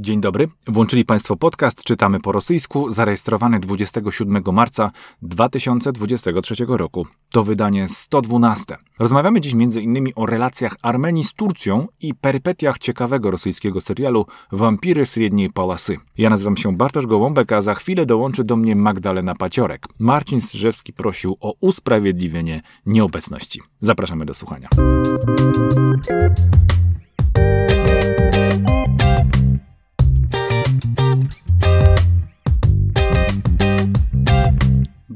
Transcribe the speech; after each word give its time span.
Dzień 0.00 0.20
dobry. 0.20 0.48
Włączyli 0.66 1.04
Państwo 1.04 1.36
podcast 1.36 1.84
Czytamy 1.84 2.20
po 2.20 2.32
rosyjsku, 2.32 2.92
zarejestrowany 2.92 3.60
27 3.60 4.42
marca 4.52 4.90
2023 5.22 6.54
roku. 6.68 7.06
To 7.30 7.44
wydanie 7.44 7.88
112. 7.88 8.76
Rozmawiamy 8.98 9.40
dziś 9.40 9.52
m.in. 9.52 10.08
o 10.16 10.26
relacjach 10.26 10.76
Armenii 10.82 11.24
z 11.24 11.32
Turcją 11.32 11.86
i 12.00 12.14
perypetiach 12.14 12.78
ciekawego 12.78 13.30
rosyjskiego 13.30 13.80
serialu 13.80 14.26
Wampiry 14.52 15.06
Średniej 15.06 15.50
Palasy. 15.50 15.96
Ja 16.18 16.30
nazywam 16.30 16.56
się 16.56 16.76
Bartosz 16.76 17.06
Gołąbek, 17.06 17.52
a 17.52 17.62
za 17.62 17.74
chwilę 17.74 18.06
dołączy 18.06 18.44
do 18.44 18.56
mnie 18.56 18.76
Magdalena 18.76 19.34
Paciorek. 19.34 19.86
Marcin 19.98 20.40
Strzeżewski 20.40 20.92
prosił 20.92 21.36
o 21.40 21.54
usprawiedliwienie 21.60 22.62
nieobecności. 22.86 23.60
Zapraszamy 23.80 24.26
do 24.26 24.34
słuchania. 24.34 24.68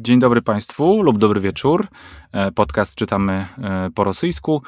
Dzień 0.05 0.19
dobry 0.19 0.43
Państwu 0.43 1.03
lub 1.03 1.19
dobry 1.19 1.41
wieczór. 1.41 1.89
E, 2.33 2.53
podcast 2.53 2.95
czytamy 2.95 3.33
e, 3.33 3.91
po 3.95 4.05
rosyjsku. 4.05 4.63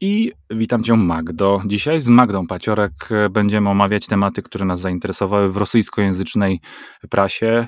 I 0.00 0.32
witam 0.50 0.84
Cię 0.84 0.96
Magdo. 0.96 1.62
Dzisiaj 1.66 2.00
z 2.00 2.08
Magdą 2.08 2.46
Paciorek 2.46 2.92
e, 3.10 3.30
będziemy 3.30 3.70
omawiać 3.70 4.06
tematy, 4.06 4.42
które 4.42 4.64
nas 4.64 4.80
zainteresowały 4.80 5.52
w 5.52 5.56
rosyjskojęzycznej 5.56 6.60
prasie, 7.10 7.66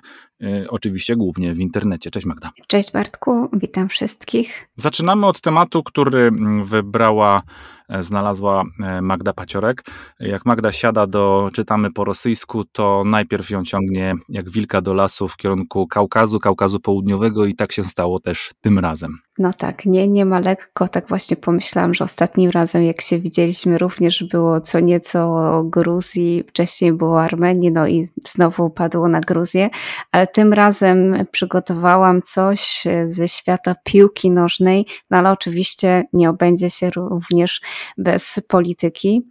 oczywiście 0.68 1.16
głównie 1.16 1.54
w 1.54 1.58
internecie. 1.58 2.10
Cześć 2.10 2.26
Magda. 2.26 2.50
Cześć 2.66 2.92
Bartku, 2.92 3.48
witam 3.52 3.88
wszystkich. 3.88 4.68
Zaczynamy 4.76 5.26
od 5.26 5.40
tematu, 5.40 5.82
który 5.82 6.20
mm, 6.20 6.64
wybrała 6.64 7.42
E, 7.88 8.02
znalazła 8.02 8.64
e, 8.82 9.02
Magda 9.02 9.32
Paciorek. 9.32 9.82
Jak 10.20 10.46
Magda 10.46 10.72
siada 10.72 11.06
do 11.06 11.50
czytamy 11.54 11.92
po 11.92 12.04
rosyjsku, 12.04 12.64
to 12.64 13.02
najpierw 13.06 13.50
ją 13.50 13.64
ciągnie 13.64 14.14
jak 14.28 14.50
wilka 14.50 14.80
do 14.80 14.94
lasu 14.94 15.28
w 15.28 15.36
kierunku 15.36 15.86
Kaukazu, 15.86 16.40
Kaukazu 16.40 16.80
Południowego 16.80 17.44
i 17.44 17.54
tak 17.54 17.72
się 17.72 17.84
stało 17.84 18.20
też 18.20 18.52
tym 18.60 18.78
razem. 18.78 19.18
No 19.38 19.52
tak, 19.52 19.86
nie, 19.86 20.08
nie 20.08 20.24
ma 20.24 20.38
lekko. 20.38 20.88
Tak 20.88 21.08
właśnie 21.08 21.36
pomyślałam, 21.36 21.94
że 21.94 22.04
ostatnim 22.04 22.50
razem, 22.50 22.82
jak 22.82 23.00
się 23.00 23.18
widzieliśmy, 23.18 23.78
również 23.78 24.24
było 24.24 24.60
co 24.60 24.80
nieco 24.80 25.20
o 25.20 25.64
Gruzji, 25.64 26.44
wcześniej 26.48 26.92
było 26.92 27.22
Armenii, 27.22 27.72
no 27.72 27.86
i 27.86 28.08
znowu 28.28 28.70
padło 28.70 29.08
na 29.08 29.20
Gruzję, 29.20 29.70
ale 30.12 30.23
tym 30.26 30.52
razem 30.52 31.26
przygotowałam 31.30 32.22
coś 32.22 32.84
ze 33.04 33.28
świata 33.28 33.74
piłki 33.84 34.30
nożnej, 34.30 34.86
no 35.10 35.18
ale 35.18 35.30
oczywiście 35.30 36.04
nie 36.12 36.30
obędzie 36.30 36.70
się 36.70 36.90
również 36.90 37.60
bez 37.98 38.40
polityki. 38.48 39.28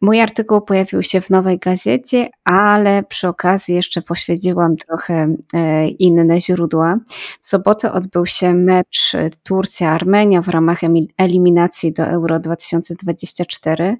Mój 0.00 0.20
artykuł 0.20 0.60
pojawił 0.60 1.02
się 1.02 1.20
w 1.20 1.30
nowej 1.30 1.58
gazecie, 1.58 2.28
ale 2.44 3.02
przy 3.02 3.28
okazji 3.28 3.74
jeszcze 3.74 4.02
pośledziłam 4.02 4.76
trochę 4.76 5.34
e, 5.54 5.88
inne 5.88 6.40
źródła. 6.40 6.96
W 7.40 7.46
sobotę 7.46 7.92
odbył 7.92 8.26
się 8.26 8.54
mecz 8.54 9.12
Turcja-Armenia 9.42 10.42
w 10.42 10.48
ramach 10.48 10.80
eliminacji 11.18 11.92
do 11.92 12.04
Euro 12.04 12.40
2024. 12.40 13.96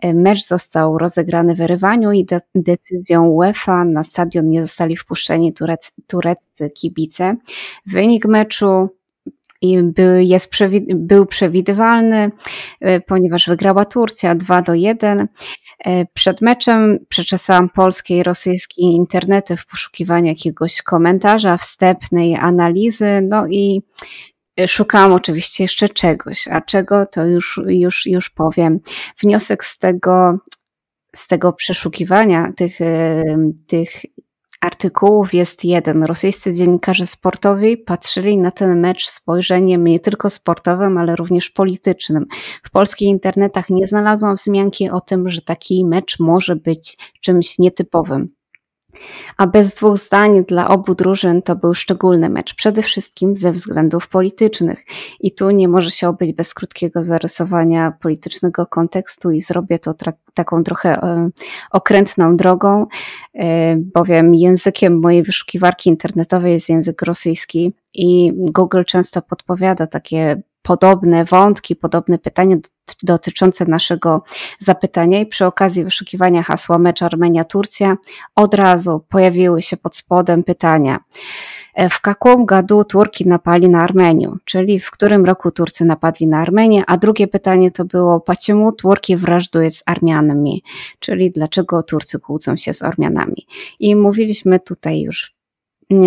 E, 0.00 0.14
mecz 0.14 0.46
został 0.46 0.98
rozegrany 0.98 1.54
w 1.54 1.60
Rywaniu 1.60 2.12
i 2.12 2.24
de 2.24 2.40
decyzją 2.54 3.28
UEFA 3.28 3.84
na 3.84 4.04
stadion 4.04 4.48
nie 4.48 4.62
zostali 4.62 4.96
wpuszczeni 4.96 5.52
turec 5.52 5.92
tureccy 6.06 6.70
kibice. 6.70 7.36
Wynik 7.86 8.26
meczu 8.26 8.88
i 9.62 9.82
był, 9.82 10.18
jest, 10.20 10.50
był 10.94 11.26
przewidywalny, 11.26 12.30
e, 12.80 13.00
ponieważ 13.00 13.48
wygrała 13.48 13.84
Turcja 13.84 14.34
2 14.34 14.62
do 14.62 14.74
1. 14.74 15.28
E, 15.84 16.06
przed 16.14 16.40
meczem 16.40 16.98
przeczesałam 17.08 17.68
polskie 17.68 18.18
i 18.18 18.22
rosyjskie 18.22 18.82
internety 18.82 19.56
w 19.56 19.66
poszukiwaniu 19.66 20.26
jakiegoś 20.26 20.82
komentarza, 20.82 21.56
wstępnej 21.56 22.36
analizy, 22.36 23.26
no 23.28 23.46
i 23.46 23.82
szukałam 24.66 25.12
oczywiście 25.12 25.64
jeszcze 25.64 25.88
czegoś, 25.88 26.48
a 26.48 26.60
czego 26.60 27.06
to 27.06 27.26
już, 27.26 27.60
już, 27.66 28.06
już 28.06 28.30
powiem. 28.30 28.80
Wniosek 29.22 29.64
z 29.64 29.78
tego, 29.78 30.38
z 31.16 31.28
tego 31.28 31.52
przeszukiwania 31.52 32.52
tych, 32.56 32.80
e, 32.80 33.22
tych 33.66 33.90
artykułów 34.62 35.34
jest 35.34 35.64
jeden. 35.64 36.04
Rosyjscy 36.04 36.54
dziennikarze 36.54 37.06
sportowi 37.06 37.76
patrzyli 37.76 38.38
na 38.38 38.50
ten 38.50 38.80
mecz 38.80 39.08
spojrzeniem 39.08 39.84
nie 39.84 40.00
tylko 40.00 40.30
sportowym, 40.30 40.98
ale 40.98 41.16
również 41.16 41.50
politycznym. 41.50 42.26
W 42.62 42.70
polskich 42.70 43.08
internetach 43.08 43.70
nie 43.70 43.86
znalazłam 43.86 44.34
wzmianki 44.34 44.90
o 44.90 45.00
tym, 45.00 45.28
że 45.28 45.42
taki 45.42 45.86
mecz 45.86 46.18
może 46.20 46.56
być 46.56 46.96
czymś 47.20 47.58
nietypowym. 47.58 48.41
A 49.36 49.46
bez 49.46 49.74
dwóch 49.74 49.98
zdań 49.98 50.44
dla 50.44 50.68
obu 50.68 50.94
drużyn 50.94 51.42
to 51.42 51.56
był 51.56 51.74
szczególny 51.74 52.28
mecz, 52.28 52.54
przede 52.54 52.82
wszystkim 52.82 53.36
ze 53.36 53.52
względów 53.52 54.08
politycznych. 54.08 54.84
I 55.20 55.34
tu 55.34 55.50
nie 55.50 55.68
może 55.68 55.90
się 55.90 56.08
obyć 56.08 56.32
bez 56.32 56.54
krótkiego 56.54 57.02
zarysowania 57.02 57.92
politycznego 58.00 58.66
kontekstu 58.66 59.30
i 59.30 59.40
zrobię 59.40 59.78
to 59.78 59.94
taką 60.34 60.64
trochę 60.64 61.02
e, 61.02 61.30
okrętną 61.70 62.36
drogą, 62.36 62.86
e, 63.34 63.76
bowiem 63.76 64.34
językiem 64.34 65.00
mojej 65.00 65.22
wyszukiwarki 65.22 65.90
internetowej 65.90 66.52
jest 66.52 66.68
język 66.68 67.02
rosyjski 67.02 67.74
i 67.94 68.32
Google 68.36 68.82
często 68.86 69.22
podpowiada 69.22 69.86
takie 69.86 70.42
podobne 70.61 71.25
wątki, 71.25 71.75
podobne 71.75 72.17
pytania 72.17 72.55
dotyczące 73.03 73.65
naszego 73.65 74.23
zapytania 74.59 75.19
i 75.19 75.25
przy 75.25 75.45
okazji 75.45 75.83
wyszukiwania 75.83 76.43
hasła 76.43 76.77
mecz 76.77 77.01
Armenia-Turcja 77.01 77.95
od 78.35 78.53
razu 78.53 79.05
pojawiły 79.09 79.61
się 79.61 79.77
pod 79.77 79.95
spodem 79.95 80.43
pytania. 80.43 80.99
E, 81.73 81.89
w 81.89 81.99
jakim 82.07 82.45
gadu 82.45 82.83
Turki 82.83 83.27
napali 83.27 83.69
na 83.69 83.83
Armenię, 83.83 84.31
czyli 84.45 84.79
w 84.79 84.91
którym 84.91 85.25
roku 85.25 85.51
Turcy 85.51 85.85
napadli 85.85 86.27
na 86.27 86.37
Armenię, 86.37 86.83
a 86.87 86.97
drugie 86.97 87.27
pytanie 87.27 87.71
to 87.71 87.85
było, 87.85 88.21
почему 88.21 88.71
Turki 88.71 89.15
wrażduje 89.15 89.71
z 89.71 89.83
Armianami, 89.85 90.63
czyli 90.99 91.31
dlaczego 91.31 91.83
Turcy 91.83 92.19
kłócą 92.19 92.55
się 92.55 92.73
z 92.73 92.81
Ormianami. 92.81 93.47
I 93.79 93.95
mówiliśmy 93.95 94.59
tutaj 94.59 95.01
już 95.01 95.37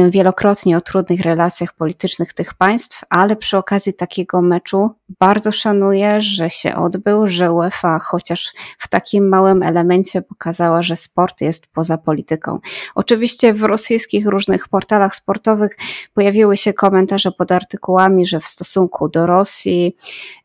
wielokrotnie 0.09 0.77
o 0.77 0.81
trudnych 0.81 1.21
relacjach 1.21 1.73
politycznych 1.73 2.33
tych 2.33 2.53
państw, 2.53 3.03
ale 3.09 3.35
przy 3.35 3.57
okazji 3.57 3.93
takiego 3.93 4.41
meczu 4.41 4.89
bardzo 5.19 5.51
szanuję, 5.51 6.21
że 6.21 6.49
się 6.49 6.75
odbył, 6.75 7.27
że 7.27 7.51
UEFA 7.51 7.99
chociaż 7.99 8.53
w 8.79 8.87
takim 8.87 9.29
małym 9.29 9.63
elemencie 9.63 10.21
pokazała, 10.21 10.83
że 10.83 10.95
sport 10.95 11.41
jest 11.41 11.67
poza 11.67 11.97
polityką. 11.97 12.59
Oczywiście 12.95 13.53
w 13.53 13.63
rosyjskich 13.63 14.27
różnych 14.27 14.67
portalach 14.67 15.15
sportowych 15.15 15.77
pojawiły 16.13 16.57
się 16.57 16.73
komentarze 16.73 17.31
pod 17.31 17.51
artykułami, 17.51 18.25
że 18.25 18.39
w 18.39 18.47
stosunku 18.47 19.09
do 19.09 19.25
Rosji 19.25 19.95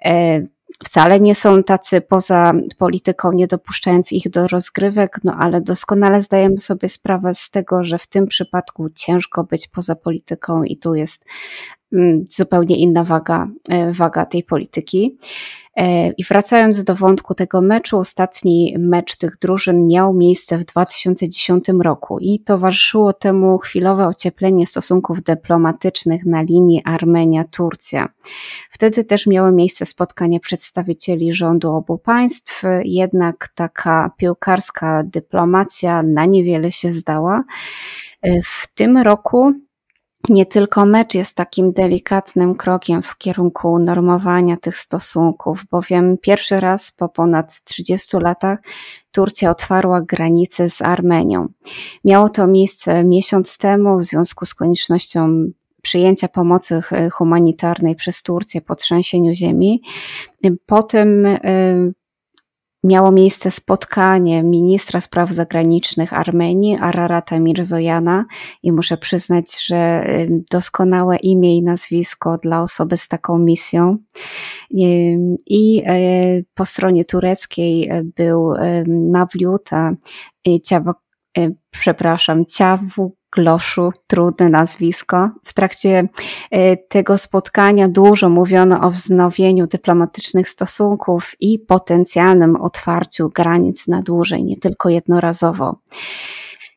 e, 0.05 0.43
wcale 0.85 1.21
nie 1.21 1.35
są 1.35 1.63
tacy 1.63 2.01
poza 2.01 2.53
polityką, 2.79 3.33
nie 3.33 3.47
dopuszczając 3.47 4.13
ich 4.13 4.31
do 4.31 4.49
rozgrywek, 4.49 5.21
no 5.25 5.37
ale 5.39 5.61
doskonale 5.61 6.23
zdajemy 6.23 6.61
sobie 6.61 6.89
sprawę 6.89 7.35
z 7.35 7.51
tego, 7.51 7.85
że 7.85 7.99
w 7.99 8.07
tym 8.07 8.27
przypadku 8.27 8.91
ciężko 8.91 9.45
być 9.45 9.69
poza 9.69 9.97
polityką 9.97 10.63
i 10.63 10.77
tu 10.77 10.95
jest 10.95 11.25
zupełnie 12.29 12.77
inna 12.77 13.05
waga, 13.05 13.49
e, 13.69 13.93
waga 13.93 14.27
tej 14.27 14.43
polityki. 14.45 15.19
E, 15.77 16.09
I 16.09 16.25
wracając 16.25 16.85
do 16.85 16.95
wątku 16.95 17.35
tego 17.35 17.61
meczu, 17.61 17.99
ostatni 17.99 18.77
mecz 18.79 19.17
tych 19.17 19.39
drużyn 19.39 19.87
miał 19.87 20.15
miejsce 20.15 20.59
w 20.59 20.65
2010 20.65 21.65
roku 21.83 22.19
i 22.19 22.41
towarzyszyło 22.41 23.13
temu 23.13 23.59
chwilowe 23.59 24.07
ocieplenie 24.07 24.67
stosunków 24.67 25.23
dyplomatycznych 25.23 26.27
na 26.27 26.43
linii 26.43 26.83
Armenia-Turcja. 26.85 28.09
Wtedy 28.71 29.05
też 29.05 29.27
miały 29.27 29.53
miejsce 29.53 29.87
spotkania 29.87 30.41
przedstawicieli 30.41 31.33
rządu 31.33 31.71
obu 31.71 31.99
państw, 31.99 32.63
jednak 32.85 33.49
taka 33.55 34.11
piłkarska 34.17 35.03
dyplomacja 35.03 36.03
na 36.03 36.25
niewiele 36.27 36.73
się 36.73 36.93
zdała. 36.93 37.45
E, 38.23 38.43
w 38.43 38.67
tym 38.75 38.99
roku 38.99 39.53
nie 40.29 40.47
tylko 40.47 40.87
mecz 40.87 41.15
jest 41.15 41.37
takim 41.37 41.73
delikatnym 41.73 42.55
krokiem 42.55 43.03
w 43.03 43.19
kierunku 43.19 43.79
normowania 43.79 44.57
tych 44.57 44.79
stosunków, 44.79 45.65
bowiem 45.71 46.19
pierwszy 46.19 46.61
raz 46.61 46.93
po 46.93 47.09
ponad 47.09 47.65
30 47.65 48.17
latach 48.17 48.59
Turcja 49.13 49.51
otwarła 49.51 50.03
granice 50.03 50.71
z 50.71 50.83
Armenią. 50.83 51.49
Miało 52.05 52.29
to 52.29 52.47
miejsce 52.47 53.05
miesiąc 53.05 53.59
temu 53.59 53.99
w 53.99 54.05
związku 54.05 54.47
z 54.47 54.55
koniecznością 54.55 55.51
przyjęcia 55.83 56.29
pomocy 56.29 56.83
humanitarnej 57.13 57.95
przez 57.95 58.23
Turcję 58.23 58.61
po 58.61 58.75
trzęsieniu 58.75 59.35
ziemi. 59.35 59.83
Potem 60.67 61.27
miało 62.85 63.13
miejsce 63.13 63.51
spotkanie 63.51 64.43
ministra 64.43 65.01
spraw 65.01 65.31
zagranicznych 65.31 66.13
Armenii, 66.13 66.79
Ararata 66.81 67.39
Mirzojana 67.39 68.25
i 68.63 68.73
muszę 68.73 68.97
przyznać, 68.97 69.67
że 69.67 70.05
doskonałe 70.51 71.17
imię 71.17 71.57
i 71.57 71.63
nazwisko 71.63 72.39
dla 72.39 72.63
osoby 72.63 72.97
z 72.97 73.09
taką 73.09 73.39
misją. 73.39 73.99
I 75.47 75.83
e, 75.87 76.43
po 76.55 76.67
stronie 76.67 77.05
tureckiej 77.05 77.91
był 78.17 78.53
Mawliuta 79.13 79.93
Ciawo, 80.65 80.95
e, 81.39 81.51
przepraszam, 81.71 82.45
Ciawu 82.47 83.20
Gloszu, 83.33 83.93
trudne 84.07 84.49
nazwisko. 84.49 85.31
W 85.45 85.55
trakcie 85.55 86.09
e, 86.51 86.77
tego 86.77 87.19
spotkania 87.19 87.89
dużo 87.89 88.29
mówiono 88.29 88.81
o 88.81 88.91
wznowieniu 88.91 89.67
dyplomatycznych 89.67 90.49
stosunków 90.49 91.33
i 91.41 91.59
potencjalnym 91.59 92.57
otwarciu 92.57 93.29
granic 93.29 93.89
na 93.89 94.03
dłużej, 94.03 94.45
nie 94.45 94.57
tylko 94.57 94.89
jednorazowo. 94.89 95.77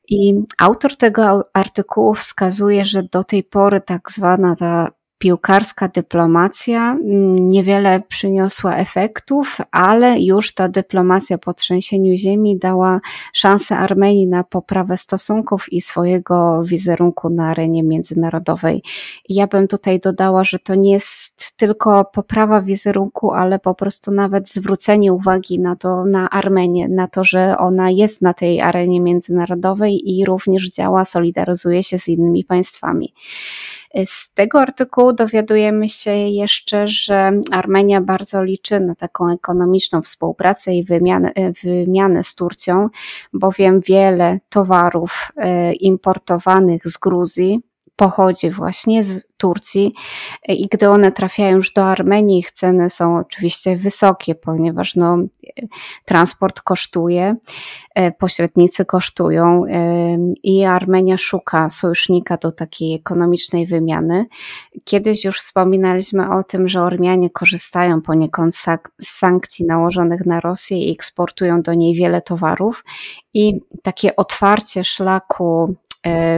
I 0.09 0.33
autor 0.57 0.95
tego 0.95 1.43
artykułu 1.53 2.13
wskazuje, 2.13 2.85
że 2.85 3.03
do 3.03 3.23
tej 3.23 3.43
pory 3.43 3.81
tak 3.81 4.11
zwana 4.11 4.55
ta 4.55 4.89
piłkarska 5.23 5.87
dyplomacja 5.87 6.91
mm, 6.91 7.47
niewiele 7.47 8.01
przyniosła 8.07 8.77
efektów, 8.77 9.57
ale 9.71 10.19
już 10.19 10.53
ta 10.53 10.69
dyplomacja 10.69 11.37
po 11.37 11.53
trzęsieniu 11.53 12.17
ziemi 12.17 12.57
dała 12.59 12.99
szansę 13.33 13.77
Armenii 13.77 14.27
na 14.27 14.43
poprawę 14.43 14.97
stosunków 14.97 15.73
i 15.73 15.81
swojego 15.81 16.61
wizerunku 16.63 17.29
na 17.29 17.49
arenie 17.49 17.83
międzynarodowej. 17.83 18.83
ja 19.29 19.47
bym 19.47 19.67
tutaj 19.67 19.99
dodała, 19.99 20.43
że 20.43 20.59
to 20.59 20.75
nie 20.75 20.91
jest 20.91 21.57
tylko 21.57 22.05
poprawa 22.05 22.61
wizerunku, 22.61 23.31
ale 23.31 23.59
po 23.59 23.75
prostu 23.75 24.11
nawet 24.11 24.49
zwrócenie 24.49 25.13
uwagi 25.13 25.59
na 25.59 25.75
to, 25.75 26.05
na 26.05 26.29
Armenię, 26.29 26.87
na 26.87 27.07
to, 27.07 27.23
że 27.23 27.57
ona 27.57 27.89
jest 27.89 28.21
na 28.21 28.33
tej 28.33 28.61
arenie 28.61 29.01
międzynarodowej 29.01 29.99
i 30.05 30.25
również 30.25 30.69
działa, 30.69 31.05
solidaryzuje 31.05 31.83
się 31.83 31.97
z 31.97 32.07
innymi 32.07 32.43
państwami. 32.43 33.13
Z 34.05 34.33
tego 34.33 34.59
artykułu 34.59 35.13
dowiadujemy 35.13 35.89
się 35.89 36.11
jeszcze, 36.11 36.87
że 36.87 37.31
Armenia 37.51 38.01
bardzo 38.01 38.43
liczy 38.43 38.79
na 38.79 38.95
taką 38.95 39.31
ekonomiczną 39.31 40.01
współpracę 40.01 40.73
i 40.73 40.83
wymianę, 40.83 41.31
wymianę 41.63 42.23
z 42.23 42.35
Turcją, 42.35 42.89
bowiem 43.33 43.79
wiele 43.79 44.39
towarów 44.49 45.31
e, 45.37 45.73
importowanych 45.73 46.87
z 46.87 46.97
Gruzji 46.97 47.61
pochodzi 47.95 48.49
właśnie 48.49 49.03
z 49.03 49.27
Turcji 49.37 49.91
i 50.47 50.67
gdy 50.71 50.89
one 50.89 51.11
trafiają 51.11 51.55
już 51.55 51.73
do 51.73 51.85
Armenii, 51.85 52.39
ich 52.39 52.51
ceny 52.51 52.89
są 52.89 53.17
oczywiście 53.17 53.75
wysokie, 53.75 54.35
ponieważ 54.35 54.95
no, 54.95 55.17
transport 56.05 56.61
kosztuje, 56.61 57.35
e, 57.95 58.11
pośrednicy 58.11 58.85
kosztują 58.85 59.65
e, 59.65 60.17
i 60.43 60.63
Armenia 60.65 61.17
szuka 61.17 61.69
sojusznika 61.69 62.37
do 62.37 62.51
takiej 62.51 62.95
ekonomicznej 62.95 63.65
wymiany. 63.65 64.25
Kiedyś 64.83 65.25
już 65.25 65.39
wspominaliśmy 65.39 66.29
o 66.31 66.43
tym, 66.43 66.67
że 66.67 66.81
Ormianie 66.81 67.29
korzystają 67.29 68.01
poniekąd 68.01 68.55
z 68.55 68.67
sankcji 69.01 69.65
nałożonych 69.65 70.25
na 70.25 70.39
Rosję 70.39 70.77
i 70.77 70.91
eksportują 70.91 71.61
do 71.61 71.73
niej 71.73 71.95
wiele 71.95 72.21
towarów 72.21 72.83
i 73.33 73.59
takie 73.83 74.15
otwarcie 74.15 74.83
szlaku 74.83 75.75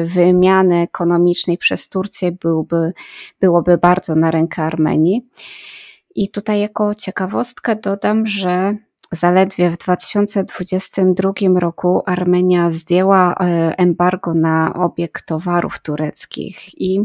wymiany 0.05 0.75
ekonomicznej 0.81 1.57
przez 1.57 1.89
Turcję 1.89 2.31
byłby, 2.31 2.93
byłoby 3.39 3.77
bardzo 3.77 4.15
na 4.15 4.31
rękę 4.31 4.63
Armenii. 4.63 5.29
I 6.15 6.29
tutaj 6.29 6.59
jako 6.59 6.95
ciekawostkę 6.95 7.75
dodam, 7.75 8.27
że 8.27 8.77
zaledwie 9.11 9.69
w 9.69 9.77
2022 9.77 11.59
roku 11.59 12.01
Armenia 12.05 12.71
zdjęła 12.71 13.33
e, 13.33 13.73
embargo 13.77 14.33
na 14.33 14.73
obieg 14.73 15.21
towarów 15.21 15.79
tureckich 15.79 16.81
i 16.81 17.01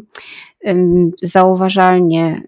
zauważalnie, 1.23 2.43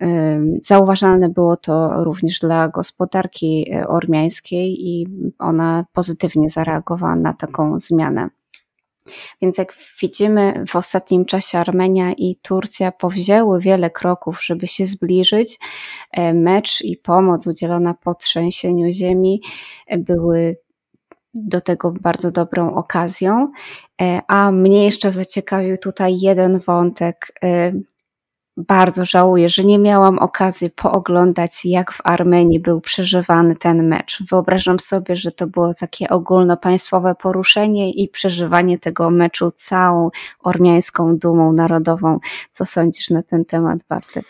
zauważalne 0.64 1.28
było 1.28 1.56
to 1.56 2.04
również 2.04 2.38
dla 2.38 2.68
gospodarki 2.68 3.70
e, 3.72 3.88
ormiańskiej 3.88 4.88
i 4.88 5.06
ona 5.38 5.84
pozytywnie 5.92 6.50
zareagowała 6.50 7.16
na 7.16 7.32
taką 7.32 7.78
zmianę. 7.78 8.28
Więc 9.42 9.58
jak 9.58 9.74
widzimy, 10.00 10.64
w 10.68 10.76
ostatnim 10.76 11.24
czasie 11.24 11.58
Armenia 11.58 12.12
i 12.12 12.36
Turcja 12.42 12.92
powzięły 12.92 13.60
wiele 13.60 13.90
kroków, 13.90 14.44
żeby 14.44 14.66
się 14.66 14.86
zbliżyć. 14.86 15.58
E, 16.12 16.34
mecz 16.34 16.80
i 16.84 16.96
pomoc 16.96 17.46
udzielona 17.46 17.94
po 17.94 18.14
trzęsieniu 18.14 18.92
ziemi 18.92 19.42
e, 19.86 19.98
były 19.98 20.56
do 21.34 21.60
tego 21.60 21.92
bardzo 21.92 22.30
dobrą 22.30 22.74
okazją. 22.74 23.52
E, 24.02 24.20
a 24.28 24.52
mnie 24.52 24.84
jeszcze 24.84 25.12
zaciekawił 25.12 25.78
tutaj 25.78 26.18
jeden 26.20 26.58
wątek 26.58 27.32
bardzo 28.56 29.04
żałuję, 29.04 29.48
że 29.48 29.64
nie 29.64 29.78
miałam 29.78 30.18
okazji 30.18 30.70
pooglądać, 30.70 31.64
jak 31.64 31.92
w 31.92 32.00
Armenii 32.04 32.60
był 32.60 32.80
przeżywany 32.80 33.56
ten 33.56 33.88
mecz. 33.88 34.22
Wyobrażam 34.30 34.80
sobie, 34.80 35.16
że 35.16 35.32
to 35.32 35.46
było 35.46 35.74
takie 35.74 36.08
ogólnopaństwowe 36.08 37.14
poruszenie 37.14 37.90
i 37.90 38.08
przeżywanie 38.08 38.78
tego 38.78 39.10
meczu 39.10 39.50
całą 39.50 40.10
ormiańską 40.40 41.18
dumą 41.18 41.52
narodową. 41.52 42.18
Co 42.50 42.66
sądzisz 42.66 43.10
na 43.10 43.22
ten 43.22 43.44
temat, 43.44 43.78
Bartek? 43.88 44.24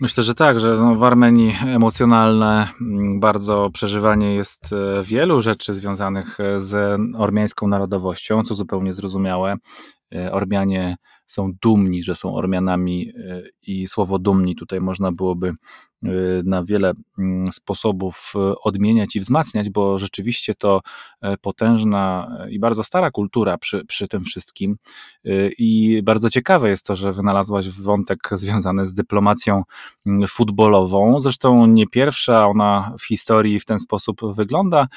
Myślę, 0.00 0.22
że 0.22 0.34
tak, 0.34 0.60
że 0.60 0.76
no 0.76 0.94
w 0.94 1.02
Armenii 1.02 1.56
emocjonalne 1.66 2.68
mm, 2.80 3.20
bardzo 3.20 3.70
przeżywanie 3.72 4.34
jest 4.34 4.72
e, 4.72 5.02
wielu 5.02 5.40
rzeczy 5.40 5.74
związanych 5.74 6.40
e, 6.40 6.60
z 6.60 7.00
ormiańską 7.16 7.68
narodowością, 7.68 8.42
co 8.42 8.54
zupełnie 8.54 8.92
zrozumiałe. 8.92 9.56
E, 10.14 10.32
Ormianie 10.32 10.96
są 11.26 11.52
dumni, 11.62 12.02
że 12.02 12.16
są 12.16 12.34
Ormianami 12.34 13.12
e, 13.16 13.42
i 13.62 13.86
słowo 13.86 14.18
dumni 14.18 14.54
tutaj 14.56 14.80
można 14.80 15.12
byłoby 15.12 15.48
e, 15.48 16.08
na 16.44 16.64
wiele 16.64 16.92
mm, 17.18 17.52
sposobów 17.52 18.32
e, 18.36 18.54
odmieniać 18.62 19.16
i 19.16 19.20
wzmacniać, 19.20 19.70
bo 19.70 19.98
rzeczywiście 19.98 20.54
to 20.54 20.80
potężna 21.40 22.36
i 22.50 22.58
bardzo 22.58 22.84
stara 22.84 23.10
kultura 23.10 23.58
przy, 23.58 23.84
przy 23.84 24.08
tym 24.08 24.24
wszystkim. 24.24 24.76
I 25.58 26.00
bardzo 26.04 26.30
ciekawe 26.30 26.70
jest 26.70 26.86
to, 26.86 26.94
że 26.94 27.12
wynalazłaś 27.12 27.70
wątek 27.70 28.18
związany 28.32 28.86
z 28.86 28.94
dyplomacją 28.94 29.62
mm, 30.06 30.28
futbolową. 30.28 31.20
Zresztą 31.20 31.66
nie 31.66 31.86
pierwsza 31.86 32.46
ona 32.46 32.94
w 32.98 33.06
historii 33.06 33.60
w 33.60 33.64
ten 33.64 33.78
sposób 33.78 34.20
wygląda 34.34 34.88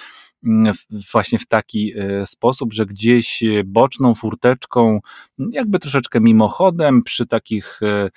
właśnie 1.13 1.39
w 1.39 1.47
taki 1.47 1.93
e, 1.97 2.25
sposób, 2.25 2.73
że 2.73 2.85
gdzieś 2.85 3.43
boczną 3.65 4.13
furteczką, 4.13 4.99
jakby 5.51 5.79
troszeczkę 5.79 6.21
mimochodem, 6.21 7.03
przy 7.03 7.25
takich 7.25 7.79
e, 7.83 8.09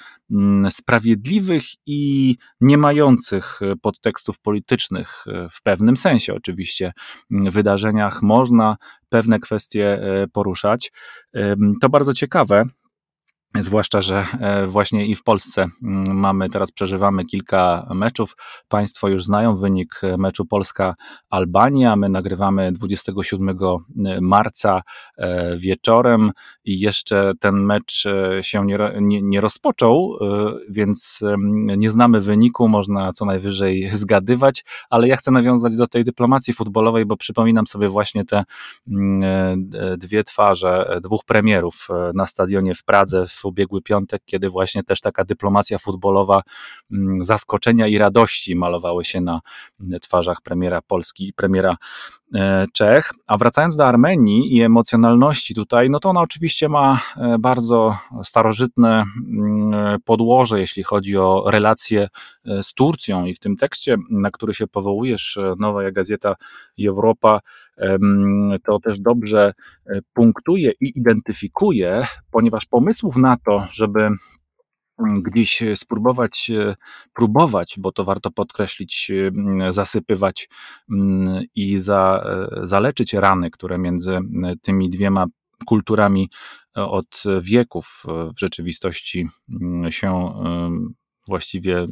sprawiedliwych 0.70 1.62
i 1.86 2.36
nie 2.60 2.78
mających 2.78 3.60
podtekstów 3.82 4.38
politycznych, 4.38 5.24
e, 5.26 5.48
w 5.52 5.62
pewnym 5.62 5.96
sensie 5.96 6.34
oczywiście, 6.34 6.92
wydarzeniach 7.30 8.22
można 8.22 8.76
pewne 9.08 9.40
kwestie 9.40 10.00
poruszać. 10.32 10.92
To 11.80 11.88
bardzo 11.88 12.14
ciekawe. 12.14 12.64
Zwłaszcza, 13.58 14.02
że 14.02 14.26
e, 14.40 14.66
właśnie 14.66 15.06
i 15.06 15.14
w 15.14 15.22
Polsce 15.22 15.66
mm, 15.82 16.16
mamy, 16.16 16.48
teraz 16.48 16.72
przeżywamy 16.72 17.24
kilka 17.24 17.86
meczów. 17.94 18.36
Państwo 18.68 19.08
już 19.08 19.24
znają 19.24 19.56
wynik 19.56 20.00
meczu 20.18 20.46
Polska-Albania. 20.46 21.96
My 21.96 22.08
nagrywamy 22.08 22.72
27 22.72 23.48
e, 23.48 24.20
marca 24.20 24.80
e, 25.16 25.56
wieczorem 25.56 26.32
i 26.64 26.80
jeszcze 26.80 27.32
ten 27.40 27.54
mecz 27.54 28.04
się 28.40 28.66
nie, 28.66 28.78
nie, 29.00 29.22
nie 29.22 29.40
rozpoczął, 29.40 30.18
więc 30.68 31.20
nie 31.76 31.90
znamy 31.90 32.20
wyniku, 32.20 32.68
można 32.68 33.12
co 33.12 33.24
najwyżej 33.24 33.90
zgadywać, 33.92 34.64
ale 34.90 35.08
ja 35.08 35.16
chcę 35.16 35.30
nawiązać 35.30 35.76
do 35.76 35.86
tej 35.86 36.04
dyplomacji 36.04 36.54
futbolowej, 36.54 37.06
bo 37.06 37.16
przypominam 37.16 37.66
sobie 37.66 37.88
właśnie 37.88 38.24
te 38.24 38.44
mm, 38.88 39.70
dwie 39.98 40.24
twarze 40.24 41.00
dwóch 41.02 41.24
premierów 41.24 41.88
na 42.14 42.26
stadionie 42.26 42.74
w 42.74 42.84
Pradze 42.84 43.26
w 43.26 43.39
w 43.40 43.44
ubiegły 43.44 43.82
piątek, 43.82 44.22
kiedy 44.26 44.50
właśnie 44.50 44.82
też 44.82 45.00
taka 45.00 45.24
dyplomacja 45.24 45.78
futbolowa 45.78 46.42
mm, 46.92 47.24
zaskoczenia 47.24 47.86
i 47.86 47.98
radości 47.98 48.56
malowały 48.56 49.04
się 49.04 49.20
na 49.20 49.40
twarzach 50.02 50.40
premiera 50.42 50.82
Polski 50.82 51.28
i 51.28 51.32
premiera 51.32 51.76
e, 52.34 52.66
Czech. 52.72 53.10
A 53.26 53.38
wracając 53.38 53.76
do 53.76 53.86
Armenii 53.86 54.56
i 54.56 54.62
emocjonalności 54.62 55.54
tutaj, 55.54 55.90
no 55.90 56.00
to 56.00 56.10
ona 56.10 56.20
oczywiście 56.20 56.68
ma 56.68 57.00
e, 57.16 57.36
bardzo 57.38 57.96
starożytne 58.22 59.04
mm, 59.28 60.00
podłoże, 60.04 60.60
jeśli 60.60 60.82
chodzi 60.82 61.16
o 61.16 61.44
relacje 61.46 62.08
e, 62.46 62.62
z 62.62 62.72
Turcją 62.72 63.24
i 63.24 63.34
w 63.34 63.38
tym 63.38 63.56
tekście, 63.56 63.96
na 64.10 64.30
który 64.30 64.54
się 64.54 64.66
powołujesz, 64.66 65.38
Nowa 65.58 65.90
Gazeta 65.90 66.34
Europa, 66.78 67.40
to 68.62 68.78
też 68.78 69.00
dobrze 69.00 69.52
punktuje 70.12 70.72
i 70.80 70.98
identyfikuje, 70.98 72.06
ponieważ 72.30 72.66
pomysłów 72.66 73.16
na 73.16 73.36
to, 73.36 73.66
żeby 73.72 74.10
gdzieś 75.22 75.62
spróbować, 75.76 76.50
próbować, 77.14 77.74
bo 77.78 77.92
to 77.92 78.04
warto 78.04 78.30
podkreślić, 78.30 79.12
zasypywać 79.68 80.48
i 81.54 81.78
za, 81.78 82.24
zaleczyć 82.62 83.14
rany, 83.14 83.50
które 83.50 83.78
między 83.78 84.18
tymi 84.62 84.90
dwiema 84.90 85.26
kulturami 85.66 86.30
od 86.74 87.22
wieków 87.40 88.02
w 88.06 88.40
rzeczywistości 88.40 89.28
się 89.90 90.32
właściwie 91.30 91.86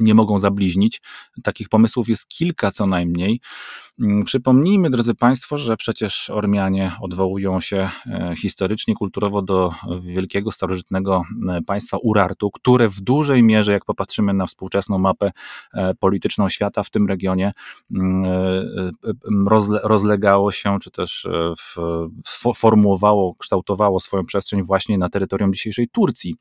nie 0.00 0.14
mogą 0.14 0.38
zabliźnić. 0.38 1.00
Takich 1.42 1.68
pomysłów 1.68 2.08
jest 2.08 2.28
kilka 2.28 2.70
co 2.70 2.86
najmniej. 2.86 3.40
Mm, 4.00 4.24
przypomnijmy, 4.24 4.90
drodzy 4.90 5.14
Państwo, 5.14 5.56
że 5.58 5.76
przecież 5.76 6.30
Ormianie 6.30 6.92
odwołują 7.00 7.60
się 7.60 7.90
e, 8.06 8.34
historycznie, 8.36 8.94
kulturowo 8.94 9.42
do 9.42 9.74
wielkiego, 10.00 10.50
starożytnego 10.50 11.22
e, 11.50 11.62
państwa 11.62 11.96
Urartu, 12.02 12.50
które 12.50 12.88
w 12.88 13.00
dużej 13.00 13.42
mierze, 13.42 13.72
jak 13.72 13.84
popatrzymy 13.84 14.34
na 14.34 14.46
współczesną 14.46 14.98
mapę 14.98 15.32
e, 15.74 15.94
polityczną 15.94 16.48
świata 16.48 16.82
w 16.82 16.90
tym 16.90 17.08
regionie, 17.08 17.52
mm, 17.90 18.24
rozlegało 19.82 20.52
się, 20.52 20.76
czy 20.82 20.90
też 20.90 21.28
formułowało, 22.56 23.34
kształtowało 23.34 24.00
swoją 24.00 24.22
przestrzeń 24.24 24.62
właśnie 24.62 24.98
na 24.98 25.08
terytorium 25.08 25.52
dzisiejszej 25.52 25.88
Turcji. 25.88 26.36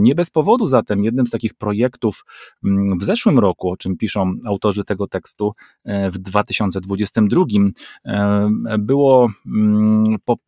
Nie 0.00 0.14
bez 0.14 0.30
powodu 0.30 0.68
zatem 0.68 1.04
jednym 1.04 1.26
z 1.26 1.30
takich 1.30 1.54
projektów 1.68 2.24
mm, 2.64 2.98
w 2.98 3.02
zeszłym 3.04 3.38
roku, 3.38 3.70
o 3.70 3.76
czym 3.76 3.96
piszą 3.96 4.34
autorzy 4.46 4.84
tego 4.84 5.06
tekstu 5.06 5.54
w 5.84 6.18
2022, 6.18 7.44
e, 8.04 8.78
było, 8.78 9.28
mm, 9.46 10.04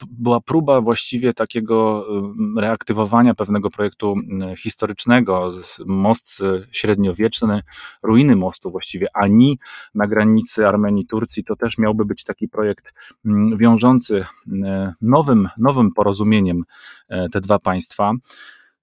była 0.08 0.40
próba 0.40 0.80
właściwie 0.80 1.32
takiego 1.32 2.06
mm, 2.10 2.58
reaktywowania 2.58 3.34
pewnego 3.34 3.70
projektu 3.70 4.14
historycznego, 4.56 5.50
most 5.86 6.42
średniowieczny, 6.70 7.62
ruiny 8.02 8.36
mostu 8.36 8.70
właściwie, 8.70 9.06
Ani 9.14 9.58
na 9.94 10.06
granicy 10.06 10.66
Armenii-Turcji, 10.66 11.44
to 11.44 11.56
też 11.56 11.78
miałby 11.78 12.04
być 12.04 12.24
taki 12.24 12.48
projekt 12.48 12.94
wiążący 13.56 14.24
nowym, 15.00 15.48
nowym 15.58 15.92
porozumieniem 15.92 16.64
e, 17.08 17.28
te 17.28 17.40
dwa 17.40 17.58
państwa. 17.58 18.12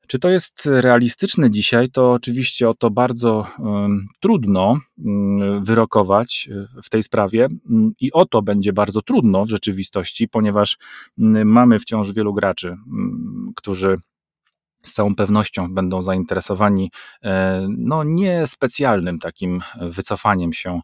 Czy 0.07 0.19
to 0.19 0.29
jest 0.29 0.65
realistyczne 0.65 1.51
dzisiaj? 1.51 1.89
To 1.89 2.11
oczywiście 2.11 2.69
o 2.69 2.73
to 2.73 2.89
bardzo 2.91 3.47
trudno 4.19 4.79
um, 4.97 5.63
wyrokować 5.63 6.49
e, 6.51 6.81
w 6.83 6.89
tej 6.89 7.03
sprawie 7.03 7.47
um, 7.69 7.93
i 7.99 8.11
o 8.11 8.25
to 8.25 8.41
będzie 8.41 8.73
bardzo 8.73 9.01
trudno 9.01 9.45
w 9.45 9.49
rzeczywistości, 9.49 10.27
ponieważ 10.27 10.77
mamy 11.45 11.79
wciąż 11.79 12.13
wielu 12.13 12.33
graczy, 12.33 12.77
którzy 13.55 13.97
z 14.84 14.93
całą 14.93 15.15
pewnością 15.15 15.74
będą 15.74 16.01
zainteresowani 16.01 16.91
e, 17.24 17.67
no, 17.77 18.03
niespecjalnym 18.03 19.19
takim 19.19 19.62
wycofaniem 19.81 20.53
się 20.53 20.79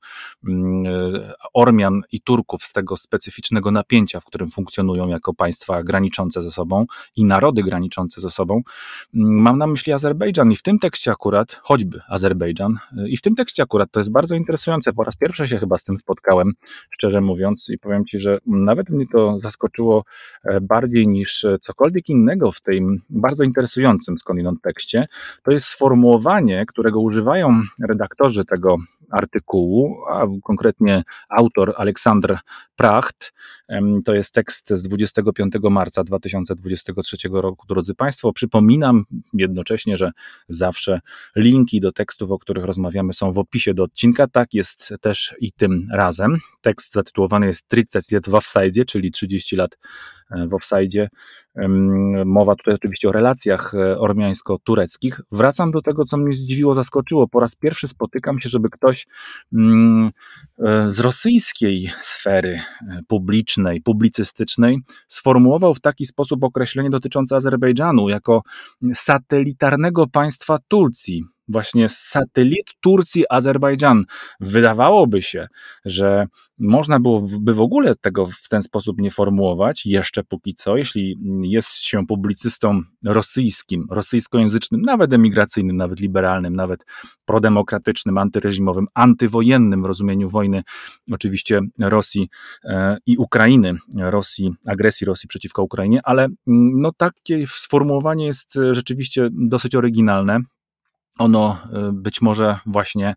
mm, 0.48 0.86
e, 0.86 1.34
Ormian 1.54 2.02
i 2.12 2.22
Turków 2.22 2.64
z 2.64 2.74
tego 2.74 2.98
specyficznego 2.98 3.72
napięcia, 3.72 4.20
w 4.20 4.26
którym 4.26 4.50
funkcjonują 4.50 5.08
jako 5.08 5.34
państwa 5.34 5.84
graniczące 5.84 6.42
ze 6.42 6.52
sobą 6.52 6.86
i 7.16 7.26
narody 7.26 7.64
graniczące 7.64 8.22
ze 8.22 8.30
sobą. 8.30 8.62
Mm, 9.16 9.42
mam 9.42 9.58
na 9.58 9.68
myśli 9.68 9.94
Azerbejdżan 9.94 10.52
i 10.52 10.56
w 10.56 10.62
tym 10.62 10.80
tekście 10.80 11.12
akurat, 11.12 11.60
choćby 11.64 12.02
Azerbejdżan, 12.10 12.78
e, 12.98 13.10
i 13.10 13.18
w 13.18 13.22
tym 13.22 13.36
tekście 13.36 13.64
akurat 13.64 13.92
to 13.92 14.00
jest 14.00 14.12
bardzo 14.12 14.36
interesujące. 14.36 14.94
Po 14.94 15.04
raz 15.04 15.16
pierwszy 15.16 15.48
się 15.48 15.58
chyba 15.58 15.78
z 15.78 15.84
tym 15.84 15.98
spotkałem, 15.98 16.54
szczerze 16.90 17.22
mówiąc, 17.22 17.70
i 17.70 17.78
powiem 17.78 18.06
Ci, 18.06 18.20
że 18.20 18.38
nawet 18.46 18.90
mnie 18.90 19.06
to 19.12 19.40
zaskoczyło 19.44 20.04
bardziej 20.62 21.08
niż 21.08 21.46
cokolwiek 21.62 22.10
innego 22.10 22.52
w 22.52 22.62
tym 22.62 23.02
bardzo 23.10 23.44
interesującym 23.44 23.83
interesującym 23.84 24.18
skądinąd 24.18 24.62
tekście, 24.62 25.06
to 25.44 25.52
jest 25.52 25.68
sformułowanie, 25.68 26.66
którego 26.66 27.00
używają 27.00 27.62
redaktorzy 27.90 28.46
tego 28.46 28.78
artykułu, 29.12 29.98
a 30.10 30.26
konkretnie 30.44 31.04
autor 31.30 31.74
Aleksandr 31.78 32.38
Pracht. 32.76 33.34
To 34.06 34.14
jest 34.14 34.34
tekst 34.34 34.70
z 34.70 34.82
25 34.82 35.54
marca 35.72 36.04
2023 36.04 37.18
roku. 37.32 37.68
Drodzy 37.68 37.96
Państwo, 37.96 38.34
przypominam 38.34 39.04
jednocześnie, 39.34 39.98
że 39.98 40.12
zawsze 40.50 41.00
linki 41.36 41.80
do 41.80 41.92
tekstów, 41.92 42.32
o 42.32 42.38
których 42.38 42.66
rozmawiamy, 42.66 43.14
są 43.14 43.34
w 43.34 43.38
opisie 43.38 43.74
do 43.74 43.84
odcinka. 43.84 44.28
Tak 44.28 44.54
jest 44.54 44.94
też 45.02 45.36
i 45.40 45.52
tym 45.52 45.88
razem. 45.92 46.38
Tekst 46.62 46.94
zatytułowany 46.94 47.48
jest 47.48 47.68
30 47.68 48.16
lat 48.16 48.26
w 48.28 48.86
czyli 48.86 49.12
30 49.12 49.56
lat 49.56 49.78
w 50.50 50.54
offside. 50.54 51.10
Mowa 52.26 52.56
tutaj 52.56 52.74
oczywiście 52.74 53.10
o 53.10 53.12
relacjach 53.12 53.74
e, 53.74 54.00
ormiańsko-tureckich. 54.00 55.22
Wracam 55.32 55.72
do 55.72 55.82
tego, 55.82 56.06
co 56.06 56.18
mnie 56.18 56.34
zdziwiło, 56.34 56.76
zaskoczyło. 56.76 57.28
Po 57.28 57.40
raz 57.40 57.56
pierwszy 57.56 57.88
spotykam 57.88 58.40
się, 58.40 58.50
żeby 58.50 58.70
ktoś 58.70 59.08
mm, 59.54 60.12
e, 60.60 60.94
z 60.94 61.00
rosyjskiej 61.00 61.92
sfery 62.00 62.60
publicznej, 63.08 63.82
publicystycznej 63.82 64.80
sformułował 65.08 65.74
w 65.74 65.82
taki 65.82 66.06
sposób 66.06 66.44
określenie 66.44 66.90
dotyczące 66.90 67.36
Azerbejdżanu 67.36 68.10
jako 68.10 68.42
satelitarnego 68.94 70.08
państwa 70.08 70.58
Turcji 70.68 71.24
właśnie 71.48 71.90
satelit 71.90 72.74
Turcji, 72.82 73.26
Azerbejdżan. 73.30 74.04
Wydawałoby 74.40 75.22
się, 75.22 75.48
że 75.86 76.26
można 76.60 77.00
byłoby 77.00 77.54
w 77.54 77.62
ogóle 77.62 77.96
tego 77.96 78.26
w 78.26 78.48
ten 78.50 78.62
sposób 78.62 79.02
nie 79.02 79.12
formułować, 79.12 79.86
jeszcze 79.86 80.24
póki 80.24 80.54
co, 80.54 80.78
jeśli 80.78 81.18
jest 81.42 81.70
się 81.70 82.06
publicystą 82.06 82.82
rosyjskim, 83.06 83.88
rosyjskojęzycznym, 83.92 84.82
nawet 84.82 85.14
emigracyjnym, 85.14 85.78
nawet 85.78 86.00
liberalnym, 86.00 86.56
nawet 86.56 86.86
prodemokratycznym, 87.26 88.18
antyreżimowym, 88.18 88.88
antywojennym 88.94 89.84
w 89.84 89.86
rozumieniu 89.86 90.30
wojny, 90.30 90.64
oczywiście 91.12 91.62
Rosji 91.80 92.30
e, 92.64 92.98
i 93.06 93.18
Ukrainy, 93.18 93.74
Rosji, 93.98 94.52
agresji 94.68 95.06
Rosji 95.06 95.28
przeciwko 95.28 95.64
Ukrainie, 95.64 96.00
ale 96.04 96.24
mm, 96.24 96.38
no 96.80 96.92
takie 96.98 97.48
sformułowanie 97.48 98.26
jest 98.26 98.54
rzeczywiście 98.72 99.30
dosyć 99.32 99.76
oryginalne. 99.76 100.40
Ono 101.20 101.58
y, 101.90 101.94
być 101.94 102.22
może 102.22 102.60
właśnie 102.66 103.16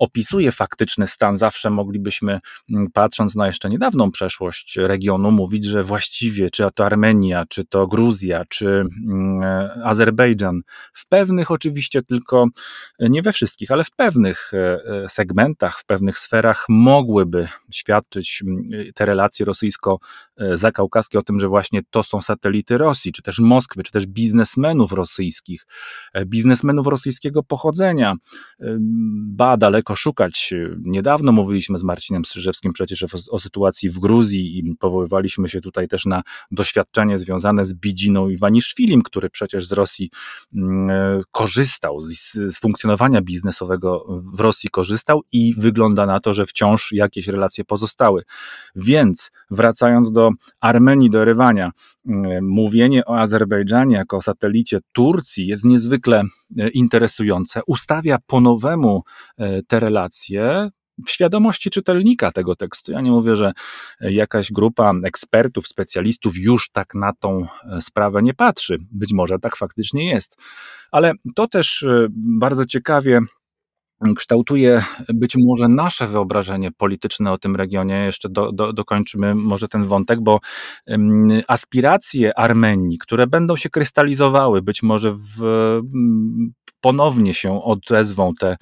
opisuje 0.00 0.52
faktyczny 0.52 1.06
stan. 1.06 1.36
Zawsze 1.36 1.70
moglibyśmy, 1.70 2.38
mm, 2.70 2.86
patrząc 2.92 3.36
na 3.36 3.46
jeszcze 3.46 3.70
niedawną 3.70 4.10
przeszłość 4.10 4.76
regionu, 4.76 5.30
mówić, 5.30 5.64
że 5.64 5.82
właściwie 5.82 6.50
czy 6.50 6.64
to 6.74 6.86
Armenia, 6.86 7.44
czy 7.48 7.64
to 7.64 7.86
Gruzja, 7.86 8.44
czy 8.48 8.68
mm, 8.68 9.40
Azerbejdżan, 9.84 10.60
w 10.92 11.08
pewnych 11.08 11.50
oczywiście 11.50 12.02
tylko, 12.02 12.46
nie 13.00 13.22
we 13.22 13.32
wszystkich, 13.32 13.70
ale 13.70 13.84
w 13.84 13.90
pewnych 13.90 14.50
e, 14.54 14.80
e, 15.04 15.08
segmentach, 15.08 15.78
w 15.78 15.84
pewnych 15.84 16.18
sferach 16.18 16.64
mogłyby 16.68 17.48
świadczyć 17.70 18.42
mm, 18.46 18.70
te 18.94 19.06
relacje 19.06 19.46
rosyjsko-zakaukaskie 19.46 21.18
o 21.18 21.22
tym, 21.22 21.40
że 21.40 21.48
właśnie 21.48 21.80
to 21.90 22.02
są 22.02 22.20
satelity 22.20 22.78
Rosji, 22.78 23.12
czy 23.12 23.22
też 23.22 23.38
Moskwy, 23.38 23.82
czy 23.82 23.92
też 23.92 24.06
biznesmenów 24.06 24.92
rosyjskich, 24.92 25.66
e, 26.12 26.26
biznesmenów 26.26 26.86
rosyjskiego 26.86 27.42
pochodzenia. 27.42 28.14
Ba, 29.26 29.56
daleko 29.56 29.89
szukać. 29.96 30.54
Niedawno 30.82 31.32
mówiliśmy 31.32 31.78
z 31.78 31.82
Marcinem 31.82 32.24
Strzyżewskim 32.24 32.72
przecież 32.72 33.02
o, 33.02 33.06
o, 33.30 33.38
sytuacji 33.38 33.90
w 33.90 33.98
Gruzji 33.98 34.58
i 34.58 34.74
powoływaliśmy 34.78 35.48
się 35.48 35.60
tutaj 35.60 35.88
też 35.88 36.06
na 36.06 36.22
doświadczenie 36.50 37.18
związane 37.18 37.64
z 37.64 37.74
Bidziną 37.74 38.28
Iwaniszwilim, 38.28 39.02
który 39.02 39.30
przecież 39.30 39.66
z 39.66 39.72
Rosji 39.72 40.10
mm, 40.54 40.90
e, 40.90 41.20
korzystał, 41.30 42.00
z, 42.00 42.32
z 42.32 42.58
funkcjonowania 42.58 43.22
biznesowego 43.22 44.06
w 44.36 44.40
Rosji 44.40 44.70
korzystał 44.70 45.20
i 45.32 45.54
wygląda 45.58 46.06
na 46.06 46.20
to, 46.20 46.34
że 46.34 46.46
wciąż 46.46 46.92
jakieś 46.92 47.28
relacje 47.28 47.64
pozostały. 47.64 48.22
Więc 48.76 49.30
wracając 49.50 50.12
do 50.12 50.30
Armenii, 50.60 51.10
do 51.10 51.22
Erywania, 51.22 51.70
mm, 52.06 52.48
mówienie 52.48 53.04
o 53.04 53.18
Azerbejdżanie 53.18 53.96
jako 53.96 54.16
o 54.16 54.22
satelicie 54.22 54.78
Turcji 54.92 55.46
jest 55.46 55.64
niezwykle 55.64 56.22
e, 56.58 56.68
interesujące. 56.68 57.60
Ustawia 57.66 58.18
po 58.26 58.40
nowemu 58.40 59.02
e, 59.38 59.62
relacje 59.80 60.70
w 61.06 61.10
świadomości 61.10 61.70
czytelnika 61.70 62.32
tego 62.32 62.56
tekstu. 62.56 62.92
Ja 62.92 63.00
nie 63.00 63.10
mówię, 63.10 63.36
że 63.36 63.52
jakaś 64.00 64.52
grupa 64.52 64.92
ekspertów, 65.04 65.68
specjalistów 65.68 66.36
już 66.36 66.70
tak 66.70 66.94
na 66.94 67.12
tą 67.12 67.46
e, 67.64 67.80
sprawę 67.82 68.22
nie 68.22 68.34
patrzy. 68.34 68.78
Być 68.92 69.12
może 69.12 69.38
tak 69.38 69.56
faktycznie 69.56 70.08
jest. 70.08 70.36
Ale 70.90 71.12
to 71.34 71.46
też 71.46 71.82
e, 71.82 72.06
bardzo 72.10 72.66
ciekawie 72.66 73.20
kształtuje 74.16 74.84
być 75.08 75.34
może 75.46 75.68
nasze 75.68 76.06
wyobrażenie 76.06 76.70
polityczne 76.72 77.32
o 77.32 77.38
tym 77.38 77.56
regionie. 77.56 78.04
Jeszcze 78.04 78.28
do, 78.28 78.52
do, 78.52 78.72
dokończymy 78.72 79.34
może 79.34 79.68
ten 79.68 79.84
wątek, 79.84 80.20
bo 80.20 80.40
aspiracje 81.48 82.38
Armenii, 82.38 82.98
które 82.98 83.26
będą 83.26 83.56
się 83.56 83.70
krystalizowały 83.70 84.62
być 84.62 84.82
może 84.82 85.14
w 85.14 85.80
ponownie 86.80 87.34
się 87.34 87.62
odezwą 87.62 88.32
te 88.34 88.56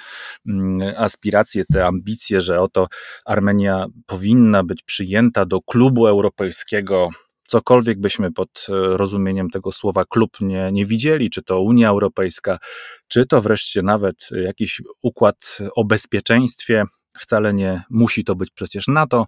aspiracje, 0.97 1.65
te 1.73 1.87
ambicje, 1.87 2.41
że 2.41 2.61
oto 2.61 2.89
Armenia 3.25 3.87
powinna 4.07 4.65
być 4.65 4.83
przyjęta 4.83 5.47
do 5.47 5.61
klubu 5.61 6.07
europejskiego 6.07 7.09
cokolwiek 7.49 8.01
byśmy 8.01 8.33
pod 8.33 8.67
rozumieniem 8.69 9.51
tego 9.51 9.73
słowa 9.73 10.05
klub 10.05 10.41
nie, 10.41 10.73
nie 10.73 10.87
widzieli, 10.87 11.31
czy 11.31 11.43
to 11.43 11.61
Unia 11.61 11.89
Europejska, 11.89 12.59
czy 13.09 13.27
to 13.27 13.41
wreszcie 13.41 13.83
nawet 13.83 14.29
jakiś 14.33 14.83
układ 15.03 15.59
o 15.77 15.85
bezpieczeństwie, 15.85 16.85
Wcale 17.19 17.55
nie 17.55 17.83
musi 17.91 18.25
to 18.25 18.37
być 18.37 18.51
przecież 18.51 18.89
NATO. 18.89 19.27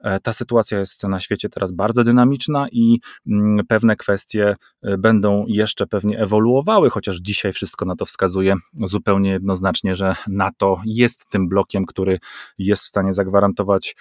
E, 0.00 0.20
ta 0.20 0.32
sytuacja 0.32 0.78
jest 0.78 1.02
na 1.02 1.20
świecie 1.20 1.48
teraz 1.48 1.72
bardzo 1.72 2.04
dynamiczna 2.04 2.66
i 2.72 3.00
mm, 3.26 3.66
pewne 3.66 3.96
kwestie 3.96 4.56
e, 4.82 4.98
będą 4.98 5.44
jeszcze 5.48 5.86
pewnie 5.86 6.18
ewoluowały, 6.18 6.90
chociaż 6.90 7.16
dzisiaj 7.16 7.52
wszystko 7.52 7.84
na 7.84 7.96
to 7.96 8.04
wskazuje 8.04 8.54
zupełnie 8.74 9.30
jednoznacznie, 9.30 9.94
że 9.94 10.16
NATO 10.28 10.80
jest 10.84 11.30
tym 11.30 11.48
blokiem, 11.48 11.86
który 11.86 12.18
jest 12.58 12.82
w 12.82 12.86
stanie 12.86 13.12
zagwarantować 13.12 13.96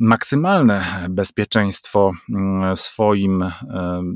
maksymalne 0.00 1.06
bezpieczeństwo 1.10 2.12
mm, 2.30 2.76
swoim 2.76 3.42
e, 3.42 3.52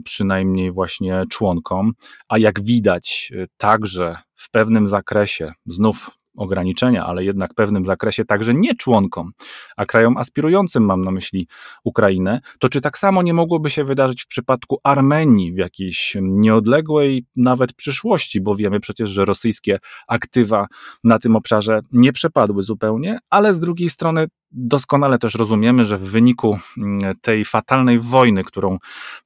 przynajmniej 0.05 0.73
właśnie 0.73 1.25
członkom, 1.31 1.93
a 2.29 2.39
jak 2.39 2.65
widać 2.65 3.33
także 3.57 4.17
w 4.35 4.51
pewnym 4.51 4.89
zakresie, 4.89 5.53
znów 5.67 6.11
ograniczenia, 6.37 7.07
ale 7.07 7.25
jednak 7.25 7.53
w 7.53 7.55
pewnym 7.55 7.85
zakresie 7.85 8.25
także 8.25 8.55
nie 8.55 8.75
członkom, 8.75 9.33
a 9.77 9.87
krajom 9.87 10.17
aspirującym, 10.17 10.85
mam 10.85 11.05
na 11.05 11.11
myśli 11.11 11.49
Ukrainę, 11.85 12.41
to 12.59 12.69
czy 12.69 12.81
tak 12.81 12.99
samo 12.99 13.23
nie 13.23 13.35
mogłoby 13.35 13.71
się 13.71 13.85
wydarzyć 13.85 14.23
w 14.23 14.27
przypadku 14.27 14.79
Armenii 14.83 15.53
w 15.53 15.57
jakiejś 15.57 16.17
nieodległej 16.21 17.27
nawet 17.37 17.73
przyszłości, 17.73 18.41
bo 18.41 18.57
wiemy 18.57 18.81
przecież, 18.81 19.11
że 19.11 19.25
rosyjskie 19.25 19.79
aktywa 20.09 20.67
na 21.05 21.19
tym 21.19 21.37
obszarze 21.37 21.81
nie 21.93 22.13
przepadły 22.13 22.63
zupełnie, 22.63 23.19
ale 23.31 23.53
z 23.53 23.61
drugiej 23.61 23.91
strony 23.91 24.27
doskonale 24.55 25.19
też 25.19 25.35
rozumiemy, 25.35 25.85
że 25.85 25.99
w 25.99 26.11
wyniku 26.11 26.59
mm, 26.79 27.15
tej 27.21 27.45
fatalnej 27.45 28.01
wojny, 28.01 28.45
którą 28.45 28.79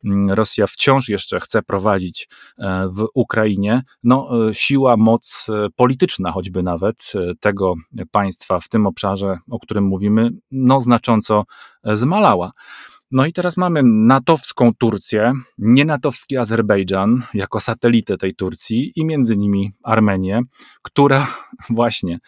mm, 0.05 0.31
Rosja 0.31 0.67
wciąż 0.67 1.09
jeszcze 1.09 1.41
chce 1.41 1.63
prowadzić 1.63 2.29
e, 2.59 2.89
w 2.93 3.07
Ukrainie, 3.15 3.83
no, 4.03 4.49
e, 4.49 4.55
siła, 4.55 4.97
moc 4.97 5.47
e, 5.49 5.69
polityczna, 5.77 6.33
choćby 6.33 6.63
nawet 6.63 6.98
tego 7.41 7.75
państwa 8.11 8.61
w 8.61 8.69
tym 8.69 8.87
obszarze, 8.87 9.39
o 9.51 9.59
którym 9.59 9.85
mówimy, 9.85 10.31
no, 10.51 10.81
znacząco 10.81 11.45
zmalała. 11.85 12.51
No 13.11 13.27
i 13.27 13.33
teraz 13.33 13.57
mamy 13.57 13.83
natowską 13.85 14.71
Turcję, 14.79 15.33
nienatowski 15.59 16.37
Azerbejdżan 16.37 17.23
jako 17.35 17.61
satelitę 17.61 18.17
tej 18.17 18.35
Turcji 18.35 18.93
i 18.97 19.05
między 19.05 19.37
nimi 19.37 19.73
Armenię, 19.83 20.43
która 20.83 21.27
właśnie 21.71 22.19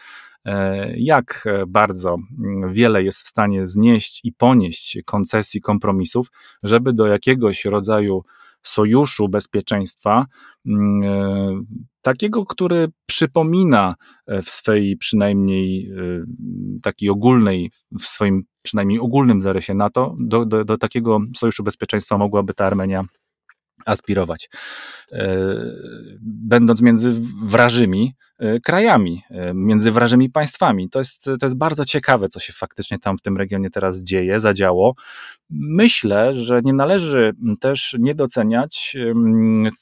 E, 0.45 0.93
jak 0.97 1.45
bardzo 1.69 2.17
wiele 2.69 3.03
jest 3.03 3.23
w 3.23 3.29
stanie 3.29 3.67
znieść 3.67 4.21
i 4.25 4.33
ponieść 4.33 4.99
koncesji, 5.05 5.61
kompromisów, 5.61 6.27
żeby 6.63 6.93
do 6.93 7.07
jakiegoś 7.07 7.65
rodzaju 7.65 8.25
sojuszu 8.63 9.29
bezpieczeństwa, 9.29 10.27
mm, 10.67 11.03
e, 11.03 11.63
takiego, 12.03 12.47
który 12.47 12.89
przypomina 13.07 13.95
w 14.29 14.51
swej 14.51 14.97
przynajmniej 14.97 15.91
e, 15.91 16.25
takiej 16.83 17.11
ogólnej, 17.11 17.71
w 18.01 18.03
swoim 18.03 18.43
przynajmniej 18.63 19.01
ogólnym 19.01 19.43
zarysie 19.43 19.75
NATO, 19.75 20.17
do, 20.21 20.45
do, 20.45 20.65
do 20.65 20.79
takiego 20.79 21.19
sojuszu 21.37 21.65
bezpieczeństwa 21.65 22.19
mogłaby 22.19 22.55
ta 22.55 22.67
Armenia 22.67 23.05
aspirować. 23.87 24.51
Będąc 26.21 26.83
między 26.83 27.21
wrażymi, 27.45 28.15
E, 28.30 28.30
krajami, 28.65 29.23
e, 29.31 29.55
między 29.55 29.91
wrażymi 29.91 30.31
państwami. 30.31 30.91
To 30.91 30.99
jest, 30.99 31.25
to 31.25 31.47
jest 31.47 31.57
bardzo 31.57 31.85
ciekawe, 31.85 32.29
co 32.29 32.41
się 32.41 32.53
faktycznie 32.53 32.99
tam 32.99 33.19
w 33.19 33.23
tym 33.23 33.37
regionie 33.37 33.71
teraz 33.71 34.03
dzieje, 34.03 34.41
zadziało. 34.41 34.95
Myślę, 35.51 36.35
że 36.35 36.61
nie 36.65 36.73
należy 36.73 37.33
też 37.61 37.97
nie 37.99 38.15
doceniać 38.15 38.97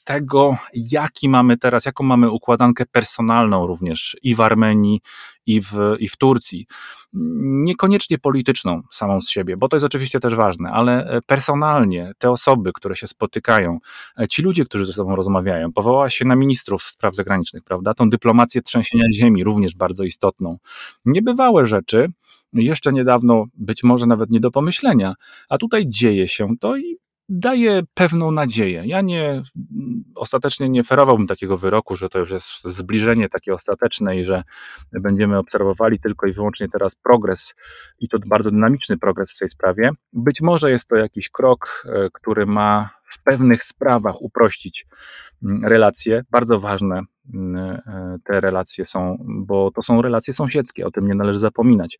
tego, 0.03 0.57
jaki 0.73 1.29
mamy 1.29 1.57
teraz, 1.57 1.85
jaką 1.85 2.03
mamy 2.03 2.31
układankę 2.31 2.85
personalną 2.85 3.67
również 3.67 4.17
i 4.23 4.35
w 4.35 4.41
Armenii, 4.41 5.01
i 5.45 5.61
w, 5.61 5.95
i 5.99 6.07
w 6.07 6.17
Turcji. 6.17 6.67
Niekoniecznie 7.13 8.17
polityczną 8.17 8.81
samą 8.91 9.21
z 9.21 9.29
siebie, 9.29 9.57
bo 9.57 9.67
to 9.67 9.75
jest 9.75 9.85
oczywiście 9.85 10.19
też 10.19 10.35
ważne, 10.35 10.71
ale 10.71 11.19
personalnie 11.25 12.11
te 12.17 12.31
osoby, 12.31 12.71
które 12.73 12.95
się 12.95 13.07
spotykają, 13.07 13.77
ci 14.29 14.41
ludzie, 14.41 14.65
którzy 14.65 14.85
ze 14.85 14.93
sobą 14.93 15.15
rozmawiają, 15.15 15.73
powołała 15.73 16.09
się 16.09 16.25
na 16.25 16.35
ministrów 16.35 16.83
spraw 16.83 17.15
zagranicznych, 17.15 17.63
prawda? 17.63 17.93
Tą 17.93 18.09
dyplomację 18.09 18.61
trzęsienia 18.61 19.03
ziemi, 19.13 19.43
również 19.43 19.75
bardzo 19.75 20.03
istotną. 20.03 20.57
Niebywałe 21.05 21.65
rzeczy, 21.65 22.11
jeszcze 22.53 22.93
niedawno 22.93 23.45
być 23.53 23.83
może 23.83 24.05
nawet 24.05 24.29
nie 24.29 24.39
do 24.39 24.51
pomyślenia, 24.51 25.13
a 25.49 25.57
tutaj 25.57 25.87
dzieje 25.87 26.27
się 26.27 26.47
to 26.59 26.77
i 26.77 26.97
daje 27.29 27.81
pewną 27.93 28.31
nadzieję. 28.31 28.83
Ja 28.85 29.01
nie, 29.01 29.43
ostatecznie 30.15 30.69
nie 30.69 30.83
ferowałbym 30.83 31.27
takiego 31.27 31.57
wyroku, 31.57 31.95
że 31.95 32.09
to 32.09 32.19
już 32.19 32.31
jest 32.31 32.49
zbliżenie 32.63 33.29
takie 33.29 33.53
ostateczne 33.53 34.17
i 34.17 34.25
że 34.25 34.43
będziemy 34.91 35.37
obserwowali 35.37 35.99
tylko 35.99 36.27
i 36.27 36.31
wyłącznie 36.31 36.69
teraz 36.69 36.95
progres 36.95 37.55
i 37.99 38.07
to 38.09 38.17
bardzo 38.25 38.51
dynamiczny 38.51 38.97
progres 38.97 39.33
w 39.33 39.39
tej 39.39 39.49
sprawie. 39.49 39.89
Być 40.13 40.41
może 40.41 40.71
jest 40.71 40.87
to 40.89 40.95
jakiś 40.95 41.29
krok, 41.29 41.83
e, 41.85 42.09
który 42.13 42.45
ma 42.45 42.89
w 43.09 43.23
pewnych 43.23 43.65
sprawach 43.65 44.21
uprościć 44.21 44.87
mm, 45.43 45.65
relacje. 45.65 46.23
Bardzo 46.31 46.59
ważne 46.59 47.01
te 48.23 48.41
relacje 48.41 48.85
są, 48.85 49.17
bo 49.27 49.71
to 49.71 49.83
są 49.83 50.01
relacje 50.01 50.33
sąsiedzkie, 50.33 50.87
o 50.87 50.91
tym 50.91 51.07
nie 51.07 51.15
należy 51.15 51.39
zapominać. 51.39 51.99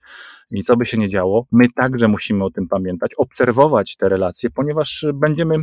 I 0.51 0.63
co 0.63 0.77
by 0.77 0.85
się 0.85 0.97
nie 0.97 1.09
działo, 1.09 1.45
my 1.51 1.65
także 1.75 2.07
musimy 2.07 2.43
o 2.43 2.51
tym 2.51 2.67
pamiętać, 2.67 3.11
obserwować 3.17 3.95
te 3.95 4.09
relacje, 4.09 4.49
ponieważ 4.49 5.05
będziemy 5.13 5.55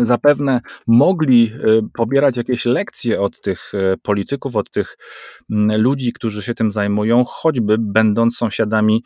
zapewne 0.00 0.60
mogli 0.86 1.52
y, 1.54 1.82
pobierać 1.94 2.36
jakieś 2.36 2.64
lekcje 2.64 3.20
od 3.20 3.40
tych 3.40 3.74
y, 3.74 3.94
polityków, 4.02 4.56
od 4.56 4.70
tych 4.70 4.96
mm, 5.50 5.80
ludzi, 5.80 6.12
którzy 6.12 6.42
się 6.42 6.54
tym 6.54 6.72
zajmują, 6.72 7.24
choćby 7.26 7.76
będąc 7.78 8.36
sąsiadami 8.36 9.02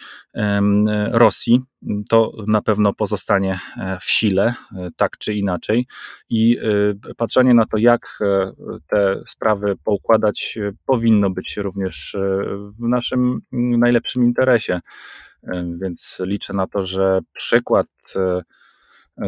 Rosji. 1.12 1.62
To 2.08 2.32
na 2.46 2.62
pewno 2.62 2.92
pozostanie 2.92 3.60
e, 3.76 3.98
w 4.00 4.04
sile, 4.04 4.54
e, 4.76 4.88
tak 4.96 5.18
czy 5.18 5.34
inaczej. 5.34 5.86
I 6.30 6.58
y, 7.10 7.14
patrzenie 7.16 7.54
na 7.54 7.66
to, 7.66 7.76
jak 7.78 8.18
e, 8.20 8.52
te 8.86 9.22
sprawy 9.28 9.76
poukładać, 9.84 10.58
powinno 10.86 11.30
być 11.30 11.56
również 11.56 12.16
w 12.78 12.88
naszym 12.88 13.40
mm, 13.52 13.80
najlepszym 13.80 14.24
interesie. 14.24 14.80
Więc 15.82 16.18
liczę 16.20 16.52
na 16.52 16.66
to, 16.66 16.86
że 16.86 17.20
przykład 17.32 17.86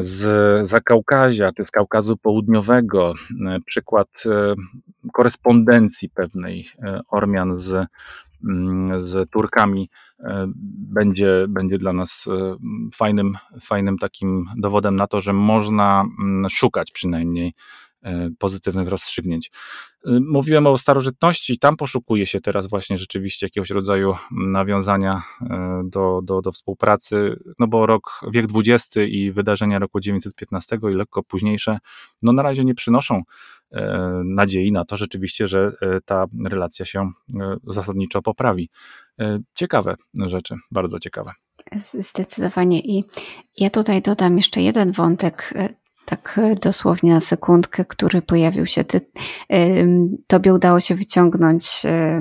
z 0.02 0.70
Zakaukazia 0.70 1.52
czy 1.52 1.64
z 1.64 1.70
Kaukazu 1.70 2.16
Południowego, 2.16 3.14
e, 3.46 3.60
przykład 3.66 4.08
e, 4.26 4.54
korespondencji 5.12 6.10
pewnej 6.10 6.66
e, 6.82 7.00
Ormian 7.08 7.58
z, 7.58 7.86
mm, 8.44 9.02
z 9.02 9.30
Turkami 9.30 9.90
będzie, 10.92 11.46
będzie 11.48 11.78
dla 11.78 11.92
nas 11.92 12.28
fajnym, 12.94 13.34
fajnym 13.60 13.98
takim 13.98 14.44
dowodem 14.56 14.96
na 14.96 15.06
to, 15.06 15.20
że 15.20 15.32
można 15.32 16.04
mm, 16.20 16.50
szukać 16.50 16.90
przynajmniej 16.90 17.54
pozytywnych 18.38 18.88
rozstrzygnięć. 18.88 19.50
Mówiłem 20.06 20.66
o 20.66 20.78
starożytności, 20.78 21.58
tam 21.58 21.76
poszukuje 21.76 22.26
się 22.26 22.40
teraz 22.40 22.68
właśnie 22.68 22.98
rzeczywiście 22.98 23.46
jakiegoś 23.46 23.70
rodzaju 23.70 24.14
nawiązania 24.30 25.22
e, 25.40 25.82
do, 25.84 26.20
do, 26.24 26.42
do 26.42 26.52
współpracy, 26.52 27.36
no 27.58 27.66
bo 27.66 27.86
rok, 27.86 28.20
wiek 28.32 28.46
XX 28.54 28.96
i 29.08 29.32
wydarzenia 29.32 29.78
roku 29.78 30.00
915 30.00 30.78
i 30.92 30.94
lekko 30.94 31.22
późniejsze, 31.22 31.78
no 32.22 32.32
na 32.32 32.42
razie 32.42 32.64
nie 32.64 32.74
przynoszą 32.74 33.22
e, 33.72 34.22
nadziei 34.24 34.72
na 34.72 34.84
to 34.84 34.96
rzeczywiście, 34.96 35.46
że 35.46 35.72
e, 35.80 36.00
ta 36.00 36.24
relacja 36.48 36.84
się 36.86 37.10
zasadniczo 37.66 38.22
poprawi. 38.22 38.68
Ciekawe 39.54 39.94
rzeczy, 40.14 40.54
bardzo 40.70 40.98
ciekawe. 40.98 41.32
Zdecydowanie. 41.76 42.80
I 42.80 43.04
ja 43.58 43.70
tutaj 43.70 44.02
dodam 44.02 44.36
jeszcze 44.36 44.62
jeden 44.62 44.92
wątek 44.92 45.54
tak 46.04 46.40
e, 46.42 46.54
dosłownie 46.54 47.14
na 47.14 47.20
sekundkę, 47.20 47.84
który 47.84 48.22
pojawił 48.22 48.66
się. 48.66 48.84
Ty, 48.84 49.00
tobie 50.26 50.54
udało 50.54 50.80
się 50.80 50.94
wyciągnąć 50.94 51.82
e, 51.84 52.20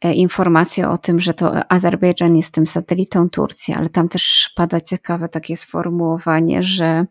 e, 0.00 0.14
informację 0.14 0.88
o 0.88 0.98
tym, 0.98 1.20
że 1.20 1.34
to 1.34 1.72
Azerbejdżan 1.72 2.36
jest 2.36 2.54
tym 2.54 2.66
satelitą 2.66 3.30
Turcji, 3.30 3.74
ale 3.74 3.88
tam 3.88 4.08
też 4.08 4.52
pada 4.56 4.80
ciekawe 4.80 5.28
takie 5.28 5.56
sformułowanie, 5.56 6.62
że 6.62 7.06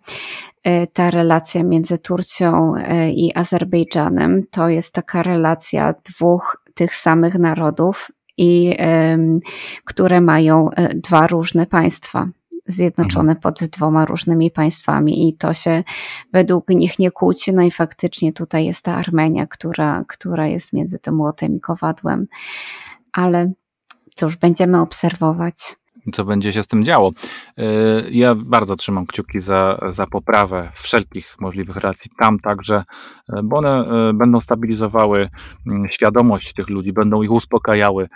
ta 0.93 1.11
relacja 1.11 1.63
między 1.63 1.97
Turcją 1.97 2.73
i 3.11 3.31
Azerbejdżanem 3.35 4.43
to 4.51 4.69
jest 4.69 4.93
taka 4.93 5.23
relacja 5.23 5.93
dwóch 6.05 6.63
tych 6.73 6.95
samych 6.95 7.35
narodów 7.35 8.11
i 8.37 8.77
które 9.85 10.21
mają 10.21 10.69
dwa 10.95 11.27
różne 11.27 11.65
państwa 11.65 12.27
zjednoczone 12.67 13.31
mhm. 13.31 13.39
pod 13.41 13.63
dwoma 13.63 14.05
różnymi 14.05 14.51
państwami 14.51 15.29
i 15.29 15.37
to 15.37 15.53
się 15.53 15.83
według 16.33 16.69
nich 16.69 16.99
nie 16.99 17.11
kłóci. 17.11 17.53
No 17.53 17.61
i 17.61 17.71
faktycznie 17.71 18.33
tutaj 18.33 18.65
jest 18.65 18.85
ta 18.85 18.95
Armenia, 18.95 19.47
która, 19.47 20.03
która 20.07 20.47
jest 20.47 20.73
między 20.73 20.99
tym 20.99 21.15
młotem 21.15 21.55
i 21.55 21.59
kowadłem. 21.59 22.27
Ale 23.11 23.51
cóż, 24.15 24.37
będziemy 24.37 24.81
obserwować. 24.81 25.75
Co 26.13 26.25
będzie 26.25 26.53
się 26.53 26.63
z 26.63 26.67
tym 26.67 26.83
działo. 26.83 27.11
E, 27.57 27.63
ja 28.11 28.35
bardzo 28.35 28.75
trzymam 28.75 29.05
kciuki 29.05 29.41
za, 29.41 29.89
za 29.91 30.07
poprawę 30.07 30.71
wszelkich 30.75 31.35
możliwych 31.39 31.75
relacji 31.75 32.11
tam 32.19 32.39
także, 32.39 32.83
e, 33.29 33.43
bo 33.43 33.57
one 33.57 33.85
będą 34.13 34.41
stabilizowały 34.41 35.29
mm, 35.67 35.87
świadomość 35.87 36.53
tych 36.53 36.69
ludzi, 36.69 36.93
będą 36.93 37.21
ich 37.21 37.31
uspokajały, 37.31 38.09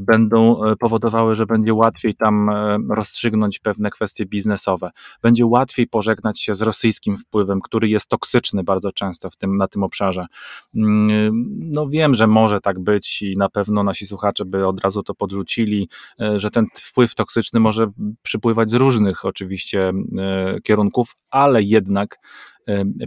będą 0.00 0.60
powodowały, 0.78 1.34
że 1.34 1.46
będzie 1.46 1.74
łatwiej 1.74 2.14
tam 2.14 2.50
rozstrzygnąć 2.90 3.58
pewne 3.58 3.90
kwestie 3.90 4.26
biznesowe. 4.26 4.90
Będzie 5.22 5.46
łatwiej 5.46 5.86
pożegnać 5.86 6.40
się 6.40 6.54
z 6.54 6.62
rosyjskim 6.62 7.16
wpływem, 7.16 7.60
który 7.60 7.88
jest 7.88 8.08
toksyczny 8.08 8.64
bardzo 8.64 8.92
często 8.92 9.30
w 9.30 9.36
tym, 9.36 9.56
na 9.56 9.68
tym 9.68 9.82
obszarze. 9.82 10.26
Mm, 10.74 11.60
no 11.72 11.88
wiem, 11.88 12.14
że 12.14 12.26
może 12.26 12.60
tak 12.60 12.80
być 12.80 13.22
i 13.22 13.36
na 13.36 13.48
pewno 13.48 13.82
nasi 13.82 14.06
słuchacze 14.06 14.44
by 14.44 14.66
od 14.66 14.80
razu 14.80 15.02
to 15.02 15.14
podrzucili, 15.14 15.88
że 16.36 16.50
ten 16.50 16.66
wpływ 16.74 17.14
toksyczny 17.14 17.35
może 17.60 17.86
przypływać 18.22 18.70
z 18.70 18.74
różnych 18.74 19.24
oczywiście 19.24 19.92
e, 20.18 20.60
kierunków, 20.60 21.16
ale 21.30 21.62
jednak 21.62 22.18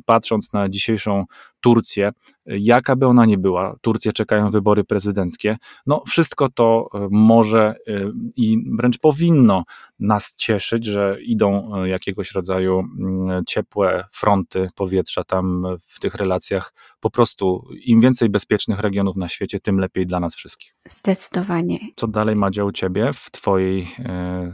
patrząc 0.06 0.54
na 0.54 0.70
dzisiejszą 0.70 1.26
Turcję, 1.62 2.12
jaka 2.46 2.96
by 2.96 3.08
ona 3.08 3.26
nie 3.26 3.38
była, 3.38 3.76
Turcję 3.82 4.12
czekają 4.14 4.50
wybory 4.50 4.84
prezydenckie, 4.84 5.58
no 5.86 6.04
wszystko 6.08 6.50
to 6.50 6.90
e, 6.94 7.08
może 7.12 7.76
e, 7.88 8.12
i 8.36 8.58
wręcz 8.78 8.98
powinno 8.98 9.64
nas 10.00 10.36
cieszyć, 10.36 10.86
że 10.86 11.18
idą 11.22 11.76
e, 11.76 11.90
jakiegoś 11.90 12.32
rodzaju 12.32 12.80
mm, 12.80 13.46
ciepłe 13.48 14.04
fronty 14.12 14.68
powietrza 14.76 15.24
tam 15.24 15.66
w 15.82 16.00
tych 16.00 16.16
relacjach. 16.16 16.74
Po 17.00 17.10
prostu 17.10 17.68
im 17.86 18.02
więcej 18.02 18.30
bezpiecznych 18.30 18.80
regionów 18.80 19.16
na 19.16 19.30
świecie, 19.30 19.60
tym 19.60 19.80
lepiej 19.80 20.06
dla 20.06 20.20
nas 20.20 20.36
wszystkich. 20.36 20.76
Zdecydowanie. 20.88 21.80
Co 21.96 22.08
dalej 22.08 22.36
Madzia 22.36 22.64
u 22.64 22.72
Ciebie 22.72 23.14
w 23.14 23.32
Twojej 23.32 23.88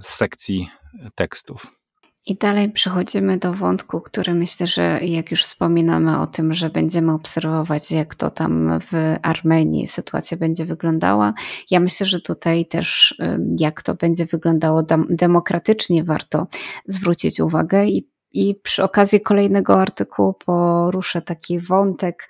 sekcji 0.02 0.70
tekstów? 1.16 1.85
I 2.28 2.36
dalej 2.36 2.72
przechodzimy 2.72 3.38
do 3.38 3.54
wątku, 3.54 4.02
który 4.02 4.34
myślę, 4.34 4.68
że 4.68 5.00
jak 5.02 5.32
już 5.32 5.44
wspominamy 5.44 6.20
o 6.20 6.28
tym, 6.28 6.54
że 6.54 6.70
będziemy 6.70 7.14
obserwować, 7.14 7.92
jak 7.92 8.16
to 8.16 8.30
tam 8.30 8.80
w 8.80 9.16
Armenii 9.22 9.88
sytuacja 9.88 10.38
będzie 10.38 10.66
wyglądała. 10.66 11.34
Ja 11.72 11.80
myślę, 11.80 12.06
że 12.06 12.22
tutaj 12.22 12.66
też, 12.66 13.16
jak 13.60 13.82
to 13.82 13.96
będzie 13.96 14.26
wyglądało 14.26 14.84
demokratycznie, 15.10 16.04
warto 16.04 16.48
zwrócić 16.88 17.40
uwagę 17.40 17.86
i 17.86 18.16
i 18.36 18.56
przy 18.64 18.84
okazji 18.84 19.22
kolejnego 19.22 19.82
artykułu 19.82 20.34
poruszę 20.34 21.22
taki 21.22 21.60
wątek 21.60 22.30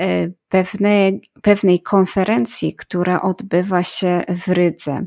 e, 0.00 0.28
pewnej, 0.48 1.30
pewnej 1.42 1.82
konferencji, 1.82 2.74
która 2.74 3.22
odbywa 3.22 3.82
się 3.82 4.24
w 4.28 4.48
Rydze 4.48 5.06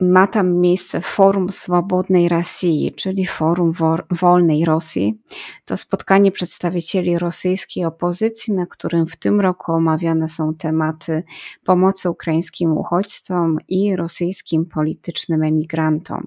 ma 0.00 0.26
tam 0.26 0.54
miejsce 0.54 1.00
Forum 1.00 1.48
Swobodnej 1.48 2.28
Rosji, 2.28 2.92
czyli 2.96 3.26
Forum 3.26 3.72
Wolnej 4.10 4.64
Rosji. 4.64 5.20
To 5.64 5.76
spotkanie 5.76 6.32
przedstawicieli 6.32 7.18
rosyjskiej 7.18 7.84
opozycji, 7.84 8.54
na 8.54 8.66
którym 8.66 9.06
w 9.06 9.16
tym 9.16 9.40
roku 9.40 9.72
omawiane 9.72 10.28
są 10.28 10.54
tematy 10.54 11.22
pomocy 11.64 12.10
ukraińskim 12.10 12.72
uchodźcom 12.72 13.58
i 13.68 13.96
rosyjskim 13.96 14.66
politycznym 14.66 15.42
emigrantom. 15.42 16.26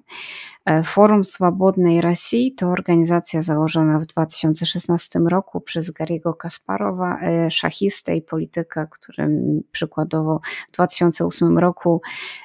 E, 0.66 0.84
Forum 0.84 1.24
Swobodnej 1.24 2.02
Rosji 2.02 2.56
to 2.58 2.68
organizacja 2.68 3.42
założona 3.42 4.00
w 4.00 4.06
2016 4.06 5.20
roku 5.20 5.62
przez 5.62 5.92
Gariego 5.92 6.34
Kasparowa, 6.34 7.20
e, 7.22 7.52
szachistę 7.52 8.16
i 8.16 8.22
polityka, 8.22 8.86
który 8.86 9.30
przykładowo 9.72 10.42
w 10.70 10.72
2008 10.72 11.58
roku 11.58 12.02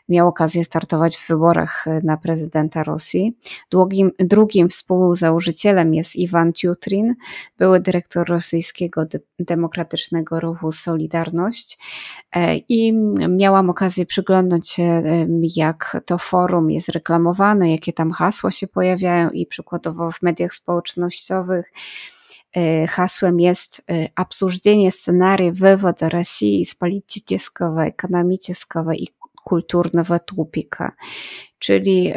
miał 0.08 0.28
okazję 0.28 0.64
startować 0.64 1.16
w 1.16 1.28
wyborach 1.28 1.86
e, 1.86 2.00
na 2.04 2.16
prezydenta 2.16 2.84
Rosji. 2.84 3.36
Drugim, 3.70 4.10
drugim 4.18 4.68
współzałożycielem 4.68 5.94
jest 5.94 6.16
Iwan 6.16 6.52
Tutrin, 6.52 7.14
były 7.58 7.80
dyrektor 7.80 8.28
rosyjskiego 8.28 9.06
demokratycznego 9.38 10.40
ruchu 10.40 10.72
Solidarność 10.72 11.78
i 12.68 12.92
miałam 13.28 13.70
okazję 13.70 14.06
przyglądnąć 14.06 14.70
się, 14.70 15.02
jak 15.56 16.02
to 16.06 16.18
forum 16.18 16.70
jest 16.70 16.88
reklamowane, 16.88 17.70
jakie 17.70 17.92
tam 17.92 18.07
tam 18.07 18.11
hasła 18.11 18.51
się 18.51 18.67
pojawiają 18.67 19.29
i 19.29 19.45
przykładowo 19.45 20.11
w 20.11 20.21
mediach 20.21 20.53
społecznościowych 20.53 21.71
e, 22.55 22.87
hasłem 22.87 23.39
jest 23.39 23.85
обсуждение 24.15 24.91
сценария 24.91 25.51
вывода 25.51 26.09
России 26.09 26.59
из 26.61 26.75
политического, 26.75 27.89
экономического 27.89 28.91
и 28.91 29.07
kulturnego 29.43 30.19
tłupika, 30.19 30.91
czyli 31.59 32.13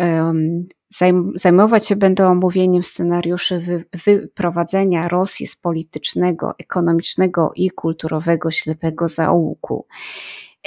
zajmować 1.34 1.86
się 1.86 1.96
będą 1.96 2.30
omówieniem 2.30 2.82
scenariuszy 2.82 3.84
wyprowadzenia 4.06 5.08
Rosji 5.08 5.46
z 5.46 5.56
politycznego, 5.56 6.54
ekonomicznego 6.58 7.52
i 7.56 7.70
kulturowego 7.70 8.50
ślepego 8.50 9.08
zaułku. 9.08 9.86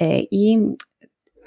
E, 0.02 0.20
I 0.20 0.58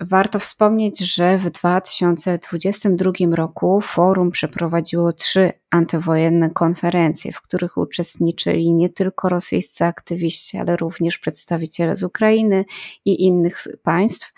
Warto 0.02 0.40
wspomnieć, 0.40 1.00
że 1.16 1.38
w 1.38 1.50
2022 1.50 3.12
roku 3.32 3.82
forum 3.82 4.32
przeprowadziło 4.32 5.14
trzy 5.14 5.52
antywojenne 5.70 6.50
konferencje, 6.50 7.32
w 7.32 7.42
których 7.42 7.78
uczestniczyli 7.78 8.74
nie 8.74 8.90
tylko 8.90 9.30
rosyjscy 9.30 9.86
aktywiści, 9.86 10.58
ale 10.58 10.78
również 10.78 11.18
przedstawiciele 11.18 11.96
z 11.96 12.04
Ukrainy 12.04 12.66
i 13.06 13.26
innych 13.26 13.64
państw. 13.84 14.34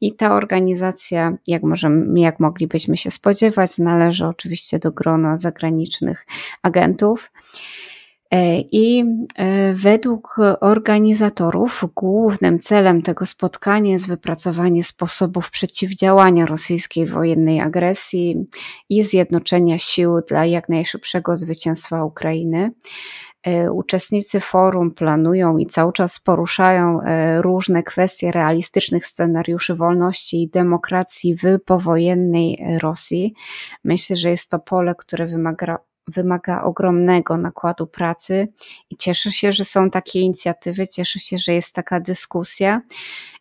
I 0.00 0.16
ta 0.16 0.34
organizacja, 0.34 1.36
jak, 1.46 1.62
możemy, 1.62 2.20
jak 2.20 2.40
moglibyśmy 2.40 2.96
się 2.96 3.10
spodziewać, 3.10 3.78
należy 3.78 4.26
oczywiście 4.26 4.78
do 4.78 4.92
grona 4.92 5.36
zagranicznych 5.36 6.26
agentów. 6.62 7.30
E, 8.30 8.60
I 8.60 9.04
e, 9.36 9.72
według 9.74 10.36
organizatorów 10.60 11.84
głównym 11.96 12.58
celem 12.58 13.02
tego 13.02 13.26
spotkania 13.26 13.90
jest 13.90 14.08
wypracowanie 14.08 14.84
sposobów 14.84 15.50
przeciwdziałania 15.50 16.46
rosyjskiej 16.46 17.06
wojennej 17.06 17.60
agresji 17.60 18.46
i 18.88 19.02
zjednoczenia 19.02 19.78
sił 19.78 20.20
dla 20.28 20.46
jak 20.46 20.68
najszybszego 20.68 21.36
zwycięstwa 21.36 22.04
Ukrainy. 22.04 22.72
E, 23.42 23.72
uczestnicy 23.72 24.40
forum 24.40 24.90
planują 24.90 25.58
i 25.58 25.66
cały 25.66 25.92
czas 25.92 26.20
poruszają 26.20 26.98
różne 27.40 27.82
kwestie 27.82 28.32
realistycznych 28.32 29.06
scenariuszy 29.06 29.74
wolności 29.74 30.42
i 30.42 30.50
demokracji 30.50 31.34
w 31.34 31.42
powojennej 31.64 32.64
Rosji. 32.82 33.34
Myślę, 33.84 34.16
że 34.16 34.30
jest 34.30 34.50
to 34.50 34.58
pole, 34.58 34.94
które 34.98 35.26
wymaga 35.26 35.78
wymaga 36.08 36.62
ogromnego 36.62 37.36
nakładu 37.36 37.86
pracy 37.86 38.48
i 38.90 38.96
cieszę 38.96 39.30
się, 39.30 39.52
że 39.52 39.64
są 39.64 39.90
takie 39.90 40.20
inicjatywy, 40.20 40.86
cieszę 40.86 41.18
się, 41.18 41.38
że 41.38 41.52
jest 41.52 41.74
taka 41.74 42.00
dyskusja 42.00 42.80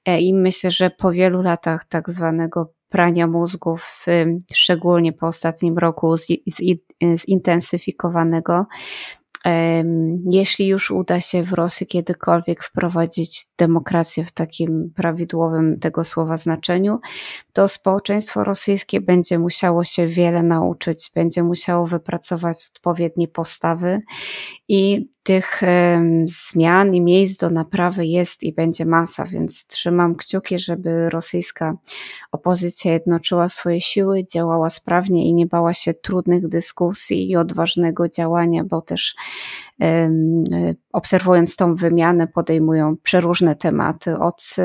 e, 0.06 0.22
i 0.22 0.34
myślę, 0.34 0.72
że 0.72 0.90
po 0.90 1.12
wielu 1.12 1.42
latach 1.42 1.86
tak 1.86 2.10
zwanego 2.10 2.74
prania 2.90 3.28
mózgów, 3.28 4.06
szczególnie 4.54 5.14
po 5.14 5.28
ostatnim 5.28 5.78
roku 5.78 6.16
zintensyfikowanego, 7.16 8.66
jeśli 10.30 10.68
już 10.68 10.92
uda 10.92 11.20
się 11.20 11.44
w 11.44 11.54
Rosji 11.54 11.88
kiedykolwiek 11.88 12.64
wprowadzić 12.64 13.46
demokrację 13.58 14.26
w 14.26 14.32
takim 14.32 14.92
prawidłowym 14.96 15.80
tego 15.80 16.04
słowa 16.04 16.38
znaczeniu, 16.38 17.00
to 17.58 17.68
społeczeństwo 17.68 18.44
rosyjskie 18.44 19.02
będzie 19.02 19.40
musiało 19.40 19.84
się 19.84 20.08
wiele 20.08 20.44
nauczyć, 20.44 21.12
będzie 21.16 21.44
musiało 21.44 21.88
wypracować 21.88 22.58
odpowiednie 22.76 23.28
postawy 23.28 24.02
i 24.68 25.10
tych 25.24 25.62
zmian 26.50 26.96
i 26.96 27.02
miejsc 27.02 27.42
do 27.42 27.50
naprawy 27.50 28.06
jest 28.06 28.44
i 28.44 28.54
będzie 28.54 28.86
masa, 28.86 29.26
więc 29.26 29.68
trzymam 29.68 30.16
kciuki, 30.16 30.60
żeby 30.60 31.10
rosyjska 31.10 31.78
opozycja 32.32 32.94
jednoczyła 32.94 33.50
swoje 33.50 33.82
siły, 33.82 34.26
działała 34.26 34.70
sprawnie 34.70 35.26
i 35.30 35.34
nie 35.34 35.46
bała 35.46 35.74
się 35.74 35.94
trudnych 35.94 36.48
dyskusji 36.48 37.30
i 37.32 37.36
odważnego 37.36 38.10
działania, 38.10 38.64
bo 38.64 38.82
też 38.82 39.16
obserwując 40.92 41.56
tą 41.56 41.76
wymianę, 41.76 42.28
podejmują 42.28 42.96
przeróżne 43.04 43.56
tematy, 43.56 44.18
od, 44.20 44.56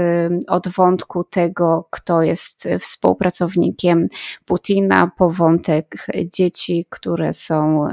od 0.49 0.69
wątku 0.69 1.25
tego, 1.25 1.89
kto 1.91 2.23
jest 2.23 2.69
współpracownikiem 2.81 4.07
Putina, 4.45 5.11
po 5.17 5.31
wątek 5.31 6.07
dzieci, 6.35 6.87
które 6.91 7.33
są, 7.33 7.89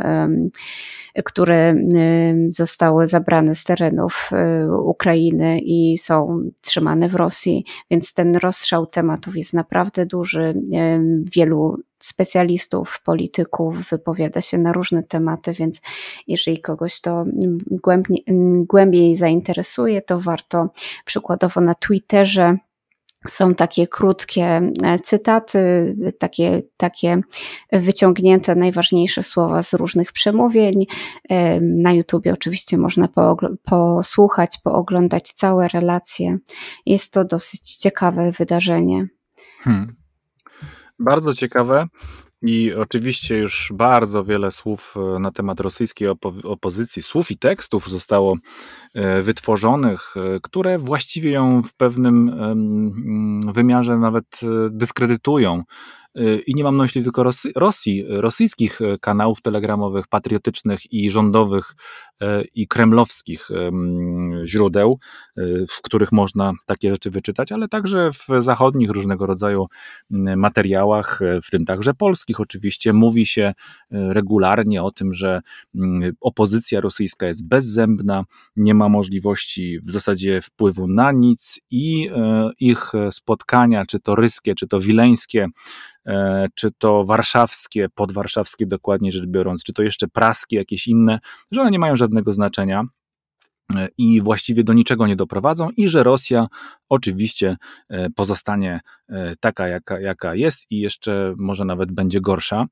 które 1.26 1.76
zostały 2.48 3.08
zabrane 3.08 3.56
z 3.56 3.63
terenów 3.63 4.30
y, 4.32 4.78
Ukrainy 4.78 5.60
i 5.60 5.98
są 5.98 6.41
trzymane 6.62 7.10
w 7.10 7.15
Rosji, 7.15 7.65
więc 7.91 8.13
ten 8.13 8.36
rozstrzał 8.36 8.86
tematów 8.86 9.38
jest 9.38 9.54
naprawdę 9.54 10.06
duży. 10.06 10.54
Wielu 11.36 11.78
specjalistów, 12.00 13.02
polityków 13.06 13.89
wypowiada 13.89 14.41
się 14.41 14.58
na 14.58 14.74
różne 14.74 15.04
tematy, 15.04 15.54
więc 15.54 15.82
jeżeli 16.28 16.62
kogoś 16.62 17.02
to 17.02 17.26
głębiej, 17.72 18.26
głębiej 18.69 19.15
zainteresuje, 19.15 20.02
to 20.02 20.19
warto 20.19 20.69
przykładowo 21.06 21.62
na 21.62 21.74
Twitterze 21.74 22.58
są 23.28 23.56
takie 23.56 23.88
krótkie 23.88 24.72
e, 24.84 25.00
cytaty, 25.00 25.96
takie, 26.20 26.62
takie 26.78 27.22
wyciągnięte 27.72 28.56
najważniejsze 28.56 29.24
słowa 29.24 29.62
z 29.62 29.74
różnych 29.74 30.12
przemówień. 30.12 30.86
E, 31.30 31.62
na 31.62 31.94
YouTubie 31.94 32.34
oczywiście 32.34 32.78
można 32.78 33.08
posłuchać, 33.64 34.58
pooglądać 34.64 35.32
całe 35.32 35.68
relacje. 35.68 36.38
Jest 36.86 37.14
to 37.14 37.26
dosyć 37.26 37.76
ciekawe 37.76 38.32
wydarzenie. 38.32 39.08
Hmm. 39.62 39.96
Bardzo 41.00 41.36
ciekawe. 41.36 41.88
I 42.41 42.73
oczywiście 42.73 43.38
już 43.38 43.71
bardzo 43.75 44.23
wiele 44.23 44.52
słów 44.52 44.95
e, 45.15 45.19
na 45.19 45.32
temat 45.32 45.60
rosyjskiej 45.60 46.10
opo- 46.10 46.41
opozycji, 46.43 47.02
słów 47.02 47.32
i 47.32 47.38
tekstów 47.38 47.89
zostało 47.89 48.38
e, 48.93 49.21
wytworzonych, 49.21 50.13
e, 50.17 50.39
które 50.43 50.78
właściwie 50.78 51.32
ją 51.32 51.63
w 51.63 51.73
pewnym 51.73 52.32
wymiarze 53.54 53.97
nawet 53.97 54.25
dyskredytują. 54.69 55.63
I 56.48 56.56
nie 56.56 56.63
mam 56.63 56.78
na 56.78 56.84
myśli 56.84 57.04
tylko 57.04 57.24
Rosji, 57.24 57.52
Rosji, 57.56 58.06
rosyjskich 58.08 58.80
kanałów 59.02 59.41
telegramowych, 59.41 60.08
patriotycznych 60.08 60.93
i 60.93 61.10
rządowych 61.10 61.76
i 62.56 62.67
kremlowskich 62.67 63.48
źródeł, 64.45 65.00
w 65.69 65.82
których 65.82 66.12
można 66.12 66.54
takie 66.65 66.91
rzeczy 66.91 67.10
wyczytać, 67.10 67.52
ale 67.52 67.67
także 67.67 68.12
w 68.12 68.28
zachodnich 68.41 68.89
różnego 68.89 69.26
rodzaju 69.26 69.67
materiałach, 70.36 71.19
w 71.43 71.52
tym 71.52 71.65
także 71.65 71.93
polskich. 71.93 72.39
Oczywiście, 72.39 72.93
mówi 72.93 73.26
się 73.26 73.54
regularnie 73.91 74.84
o 74.84 74.91
tym, 74.91 75.13
że 75.13 75.41
opozycja 76.22 76.82
rosyjska 76.82 77.28
jest 77.28 77.48
bezzębna, 77.48 78.24
nie 78.56 78.74
ma 78.74 78.89
możliwości 78.89 79.80
w 79.84 79.91
zasadzie 79.91 80.41
wpływu 80.41 80.88
na 80.88 81.12
nic 81.12 81.60
i 81.72 82.10
ich 82.60 82.91
spotkania, 83.12 83.86
czy 83.86 84.00
to 84.00 84.15
ryskie, 84.15 84.56
czy 84.56 84.67
to 84.67 84.80
wileńskie, 84.80 85.48
czy 86.56 86.72
to 86.78 87.04
warszawskie, 87.04 87.89
podwarszawskie 87.95 88.65
dokładnie 88.65 89.12
rzecz 89.12 89.26
biorąc, 89.26 89.63
czy 89.63 89.74
to 89.74 89.84
jeszcze 89.84 90.08
praskie, 90.08 90.58
jakieś 90.58 90.88
inne, 90.88 91.19
że 91.52 91.62
one 91.62 91.72
nie 91.72 91.80
mają 91.80 91.95
żadnego 91.95 92.34
znaczenia 92.34 92.84
e, 93.76 93.88
i 93.98 94.22
właściwie 94.22 94.63
do 94.63 94.74
niczego 94.74 95.08
nie 95.08 95.15
doprowadzą, 95.15 95.69
i 95.78 95.88
że 95.88 96.04
Rosja 96.04 96.48
oczywiście 96.89 97.58
e, 97.89 98.10
pozostanie 98.10 98.80
e, 99.10 99.34
taka, 99.39 99.67
jaka, 99.67 100.00
jaka 100.00 100.36
jest, 100.36 100.65
i 100.69 100.80
jeszcze 100.80 101.34
może 101.38 101.65
nawet 101.65 101.91
będzie 101.91 102.22
gorsza. 102.22 102.65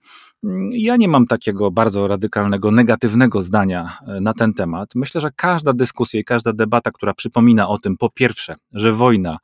Mm, 0.44 0.70
ja 0.74 0.96
nie 0.96 1.08
mam 1.08 1.26
takiego 1.26 1.72
bardzo 1.72 2.08
radykalnego, 2.08 2.72
negatywnego 2.72 3.42
zdania 3.42 3.98
na 4.22 4.34
ten 4.34 4.54
temat. 4.54 4.96
Myślę, 4.96 5.22
że 5.22 5.32
każda 5.36 5.74
dyskusja 5.74 6.20
i 6.20 6.24
każda 6.24 6.54
debata, 6.54 6.92
która 6.92 7.14
przypomina 7.14 7.68
o 7.70 7.80
tym, 7.80 7.98
po 7.98 8.10
pierwsze, 8.10 8.56
że 8.72 8.94
wojna, 8.94 9.38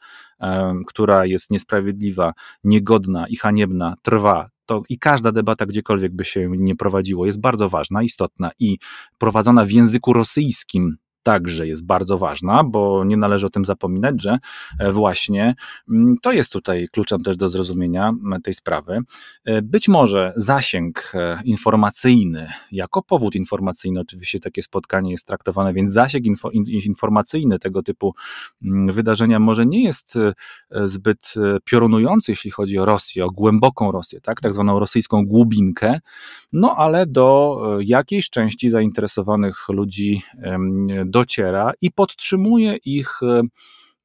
która 0.88 1.26
jest 1.26 1.52
niesprawiedliwa, 1.52 2.34
niegodna 2.64 3.28
i 3.28 3.36
haniebna, 3.36 3.96
trwa, 4.02 4.50
to 4.66 4.82
i 4.90 5.00
każda 5.00 5.32
debata, 5.32 5.66
gdziekolwiek 5.66 6.16
by 6.16 6.26
się 6.26 6.48
nie 6.58 6.76
prowadziło, 6.76 7.26
jest 7.26 7.42
bardzo 7.42 7.70
ważna, 7.70 8.04
istotna 8.04 8.52
i 8.60 8.78
prowadzona 9.18 9.66
w 9.66 9.72
języku 9.72 10.14
rosyjskim 10.14 10.98
także 11.24 11.68
jest 11.68 11.86
bardzo 11.86 12.18
ważna, 12.18 12.64
bo 12.64 13.04
nie 13.04 13.18
należy 13.18 13.46
o 13.46 13.50
tym 13.50 13.66
zapominać, 13.66 14.22
że 14.22 14.38
e, 14.80 14.92
właśnie 14.92 15.56
mm, 15.90 16.18
to 16.22 16.32
jest 16.32 16.54
tutaj 16.54 16.88
kluczem 16.92 17.22
też 17.22 17.38
do 17.38 17.50
zrozumienia 17.50 18.14
tej 18.44 18.54
sprawy. 18.54 19.00
E, 19.46 19.62
być 19.62 19.88
może 19.88 20.34
zasięg 20.36 21.12
e, 21.14 21.42
informacyjny, 21.46 22.48
jako 22.72 23.02
powód 23.02 23.36
informacyjny, 23.36 24.00
oczywiście 24.00 24.40
takie 24.40 24.64
spotkanie 24.64 25.12
jest 25.12 25.28
traktowane, 25.28 25.74
więc 25.74 25.92
zasięg 25.92 26.26
info, 26.26 26.50
informacyjny 26.68 27.60
tego 27.60 27.84
typu 27.84 28.14
mm, 28.64 28.92
wydarzenia 28.92 29.40
może 29.40 29.66
nie 29.66 29.84
jest 29.84 30.18
zbyt 30.84 31.34
piorunujący, 31.64 32.32
jeśli 32.32 32.52
chodzi 32.52 32.80
o 32.80 32.86
Rosję, 32.86 33.26
o 33.26 33.28
głęboką 33.28 33.92
Rosję, 33.92 34.22
tak, 34.22 34.42
tak 34.42 34.54
zwaną 34.54 34.80
rosyjską 34.80 35.26
głubinkę, 35.26 36.00
no 36.54 36.76
ale 36.76 37.06
do 37.06 37.58
jakiejś 37.82 38.30
części 38.30 38.70
zainteresowanych 38.70 39.70
ludzi 39.70 40.22
dociera 41.14 41.72
i 41.82 41.92
podtrzymuje 41.92 42.78
ich 42.86 43.20
e, 43.24 43.42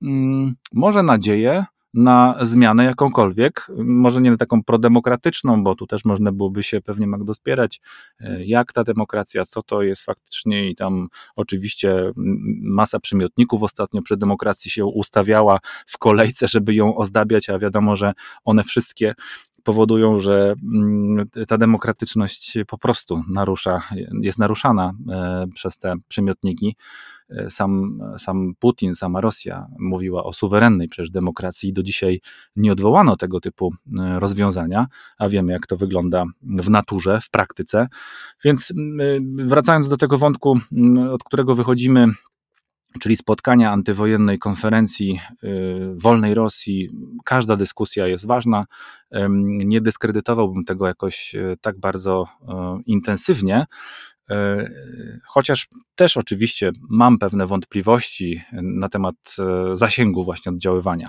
mm, 0.03 0.55
może 0.73 1.03
nadzieję 1.03 1.65
na 1.95 2.37
zmianę 2.41 2.85
jakąkolwiek, 2.85 3.67
może 3.77 4.21
nie 4.21 4.37
taką 4.37 4.63
prodemokratyczną, 4.65 5.65
bo 5.65 5.75
tu 5.75 5.87
też 5.87 6.05
można 6.05 6.33
byłoby 6.33 6.63
się 6.63 6.81
pewnie 6.81 7.07
Magdo 7.07 7.35
spierać, 7.35 7.81
e, 8.21 8.45
jak 8.45 8.73
ta 8.73 8.85
demokracja, 8.85 9.45
co 9.45 9.63
to 9.63 9.83
jest 9.83 10.03
faktycznie 10.03 10.71
i 10.71 10.75
tam 10.75 11.09
oczywiście 11.37 12.13
masa 12.63 13.01
przymiotników 13.01 13.63
ostatnio 13.63 14.03
przy 14.03 14.17
demokracji 14.17 14.71
się 14.71 14.87
ustawiała 14.87 15.59
w 15.87 15.99
kolejce, 15.99 16.49
żeby 16.49 16.75
ją 16.75 16.97
ozdabiać, 16.97 17.49
a 17.49 17.59
wiadomo, 17.59 17.97
że 17.97 18.13
one 18.45 18.65
wszystkie 18.65 19.15
powodują, 19.69 20.21
że 20.21 20.55
mm, 20.63 21.29
ta 21.49 21.59
demokratyczność 21.59 22.59
po 22.67 22.79
prostu 22.79 23.23
narusza, 23.29 23.83
jest 24.23 24.39
naruszana 24.39 24.93
e, 25.11 25.47
przez 25.55 25.79
te 25.79 25.95
przymiotniki. 26.09 26.77
E, 27.31 27.51
sam, 27.51 28.01
sam 28.19 28.55
Putin, 28.59 28.95
sama 28.95 29.21
Rosja 29.21 29.67
mówiła 29.79 30.25
o 30.25 30.33
suwerennej 30.33 30.89
przecież 30.89 31.11
demokracji 31.11 31.71
i 31.71 31.73
do 31.73 31.83
dzisiaj 31.83 32.21
nie 32.57 32.73
odwołano 32.73 33.17
tego 33.17 33.41
typu 33.41 33.75
e, 33.99 34.21
rozwiązania, 34.21 34.87
a 35.19 35.29
wiemy 35.29 35.53
jak 35.53 35.67
to 35.67 35.77
wygląda 35.77 36.25
w 36.43 36.71
naturze, 36.71 37.21
w 37.21 37.31
praktyce. 37.31 37.89
Więc 38.45 38.73
wracając 39.35 39.89
do 39.89 39.97
tego 39.97 40.19
wątku, 40.19 40.59
od 41.13 41.25
którego 41.25 41.55
wychodzimy, 41.55 42.07
czyli 43.01 43.17
spotkania 43.17 43.73
antywojennej 43.73 44.39
konferencji 44.39 45.21
y, 45.45 45.49
wolnej 46.03 46.35
Rosji, 46.35 46.89
każda 47.25 47.57
dyskusja 47.57 48.07
jest 48.07 48.27
ważna. 48.27 48.67
Nie 49.65 49.81
dyskredytowałbym 49.81 50.65
tego 50.65 50.87
jakoś 50.87 51.35
y, 51.35 51.57
tak 51.61 51.81
bardzo 51.81 52.27
y, 52.43 52.47
intensywnie, 52.87 53.67
chociaż 55.27 55.69
też 55.95 56.17
oczywiście 56.17 56.71
mam 56.91 57.19
pewne 57.19 57.47
wątpliwości 57.47 58.43
na 58.53 58.89
temat 58.89 59.15
zasięgu 59.75 60.25
właśnie 60.25 60.53
oddziaływania 60.53 61.09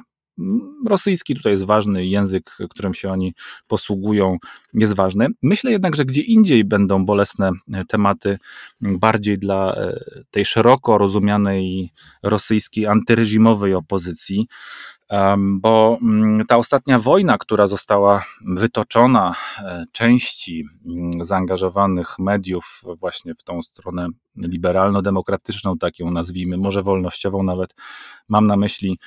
rosyjski 0.86 1.36
tutaj 1.36 1.52
jest 1.52 1.66
ważny, 1.66 2.06
język, 2.06 2.58
którym 2.70 2.94
się 2.94 3.12
oni 3.12 3.34
posługują, 3.68 4.38
jest 4.74 4.96
ważny. 4.96 5.28
Myślę 5.42 5.72
jednak, 5.72 5.96
że 5.96 6.06
gdzie 6.06 6.22
indziej 6.22 6.66
będą 6.66 7.06
bolesne 7.06 7.52
tematy 7.88 8.38
bardziej 8.82 9.38
dla 9.38 9.74
e, 9.76 10.00
tej 10.32 10.46
szeroko 10.46 10.98
rozumianej 10.98 11.92
rosyjskiej 12.24 12.88
antyreżimowej 12.88 13.74
opozycji 13.74 14.48
bo 15.38 15.98
ta 16.48 16.58
ostatnia 16.58 17.00
wojna, 17.00 17.38
która 17.38 17.68
została 17.68 18.26
wytoczona 18.46 19.36
e, 19.60 19.86
części 19.92 20.66
zaangażowanych 21.22 22.20
mediów 22.20 22.82
właśnie 23.00 23.36
w 23.36 23.44
tą 23.44 23.62
stronę 23.62 24.08
liberalno-demokratyczną, 24.36 25.78
tak 25.78 26.00
ją 26.00 26.12
nazwijmy, 26.12 26.58
może 26.58 26.82
wolnościową 26.82 27.44
nawet, 27.44 27.76
mam 28.28 28.48
na 28.48 28.58
myśli 28.58 29.00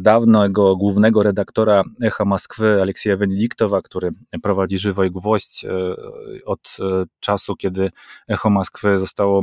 dawnego 0.00 0.76
głównego 0.76 1.22
redaktora 1.22 1.82
Echa 2.02 2.24
Moskwy 2.24 2.82
Aleksieja 2.82 3.16
Wenediktowa, 3.16 3.82
który 3.82 4.10
prowadzi 4.42 4.78
Żywoj 4.78 5.10
Gwoźdź 5.10 5.64
e, 5.64 5.68
od 6.44 6.76
e, 6.80 7.04
czasu, 7.20 7.56
kiedy 7.56 7.90
Echo 8.28 8.50
Moskwy 8.50 8.98
zostało 8.98 9.42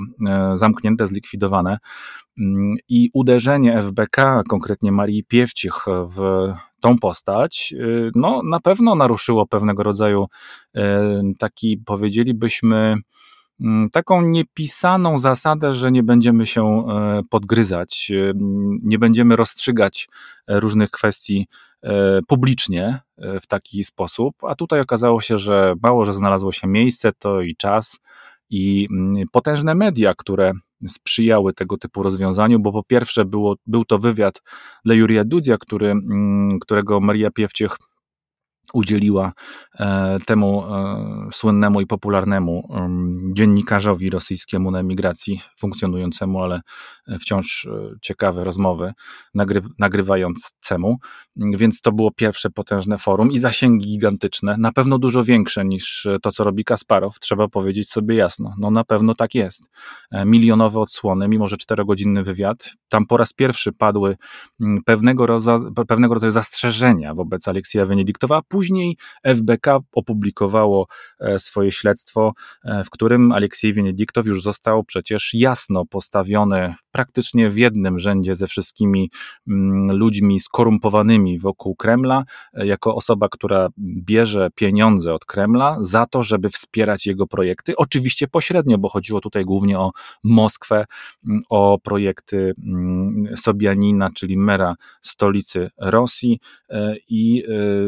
zamknięte, 0.56 1.08
zlikwidowane. 1.08 1.78
Mm, 2.40 2.76
I 2.90 3.10
uderzenie 3.14 3.82
FBK, 3.82 4.44
konkretnie 4.50 4.92
Marii 4.92 5.24
Piewcich 5.24 5.74
w 6.16 6.18
tą 6.80 6.98
postać, 6.98 7.74
no 8.16 8.42
na 8.44 8.60
pewno 8.60 8.96
naruszyło 8.96 9.48
pewnego 9.48 9.84
rodzaju 9.84 10.26
taki, 11.40 11.78
powiedzielibyśmy, 11.78 12.96
taką 13.91 14.21
niepisaną 14.21 15.17
zasadę, 15.17 15.74
że 15.74 15.91
nie 15.91 16.04
będziemy 16.04 16.45
się 16.45 16.86
y, 17.19 17.24
podgryzać, 17.30 18.12
nie 18.84 19.00
będziemy 19.00 19.36
rozstrzygać 19.36 20.10
różnych 20.47 20.91
kwestii 20.91 21.47
publicznie 22.28 23.00
w 23.41 23.47
taki 23.47 23.84
sposób, 23.84 24.36
a 24.41 24.56
tutaj 24.56 24.80
okazało 24.80 25.21
się, 25.21 25.38
że 25.38 25.74
mało, 25.84 26.06
że 26.06 26.13
znalazło 26.13 26.52
się 26.52 26.67
miejsce, 26.67 27.12
to 27.19 27.41
i 27.41 27.56
czas 27.56 28.00
i 28.52 28.88
mm, 28.91 29.28
potężne 29.32 29.76
media, 29.76 30.13
które 30.17 30.52
sprzyjały 30.88 31.54
tego 31.54 31.78
typu 31.78 32.04
rozwiązaniu, 32.04 32.60
bo 32.60 32.71
po 32.71 32.84
pierwsze 32.84 33.26
było, 33.26 33.56
był 33.65 33.86
to 33.86 33.97
wywiad 33.97 34.41
dla 34.86 34.95
Jurija 34.95 35.24
Dudzia, 35.26 35.58
który, 35.58 35.91
mm, 35.91 36.60
którego 36.60 37.00
Maria 37.00 37.32
Piewciech 37.32 37.78
udzieliła 38.74 39.34
e, 39.80 40.17
temu 40.26 40.63
e, 40.63 41.30
słynnemu 41.34 41.82
i 41.82 41.88
popularnemu 41.88 42.67
dziennikarzowi 43.34 44.10
rosyjskiemu 44.10 44.71
na 44.71 44.80
emigracji, 44.80 45.41
funkcjonującemu, 45.60 46.43
ale 46.43 46.62
wciąż 47.21 47.65
e, 47.65 47.95
ciekawe 48.02 48.43
rozmowy, 48.43 48.93
nagry, 49.34 49.62
nagrywającemu. 49.80 50.97
Więc 51.36 51.82
to 51.82 51.91
było 51.91 52.12
pierwsze 52.12 52.50
potężne 52.50 52.97
forum 52.97 53.32
i 53.32 53.39
zasięgi 53.39 53.86
gigantyczne, 53.86 54.56
na 54.58 54.71
pewno 54.71 54.97
dużo 54.97 55.24
większe 55.24 55.65
niż 55.65 56.08
to, 56.21 56.32
co 56.32 56.43
robi 56.43 56.63
Kasparow, 56.63 57.19
trzeba 57.19 57.47
powiedzieć 57.47 57.89
sobie 57.89 58.15
jasno. 58.15 58.54
No 58.60 58.71
na 58.71 58.84
pewno 58.84 59.15
tak 59.15 59.36
jest. 59.36 59.69
Milionowe 60.26 60.80
odsłony, 60.80 61.28
mimo 61.28 61.47
że 61.47 61.58
czterogodzinny 61.58 62.24
wywiad. 62.24 62.69
Tam 62.89 63.06
po 63.06 63.17
raz 63.17 63.34
pierwszy 63.34 63.71
padły 63.74 64.17
pewnego, 64.86 65.26
roza, 65.26 65.60
pewnego 65.88 66.13
rodzaju 66.13 66.32
zastrzeżenia 66.32 67.13
wobec 67.13 67.47
Aleksija 67.47 67.86
Wenedyktowa, 67.86 68.38
a 68.38 68.41
później 68.62 68.97
FBK 69.24 69.80
opublikowało 69.91 70.88
e, 71.19 71.39
swoje 71.39 71.71
śledztwo, 71.71 72.34
e, 72.63 72.84
w 72.84 72.89
którym 72.89 73.32
Aleksiej 73.32 73.74
Wenedyktow 73.74 74.26
już 74.26 74.43
został 74.43 74.84
przecież 74.84 75.34
jasno 75.34 75.86
postawiony 75.86 76.74
praktycznie 76.91 77.50
w 77.50 77.58
jednym 77.58 78.00
rzędzie 78.00 78.36
ze 78.36 78.47
wszystkimi 78.47 79.12
mm, 79.47 79.97
ludźmi 79.97 80.39
skorumpowanymi 80.39 81.39
wokół 81.39 81.76
Kremla, 81.76 82.24
e, 82.54 82.67
jako 82.67 82.95
osoba, 82.95 83.30
która 83.30 83.69
bierze 83.80 84.50
pieniądze 84.56 85.13
od 85.13 85.26
Kremla 85.26 85.78
za 85.80 86.06
to, 86.06 86.24
żeby 86.24 86.50
wspierać 86.50 87.06
jego 87.06 87.28
projekty. 87.28 87.76
Oczywiście 87.78 88.28
pośrednio, 88.28 88.78
bo 88.78 88.89
chodziło 88.89 89.21
tutaj 89.21 89.45
głównie 89.45 89.80
o 89.80 89.91
Moskwę, 90.24 90.86
mm, 91.28 91.41
o 91.50 91.80
projekty 91.84 92.54
mm, 92.63 93.38
Sobianina, 93.38 94.10
czyli 94.15 94.38
mera 94.38 94.76
stolicy 95.02 95.69
Rosji 95.78 96.39
i 97.10 97.43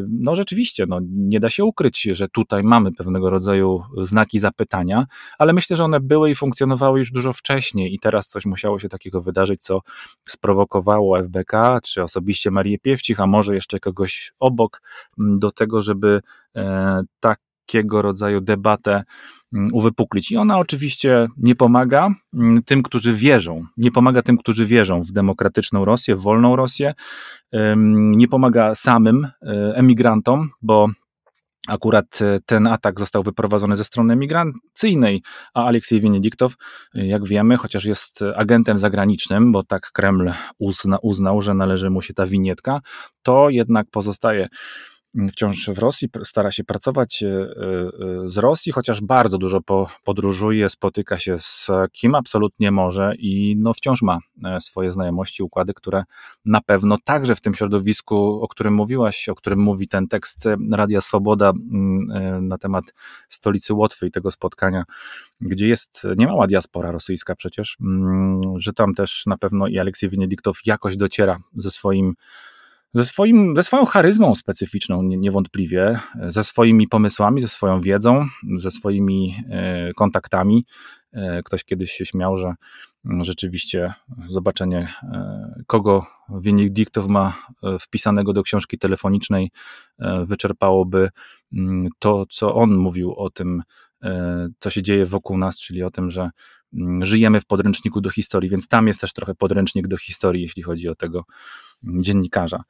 no 0.10 0.36
rzeczywiście, 0.36 0.53
no, 0.88 1.00
nie 1.10 1.40
da 1.40 1.50
się 1.50 1.66
ukryć, 1.66 2.02
że 2.02 2.28
tutaj 2.28 2.64
mamy 2.64 2.92
pewnego 2.92 3.30
rodzaju 3.30 3.84
znaki 4.02 4.40
zapytania, 4.40 5.06
ale 5.38 5.54
myślę, 5.54 5.76
że 5.76 5.84
one 5.84 6.00
były 6.00 6.30
i 6.30 6.36
funkcjonowały 6.36 7.00
już 7.00 7.12
dużo 7.12 7.34
wcześniej 7.34 7.94
i 7.94 8.00
teraz 8.00 8.28
coś 8.28 8.46
musiało 8.46 8.80
się 8.80 8.90
takiego 8.90 9.22
wydarzyć, 9.22 9.62
co 9.62 9.82
sprowokowało 10.28 11.24
FBK, 11.24 11.80
czy 11.84 12.04
osobiście 12.04 12.52
Marię 12.52 12.80
Piewcich, 12.80 13.20
a 13.20 13.28
może 13.28 13.56
jeszcze 13.56 13.80
kogoś 13.80 14.34
obok, 14.40 14.82
do 15.18 15.52
tego, 15.52 15.82
żeby 15.82 16.22
e, 16.56 17.02
takiego 17.66 18.02
rodzaju 18.02 18.42
debatę 18.42 19.04
uwypuklić. 19.72 20.32
I 20.32 20.38
ona 20.38 20.58
oczywiście 20.58 21.28
nie 21.38 21.56
pomaga 21.56 22.10
tym, 22.66 22.84
którzy 22.84 23.14
wierzą. 23.14 23.62
Nie 23.78 23.92
pomaga 23.92 24.22
tym, 24.22 24.38
którzy 24.38 24.66
wierzą 24.66 25.02
w 25.02 25.12
demokratyczną 25.12 25.86
Rosję, 25.86 26.16
w 26.16 26.22
wolną 26.22 26.56
Rosję. 26.56 26.94
Nie 27.96 28.28
pomaga 28.28 28.76
samym 28.76 29.26
e, 29.26 29.76
emigrantom, 29.76 30.50
bo 30.62 30.90
Akurat 31.68 32.22
e, 32.22 32.40
ten 32.46 32.68
atak 32.68 33.00
został 33.00 33.24
wyprowadzony 33.24 33.76
ze 33.76 33.84
strony 33.84 34.14
emigracyjnej, 34.14 35.22
a 35.54 35.66
Aleksiej 35.66 36.02
Wienedyktow, 36.02 36.56
e, 36.96 37.06
jak 37.06 37.28
wiemy, 37.28 37.58
chociaż 37.58 37.86
jest 37.86 38.20
agentem 38.36 38.80
zagranicznym, 38.80 39.52
bo 39.52 39.64
tak 39.64 39.92
Kreml 39.92 40.32
uzna, 40.60 40.98
uznał, 41.02 41.42
że 41.42 41.54
należy 41.54 41.90
mu 41.90 42.02
się 42.02 42.14
ta 42.14 42.28
winietka, 42.28 42.82
to 43.22 43.50
jednak 43.50 43.88
pozostaje 43.92 44.48
wciąż 45.32 45.70
w 45.70 45.78
Rosji, 45.78 46.10
stara 46.24 46.52
się 46.52 46.64
pracować 46.64 47.24
e, 47.24 47.28
e, 47.28 47.48
z 48.24 48.38
Rosji, 48.38 48.72
chociaż 48.72 49.02
bardzo 49.02 49.38
dużo 49.38 49.60
podróżuje, 50.04 50.70
spotyka 50.70 51.20
się 51.20 51.40
z 51.40 51.68
kim 51.92 52.16
absolutnie 52.16 52.72
może 52.72 53.14
i 53.20 53.56
no 53.60 53.74
wciąż 53.74 54.02
ma 54.02 54.20
e, 54.46 54.62
swoje 54.62 54.92
znajomości, 54.92 55.44
układy, 55.44 55.74
które 55.74 56.04
na 56.46 56.62
pewno 56.62 56.98
także 57.04 57.36
w 57.36 57.42
tym 57.42 57.54
środowisku, 57.54 58.42
o 58.42 58.48
którym 58.48 58.74
mówiłaś, 58.74 59.30
o 59.30 59.36
którym 59.36 59.60
mówi 59.60 59.88
ten 59.88 60.08
tekst 60.08 60.48
Radia 60.72 61.02
Swoboda 61.02 61.50
mm, 61.50 62.48
na 62.48 62.58
temat 62.58 62.84
stolicy 63.30 63.74
Łotwy 63.74 64.08
i 64.08 64.12
tego 64.12 64.32
spotkania, 64.32 64.84
gdzie 65.42 65.68
jest 65.68 66.08
niemała 66.18 66.48
diaspora 66.48 66.92
rosyjska 66.92 67.36
przecież, 67.36 67.78
mm, 67.82 68.42
że 68.56 68.74
tam 68.74 68.94
też 68.94 69.24
na 69.26 69.38
pewno 69.38 69.68
i 69.68 69.80
Aleksiej 69.80 70.10
Wienedyktow 70.10 70.58
jakoś 70.66 70.98
dociera 70.98 71.38
ze 71.56 71.72
swoim 71.72 72.14
ze, 72.94 73.06
swoim, 73.06 73.56
ze 73.56 73.64
swoją 73.64 73.86
charyzmą 73.86 74.36
specyficzną, 74.36 75.02
niewątpliwie, 75.04 76.00
ze 76.28 76.44
swoimi 76.44 76.88
pomysłami, 76.88 77.42
ze 77.42 77.48
swoją 77.48 77.82
wiedzą, 77.82 78.26
ze 78.58 78.72
swoimi 78.72 79.36
e, 79.50 79.94
kontaktami. 79.94 80.66
E, 81.14 81.44
ktoś 81.44 81.64
kiedyś 81.64 81.92
się 81.92 82.06
śmiał, 82.06 82.38
że 82.38 82.54
mm, 83.06 83.24
rzeczywiście 83.24 83.94
zobaczenie, 84.30 84.94
e, 85.04 85.64
kogo 85.68 86.06
Wienedyktow 86.42 87.08
ma 87.08 87.38
wpisanego 87.80 88.34
do 88.34 88.44
książki 88.44 88.78
telefonicznej, 88.78 89.52
wyczerpałoby 90.26 91.10
mm, 91.54 91.90
to, 92.00 92.26
co 92.30 92.56
on 92.56 92.76
mówił 92.76 93.14
o 93.14 93.30
tym, 93.30 93.64
co 94.60 94.70
się 94.70 94.82
dzieje 94.82 95.06
wokół 95.06 95.38
nas, 95.38 95.60
czyli 95.60 95.84
o 95.84 95.90
tym, 95.90 96.12
że 96.12 96.30
mm, 96.74 97.06
żyjemy 97.06 97.40
w 97.40 97.46
podręczniku 97.46 98.02
do 98.02 98.10
historii, 98.10 98.50
więc 98.50 98.68
tam 98.68 98.88
jest 98.88 99.02
też 99.02 99.14
trochę 99.14 99.36
podręcznik 99.36 99.88
do 99.88 99.98
historii, 99.98 100.42
jeśli 100.42 100.64
chodzi 100.64 100.90
o 100.90 100.96
tego 100.96 101.24
dziennikarza. 101.84 102.64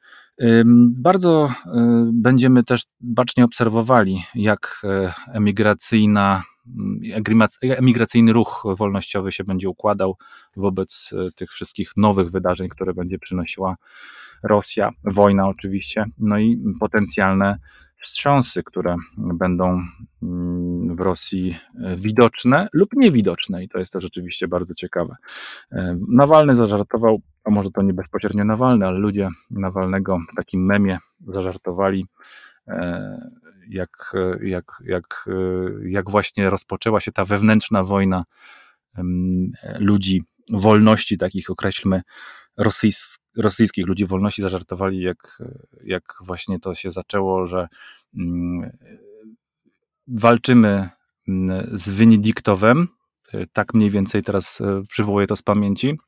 Bardzo 0.88 1.48
y, 1.66 1.70
będziemy 2.12 2.64
też 2.64 2.84
bacznie 3.00 3.44
obserwowali, 3.44 4.22
jak 4.34 4.82
e, 4.84 5.12
emigracyjna, 5.32 6.42
emigracyjny 7.62 8.32
ruch 8.32 8.64
wolnościowy 8.76 9.32
się 9.32 9.44
będzie 9.44 9.68
układał 9.68 10.16
wobec 10.56 11.14
tych 11.36 11.50
wszystkich 11.50 11.90
nowych 11.96 12.30
wydarzeń, 12.30 12.68
które 12.68 12.94
będzie 12.94 13.18
przynosiła 13.18 13.76
Rosja, 14.42 14.90
wojna 15.04 15.48
oczywiście, 15.48 16.04
no 16.18 16.38
i 16.38 16.62
potencjalne 16.80 17.58
wstrząsy, 18.02 18.62
które 18.62 18.96
będą 19.16 19.82
mm, 20.22 20.96
w 20.96 21.00
Rosji 21.00 21.56
widoczne 21.96 22.68
lub 22.72 22.90
niewidoczne 22.96 23.64
i 23.64 23.68
to 23.68 23.78
jest 23.78 23.92
też 23.92 24.02
rzeczywiście 24.02 24.48
bardzo 24.48 24.74
ciekawe. 24.74 25.16
Nawalny 26.08 26.56
zażartował, 26.56 27.20
a 27.44 27.50
może 27.50 27.70
to 27.70 27.82
nie 27.82 27.94
bezpośrednio 27.94 28.44
Nawalny, 28.44 28.86
ale 28.86 28.98
ludzie 28.98 29.28
Nawalnego 29.50 30.18
w 30.32 30.36
takim 30.36 30.64
memie 30.66 30.98
zażartowali, 31.26 32.06
e, 32.68 33.30
jak, 33.68 34.16
jak, 34.42 34.82
jak, 34.84 35.28
jak 35.86 36.10
właśnie 36.10 36.50
rozpoczęła 36.50 37.00
się 37.00 37.12
ta 37.12 37.24
wewnętrzna 37.24 37.84
wojna 37.84 38.24
ludzi 39.78 40.22
wolności, 40.50 41.18
takich 41.18 41.50
określmy 41.50 42.02
rosyjskich, 42.56 43.24
rosyjskich 43.36 43.86
ludzi 43.86 44.06
wolności 44.06 44.42
zażartowali, 44.42 45.00
jak, 45.00 45.42
jak 45.84 46.14
właśnie 46.20 46.60
to 46.60 46.74
się 46.74 46.90
zaczęło, 46.90 47.46
że 47.46 47.68
mm, 48.18 48.70
walczymy 50.06 50.88
mm, 51.28 51.66
z 51.72 51.90
Wenediktowem, 51.90 52.88
tak 53.52 53.74
mniej 53.74 53.90
więcej 53.90 54.22
teraz 54.22 54.60
e, 54.60 54.82
przywołuję 54.88 55.26
to 55.26 55.36
z 55.36 55.42
pamięci, 55.42 55.98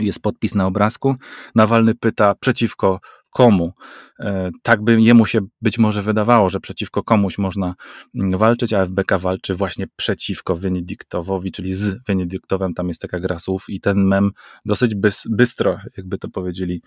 jest 0.00 0.22
podpis 0.22 0.54
na 0.54 0.66
obrazku. 0.66 1.14
Nawalny 1.54 1.94
pyta 1.94 2.34
przeciwko 2.34 3.00
komu. 3.32 3.72
E, 4.20 4.50
tak 4.62 4.82
by 4.82 5.00
jemu 5.00 5.26
się 5.26 5.40
być 5.62 5.78
może 5.78 6.02
wydawało, 6.02 6.48
że 6.48 6.60
przeciwko 6.60 7.02
komuś 7.02 7.38
można 7.38 7.74
mm, 8.14 8.38
walczyć, 8.38 8.72
a 8.72 8.86
FBK 8.86 9.18
walczy 9.18 9.54
właśnie 9.54 9.86
przeciwko 9.96 10.56
Wenedyktowowi, 10.56 11.52
czyli 11.52 11.74
z 11.74 12.04
Wenediktowem. 12.06 12.74
Tam 12.74 12.88
jest 12.88 13.00
taka 13.00 13.20
gra 13.20 13.38
słów 13.38 13.64
i 13.68 13.80
ten 13.80 14.06
mem 14.06 14.30
dosyć 14.64 14.94
bystro, 15.30 15.78
jakby 15.96 16.18
to 16.18 16.28
powiedzieli 16.28 16.82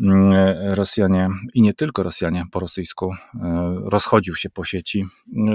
mm, 0.00 0.34
Rosjanie 0.74 1.28
i 1.54 1.62
nie 1.62 1.74
tylko 1.74 2.02
Rosjanie 2.02 2.44
po 2.52 2.60
rosyjsku, 2.60 3.14
e, 3.34 3.76
rozchodził 3.84 4.34
się 4.34 4.50
po 4.50 4.64
sieci 4.64 5.06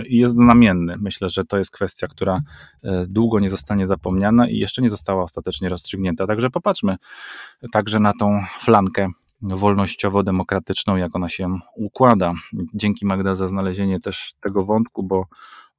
i 0.08 0.18
jest 0.18 0.36
znamienny. 0.36 0.96
Myślę, 1.00 1.30
że 1.30 1.46
to 1.46 1.58
jest 1.58 1.72
kwestia, 1.72 2.08
która 2.08 2.42
e, 2.84 3.06
długo 3.08 3.40
nie 3.40 3.50
zostanie 3.50 3.88
zapomniana 3.88 4.50
i 4.50 4.58
jeszcze 4.58 4.82
nie 4.82 4.90
została 4.90 5.24
ostatecznie 5.24 5.70
rozstrzygnięta. 5.70 6.28
Także 6.28 6.50
popatrzmy 6.50 6.98
także 7.72 8.00
na 8.00 8.14
tą 8.14 8.44
flankę 8.60 9.08
wolnościowo-demokratyczną, 9.42 10.96
jak 10.96 11.16
ona 11.16 11.30
się 11.30 11.60
układa. 11.76 12.34
Dzięki 12.74 13.06
Magda 13.06 13.36
za 13.36 13.48
znalezienie 13.48 14.00
też 14.00 14.34
tego 14.42 14.66
wątku, 14.66 15.04
bo 15.04 15.26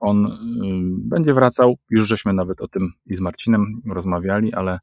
on 0.00 0.26
y, 0.26 0.30
będzie 1.08 1.34
wracał. 1.34 1.78
Już 1.90 2.08
żeśmy 2.08 2.32
nawet 2.32 2.60
o 2.60 2.68
tym 2.68 2.92
i 3.06 3.16
z 3.16 3.20
Marcinem 3.20 3.82
rozmawiali, 3.86 4.54
ale 4.54 4.78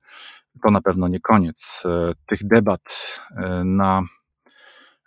to 0.64 0.72
na 0.72 0.82
pewno 0.82 1.08
nie 1.08 1.20
koniec 1.20 1.84
y, 1.86 2.16
tych 2.26 2.40
debat 2.44 3.20
y, 3.32 3.64
na 3.64 4.02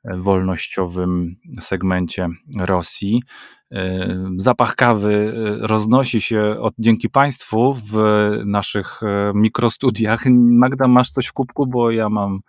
wolnościowym 0.05 1.37
segmencie 1.61 2.29
Rosji. 2.59 3.23
Zapach 4.37 4.75
kawy 4.75 5.33
roznosi 5.61 6.21
się 6.21 6.57
od, 6.61 6.75
dzięki 6.79 7.11
Państwu 7.11 7.75
w 7.75 7.93
naszych 8.45 9.01
mikrostudiach. 9.35 10.25
Magda, 10.35 10.89
masz 10.89 11.11
coś 11.11 11.27
w 11.27 11.33
kubku, 11.33 11.67
bo 11.67 11.91
ja 11.91 12.09
mam 12.09 12.41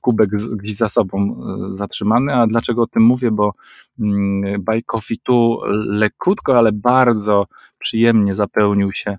kubek 0.00 0.30
gdzieś 0.30 0.76
za 0.76 0.88
sobą 0.88 1.18
e, 1.18 1.74
zatrzymany. 1.74 2.34
A 2.34 2.46
dlaczego 2.46 2.82
o 2.82 2.86
tym 2.86 3.02
mówię? 3.02 3.30
Bo 3.30 3.54
mm, 4.00 4.64
Buy 4.64 4.82
Coffee 4.82 5.18
tu 5.18 5.60
lekutko, 5.86 6.58
ale 6.58 6.72
bardzo 6.72 7.46
przyjemnie 7.78 8.34
zapełnił 8.34 8.92
się 8.92 9.16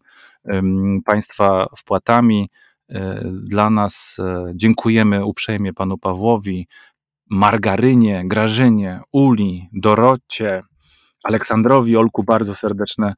Państwa 1.05 1.67
wpłatami. 1.77 2.49
E, 2.89 3.21
dla 3.43 3.69
nas 3.69 4.17
dziękujemy 4.55 5.25
uprzejmie 5.25 5.73
panu 5.73 5.97
Pawłowi, 5.97 6.67
Margarynie, 7.29 8.23
Grażynie, 8.25 9.01
Uli, 9.11 9.69
Dorocie, 9.73 10.63
Aleksandrowi, 11.23 11.97
Olku 11.97 12.23
bardzo 12.23 12.55
serdeczne 12.55 13.13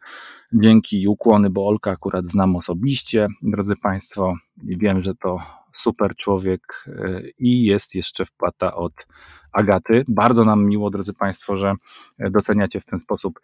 dzięki 0.54 1.02
i 1.02 1.08
ukłony, 1.08 1.50
bo 1.50 1.68
Olka 1.68 1.92
akurat 1.92 2.32
znam 2.32 2.56
osobiście, 2.56 3.28
drodzy 3.42 3.76
Państwo, 3.76 4.34
i 4.64 4.78
wiem, 4.78 5.04
że 5.04 5.16
to 5.16 5.40
super 5.74 6.16
człowiek 6.16 6.86
y, 6.88 7.34
i 7.40 7.64
jest 7.64 7.96
jeszcze 7.96 8.26
wpłata 8.26 8.76
od 8.76 9.08
Agaty. 9.52 10.06
Bardzo 10.08 10.46
nam 10.46 10.66
miło, 10.66 10.90
drodzy 10.90 11.14
Państwo, 11.14 11.56
że 11.56 11.74
doceniacie 12.20 12.82
w 12.82 12.86
ten 12.86 13.00
sposób 13.00 13.40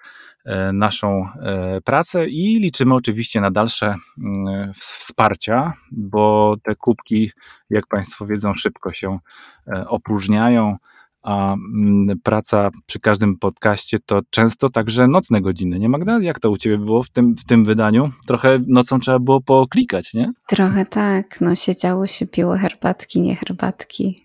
e, 0.45 0.74
naszą 0.74 1.28
e, 1.41 1.82
pracę 1.82 2.28
i 2.28 2.60
liczymy 2.60 2.95
oczywiście 2.95 3.41
na 3.41 3.52
dalsze 3.52 3.95
mm, 4.18 4.74
wsparcia, 4.74 5.74
bo 5.91 6.56
te 6.64 6.76
kubki, 6.76 7.32
jak 7.70 7.88
Państwo 7.88 8.26
wiedzą, 8.26 8.56
szybko 8.56 8.93
się 8.93 9.20
e, 9.68 9.88
opróżniają 9.88 10.78
a 11.26 11.53
mm, 11.53 12.19
praca 12.23 12.69
przy 12.86 12.99
każdym 12.99 13.38
podcaście 13.38 13.97
to 14.05 14.21
często 14.30 14.69
także 14.69 15.07
nocne 15.07 15.41
godziny, 15.41 15.80
nie 15.80 15.89
Magda? 15.89 16.19
Jak 16.21 16.39
to 16.39 16.51
u 16.51 16.57
Ciebie 16.57 16.78
było 16.78 17.03
w 17.03 17.09
tym, 17.09 17.36
w 17.36 17.43
tym 17.43 17.65
wydaniu? 17.65 18.09
Trochę 18.28 18.59
nocą 18.67 18.99
trzeba 18.99 19.19
było 19.19 19.41
poklikać, 19.41 20.13
nie? 20.13 20.32
Trochę 20.47 20.86
tak, 20.86 21.41
no 21.41 21.55
siedziało 21.55 22.07
się, 22.07 22.28
piło 22.28 22.57
herbatki, 22.57 23.21
nie 23.21 23.36
herbatki. 23.36 24.24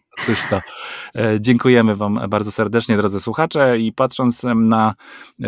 To. 0.51 0.61
E, 1.15 1.41
dziękujemy 1.41 1.97
Wam 1.97 2.21
bardzo 2.29 2.53
serdecznie, 2.53 2.97
drodzy 2.97 3.21
słuchacze. 3.21 3.79
I 3.79 3.93
patrząc 3.93 4.43
na 4.55 4.95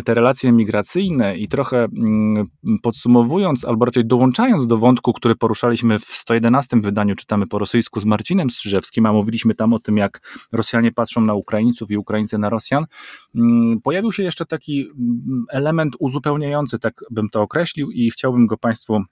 te 0.05 0.15
relacje 0.15 0.53
migracyjne 0.53 1.37
i 1.37 1.49
trochę 1.49 1.85
mm, 1.85 2.45
podsumowując, 2.83 3.65
albo 3.65 3.85
raczej 3.85 4.07
dołączając 4.07 4.67
do 4.67 4.77
wątku, 4.77 5.13
który 5.13 5.37
poruszaliśmy 5.37 5.99
w 5.99 6.05
111 6.05 6.77
wydaniu, 6.81 7.17
czytamy 7.17 7.47
po 7.47 7.59
rosyjsku 7.59 8.01
z 8.01 8.05
Marcinem 8.05 8.51
Strzyżewskim, 8.51 9.07
a 9.07 9.13
mówiliśmy 9.13 9.55
tam 9.55 9.73
o 9.73 9.79
tym, 9.79 9.97
jak 9.97 10.21
Rosjanie 10.53 10.93
patrzą 10.93 11.21
na 11.21 11.35
Ukraińców 11.35 11.91
i 11.91 11.97
Ukraińcy 11.97 12.39
na 12.39 12.51
Rosjan, 12.51 12.87
mm, 13.35 13.81
pojawił 13.81 14.13
się 14.13 14.23
jeszcze 14.23 14.47
taki 14.47 14.81
mm, 14.81 15.45
element 15.51 15.97
uzupełniający, 15.99 16.79
tak 16.79 17.01
bym 17.11 17.29
to 17.29 17.43
określił, 17.43 17.91
i 17.91 18.11
chciałbym 18.11 18.47
go 18.47 18.57
Państwu 18.57 19.03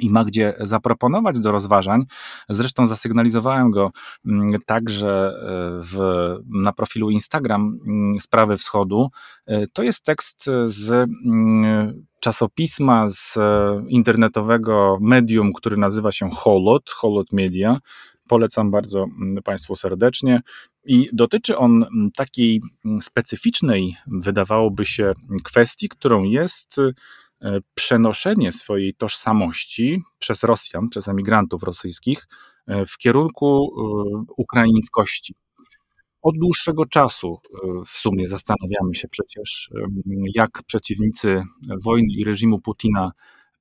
i 0.00 0.10
Magdzie 0.10 0.54
zaproponować 0.60 1.40
do 1.40 1.52
rozważań. 1.52 2.04
Zresztą 2.48 2.86
zasygnalizowałem 2.86 3.70
go 3.70 3.90
mm, 4.26 4.54
także 4.66 5.28
e, 5.28 5.80
w, 5.82 5.98
na 6.48 6.72
profilu 6.72 7.10
Instagram 7.10 7.80
mm, 7.86 8.20
Sprawy 8.20 8.56
Wschodu. 8.56 9.08
E, 9.46 9.66
to 9.66 9.82
jest 9.82 10.04
tekst 10.04 10.44
z 10.64 10.90
mm, 10.90 12.04
czasopisma, 12.20 13.08
z 13.08 13.36
e, 13.36 13.82
internetowego 13.88 14.98
medium, 15.00 15.52
który 15.52 15.76
nazywa 15.76 16.12
się 16.12 16.30
Holot, 16.30 16.90
Holot 16.90 17.32
Media. 17.32 17.78
Polecam 18.28 18.70
bardzo 18.70 19.06
Państwu 19.44 19.76
serdecznie. 19.76 20.40
I 20.84 21.08
dotyczy 21.12 21.58
on 21.58 21.86
takiej 22.16 22.60
specyficznej, 23.00 23.96
wydawałoby 24.06 24.86
się, 24.86 25.12
kwestii, 25.44 25.88
którą 25.88 26.22
jest 26.22 26.76
przenoszenie 27.74 28.52
swojej 28.52 28.94
tożsamości 28.94 30.02
przez 30.18 30.42
Rosjan, 30.42 30.88
przez 30.88 31.08
emigrantów 31.08 31.62
rosyjskich 31.62 32.28
e, 32.66 32.86
w 32.86 32.98
kierunku 32.98 33.46
e, 33.46 34.24
ukraińskości. 34.36 35.34
Od 36.22 36.38
dłuższego 36.38 36.84
czasu 36.84 37.38
w 37.86 37.88
sumie 37.88 38.28
zastanawiamy 38.28 38.94
się 38.94 39.08
przecież, 39.08 39.70
jak 40.34 40.62
przeciwnicy 40.66 41.42
wojny 41.84 42.08
i 42.18 42.24
reżimu 42.24 42.60
Putina 42.60 43.12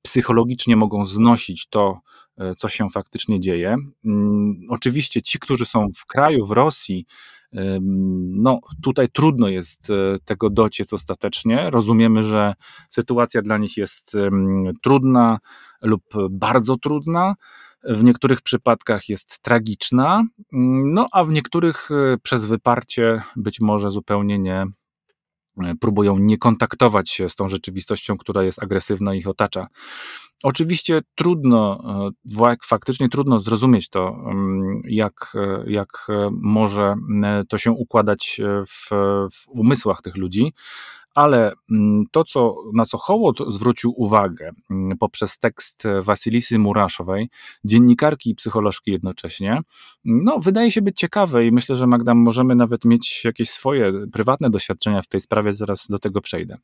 psychologicznie 0.02 0.76
mogą 0.76 1.06
znosić 1.06 1.68
to, 1.68 2.00
co 2.58 2.70
się 2.70 2.90
faktycznie 2.90 3.40
dzieje. 3.40 3.76
Mm, 4.06 4.60
oczywiście 4.70 5.22
ci, 5.22 5.40
którzy 5.40 5.66
są 5.66 5.88
w 5.96 6.06
kraju, 6.06 6.46
w 6.46 6.52
Rosji, 6.52 7.06
no, 7.52 8.60
tutaj 8.84 9.08
trudno 9.10 9.48
jest 9.48 9.90
e, 9.90 9.94
tego 10.26 10.50
dociec 10.50 10.94
ostatecznie. 10.94 11.70
Rozumiemy, 11.70 12.24
że 12.24 12.54
sytuacja 12.90 13.42
dla 13.42 13.58
nich 13.58 13.78
jest 13.78 14.18
trudna 14.84 15.40
lub 15.82 16.04
bardzo 16.30 16.78
trudna. 16.78 17.36
W 17.84 18.04
niektórych 18.04 18.42
przypadkach 18.42 19.10
jest 19.10 19.40
tragiczna, 19.40 20.24
no 20.84 21.08
a 21.12 21.24
w 21.24 21.30
niektórych 21.30 21.90
e, 21.92 22.18
przez 22.24 22.46
wyparcie 22.46 23.22
być 23.36 23.60
może 23.60 23.92
zupełnie 23.92 24.40
nie 24.40 24.66
próbują 25.80 26.18
nie 26.18 26.38
kontaktować 26.38 27.10
się 27.10 27.30
z 27.30 27.36
tą 27.36 27.48
rzeczywistością, 27.48 28.18
która 28.18 28.44
jest 28.44 28.64
agresywna 28.64 29.16
i 29.16 29.18
ich 29.18 29.28
otacza. 29.28 29.68
Oczywiście 30.44 31.02
trudno, 31.16 31.84
e, 31.86 32.56
faktycznie 32.64 33.10
trudno 33.10 33.40
zrozumieć 33.40 33.90
to, 33.90 34.08
mm, 34.08 34.82
jak, 34.86 35.14
e, 35.36 35.72
jak 35.72 36.08
może 36.32 36.96
to 37.50 37.58
się 37.58 37.72
układać 37.72 38.42
w, 38.68 38.90
w 39.32 39.48
umysłach 39.50 40.02
tych 40.02 40.18
ludzi, 40.18 40.54
ale 41.18 41.54
mm, 41.72 42.06
to, 42.12 42.24
co, 42.24 42.56
na 42.74 42.86
co 42.86 42.98
Hołot 42.98 43.38
zwrócił 43.48 43.94
uwagę 43.96 44.52
mm, 44.72 44.98
poprzez 44.98 45.40
tekst 45.40 45.84
Wasilisy 46.02 46.60
Muraszowej, 46.60 47.30
dziennikarki 47.64 48.30
i 48.30 48.36
psycholożki 48.36 48.92
jednocześnie, 48.92 49.62
no, 50.06 50.40
wydaje 50.40 50.72
się 50.72 50.82
być 50.82 50.98
ciekawe 50.98 51.46
i 51.46 51.52
myślę, 51.52 51.76
że 51.76 51.88
Magda, 51.88 52.14
możemy 52.14 52.56
nawet 52.56 52.86
mieć 52.86 53.26
jakieś 53.26 53.50
swoje 53.50 53.94
prywatne 54.12 54.50
doświadczenia 54.50 55.02
w 55.02 55.08
tej 55.08 55.22
sprawie, 55.22 55.54
zaraz 55.54 55.88
do 55.88 56.00
tego 56.00 56.22
przejdę. 56.22 56.58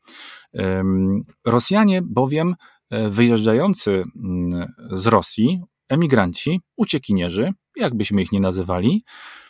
Rosjanie 1.45 2.01
bowiem 2.01 2.55
e, 2.89 3.09
wyjeżdżający 3.09 4.03
mm, 4.15 4.67
z 4.91 5.07
Rosji, 5.07 5.61
emigranci, 5.89 6.61
uciekinierzy, 6.77 7.53
jakbyśmy 7.75 8.21
ich 8.21 8.31
nie 8.31 8.39
nazywali, 8.39 9.03
Mm, 9.03 9.42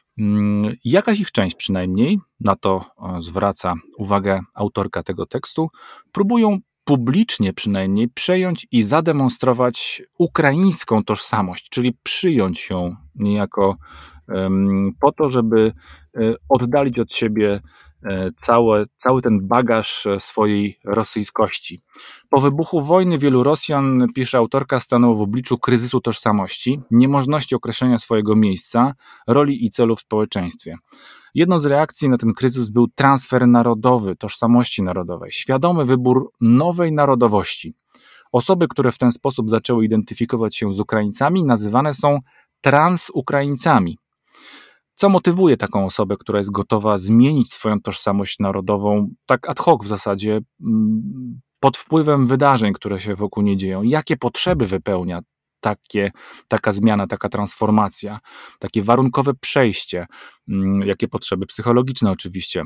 jakaś 0.85 1.19
ich 1.19 1.31
część 1.31 1.55
przynajmniej, 1.55 2.19
na 2.39 2.55
to 2.55 2.85
zwraca 3.19 3.73
uwagę 3.97 4.41
autorka 4.53 5.03
tego 5.03 5.25
tekstu, 5.25 5.69
próbują 6.11 6.59
publicznie 6.83 7.53
przynajmniej 7.53 8.09
przejąć 8.09 8.67
i 8.71 8.83
zademonstrować 8.83 10.03
ukraińską 10.17 11.03
tożsamość, 11.03 11.69
czyli 11.69 11.97
przyjąć 12.03 12.69
ją 12.69 12.95
niejako 13.15 13.77
po 14.99 15.11
to, 15.11 15.31
żeby 15.31 15.73
e, 16.15 16.19
oddalić 16.49 16.99
od 16.99 17.13
siebie 17.13 17.61
E, 18.05 18.31
całe, 18.35 18.85
cały 18.95 19.21
ten 19.21 19.47
bagaż 19.47 20.05
e, 20.05 20.21
swojej 20.21 20.79
rosyjskości. 20.83 21.81
Po 22.29 22.41
wybuchu 22.41 22.81
wojny 22.81 23.17
wielu 23.17 23.43
Rosjan, 23.43 24.07
pisze 24.15 24.37
autorka, 24.37 24.79
stanęło 24.79 25.15
w 25.15 25.21
obliczu 25.21 25.57
kryzysu 25.57 26.01
tożsamości, 26.01 26.79
niemożności 26.91 27.55
określenia 27.55 27.97
swojego 27.97 28.35
miejsca, 28.35 28.93
roli 29.27 29.65
i 29.65 29.69
celu 29.69 29.95
w 29.95 29.99
społeczeństwie. 29.99 30.75
Jedną 31.35 31.59
z 31.59 31.65
reakcji 31.65 32.09
na 32.09 32.17
ten 32.17 32.33
kryzys 32.33 32.69
był 32.69 32.87
transfer 32.87 33.47
narodowy, 33.47 34.15
tożsamości 34.15 34.83
narodowej, 34.83 35.31
świadomy 35.31 35.85
wybór 35.85 36.31
nowej 36.41 36.91
narodowości. 36.91 37.75
Osoby, 38.31 38.67
które 38.67 38.91
w 38.91 38.97
ten 38.97 39.11
sposób 39.11 39.49
zaczęły 39.49 39.85
identyfikować 39.85 40.57
się 40.57 40.71
z 40.71 40.79
Ukraińcami, 40.79 41.43
nazywane 41.43 41.93
są 41.93 42.19
transukraińcami. 42.61 43.97
Co 44.95 45.09
motywuje 45.09 45.57
taką 45.57 45.85
osobę, 45.85 46.15
która 46.19 46.39
jest 46.39 46.51
gotowa 46.51 46.97
zmienić 46.97 47.53
swoją 47.53 47.79
tożsamość 47.79 48.39
narodową, 48.39 49.07
tak 49.25 49.49
ad 49.49 49.59
hoc 49.59 49.83
w 49.83 49.87
zasadzie, 49.87 50.41
mm, 50.61 51.41
pod 51.59 51.77
wpływem 51.77 52.25
wydarzeń, 52.25 52.73
które 52.73 52.99
się 52.99 53.15
wokół 53.15 53.43
niej 53.43 53.57
dzieją? 53.57 53.83
Jakie 53.83 54.17
potrzeby 54.17 54.65
wypełnia 54.65 55.19
takie, 55.59 56.11
taka 56.47 56.71
zmiana, 56.71 57.07
taka 57.07 57.29
transformacja, 57.29 58.19
takie 58.59 58.81
warunkowe 58.81 59.33
przejście? 59.33 60.07
Mm, 60.49 60.73
jakie 60.81 61.07
potrzeby 61.07 61.45
psychologiczne, 61.45 62.11
oczywiście? 62.11 62.63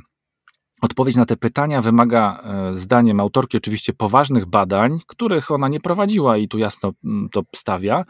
Odpowiedź 0.81 1.15
na 1.15 1.25
te 1.25 1.37
pytania 1.37 1.81
wymaga, 1.81 2.43
e, 2.43 2.77
zdaniem 2.77 3.19
autorki, 3.19 3.57
oczywiście 3.57 3.93
poważnych 3.93 4.45
badań, 4.45 4.99
których 5.07 5.51
ona 5.51 5.67
nie 5.67 5.79
prowadziła 5.79 6.37
i 6.37 6.47
tu 6.47 6.57
jasno 6.57 6.91
mm, 7.03 7.29
to 7.29 7.43
stawia, 7.55 8.05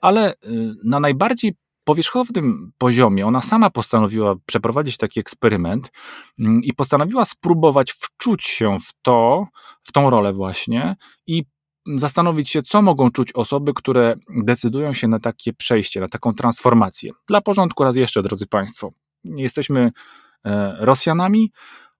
ale 0.00 0.34
y, 0.34 0.36
na 0.84 1.00
najbardziej 1.00 1.54
powierzchownym 1.84 2.72
poziomie 2.78 3.26
ona 3.26 3.42
sama 3.42 3.70
postanowiła 3.70 4.34
przeprowadzić 4.46 4.96
taki 4.96 5.20
eksperyment 5.20 5.92
mm, 6.38 6.62
i 6.62 6.72
postanowiła 6.72 7.24
spróbować 7.24 7.92
wczuć 7.92 8.44
się 8.44 8.78
w 8.78 8.92
to, 9.02 9.46
w 9.82 9.92
tą 9.92 10.10
rolę 10.10 10.32
właśnie 10.32 10.96
i 11.26 11.44
zastanowić 11.86 12.50
się, 12.50 12.62
co 12.62 12.82
mogą 12.82 13.10
czuć 13.10 13.32
osoby, 13.32 13.72
które 13.74 14.14
decydują 14.28 14.92
się 14.92 15.08
na 15.08 15.20
takie 15.20 15.52
przejście, 15.52 16.00
na 16.00 16.08
taką 16.08 16.34
transformację. 16.34 17.12
Dla 17.28 17.40
porządku 17.40 17.84
raz 17.84 17.96
jeszcze, 17.96 18.22
drodzy 18.22 18.46
Państwo, 18.46 18.92
jesteśmy 19.24 19.90
e, 20.44 20.76
Rosjanami, 20.80 21.52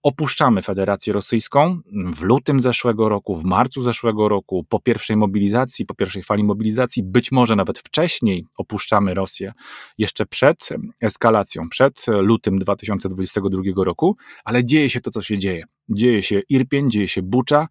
Opuszczamy 0.02 0.62
Federację 0.62 1.12
Rosyjską 1.12 1.80
w 2.14 2.22
lutym 2.22 2.60
zeszłego 2.60 3.08
roku, 3.08 3.36
w 3.36 3.44
marcu 3.44 3.82
zeszłego 3.82 4.28
roku, 4.28 4.64
po 4.68 4.80
pierwszej 4.80 5.16
mobilizacji, 5.16 5.86
po 5.86 5.94
pierwszej 5.94 6.22
fali 6.22 6.44
mobilizacji, 6.44 7.02
być 7.02 7.32
może 7.32 7.56
nawet 7.56 7.78
wcześniej 7.78 8.44
opuszczamy 8.58 9.14
Rosję, 9.14 9.52
jeszcze 9.98 10.26
przed 10.26 10.68
eskalacją, 11.00 11.68
przed 11.68 12.06
lutym 12.06 12.58
2022 12.58 13.84
roku, 13.84 14.16
ale 14.44 14.64
dzieje 14.64 14.90
się 14.90 15.00
to, 15.00 15.10
co 15.10 15.22
się 15.22 15.38
dzieje. 15.38 15.64
Dzieje 15.90 16.22
się 16.22 16.40
Irpień, 16.48 16.90
dzieje 16.90 17.08
się 17.08 17.22
Bucza, 17.22 17.68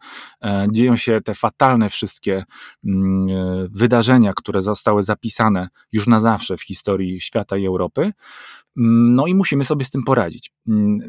dzieją 0.72 0.96
się 0.96 1.22
te 1.22 1.34
fatalne 1.34 1.90
wszystkie 1.90 2.44
mm, 2.86 3.28
wydarzenia, 3.72 4.34
które 4.36 4.62
zostały 4.62 5.04
zapisane 5.04 5.70
już 5.92 6.08
na 6.08 6.20
zawsze 6.20 6.58
w 6.58 6.64
historii 6.64 7.22
świata 7.22 7.58
i 7.58 7.66
Europy. 7.66 8.02
Mm, 8.02 9.16
no 9.16 9.28
i 9.28 9.36
musimy 9.36 9.66
sobie 9.66 9.86
z 9.86 9.90
tym 9.90 10.04
poradzić. 10.04 10.52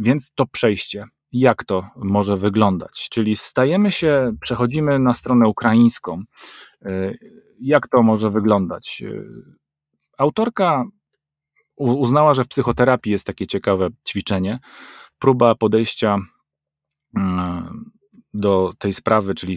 Więc 0.01 0.33
to 0.35 0.47
przejście 0.47 1.05
jak 1.33 1.65
to 1.65 1.89
może 1.97 2.37
wyglądać. 2.37 3.09
Czyli 3.11 3.37
stajemy 3.37 3.93
się, 3.93 4.33
przechodzimy 4.41 4.99
na 4.99 5.15
stronę 5.15 5.49
ukraińską. 5.49 6.23
E, 6.83 7.15
jak 7.61 7.89
to 7.89 8.03
może 8.03 8.31
wyglądać? 8.31 9.03
E, 9.07 9.25
autorka 10.19 10.85
uznała, 11.77 12.35
że 12.35 12.45
w 12.45 12.49
psychoterapii 12.49 13.13
jest 13.13 13.27
takie 13.27 13.47
ciekawe 13.47 13.89
ćwiczenie, 14.09 14.59
próba 15.19 15.55
podejścia 15.55 16.15
mm, 16.15 16.27
do 18.35 18.73
tej 18.79 18.93
sprawy, 18.93 19.35
czyli 19.35 19.57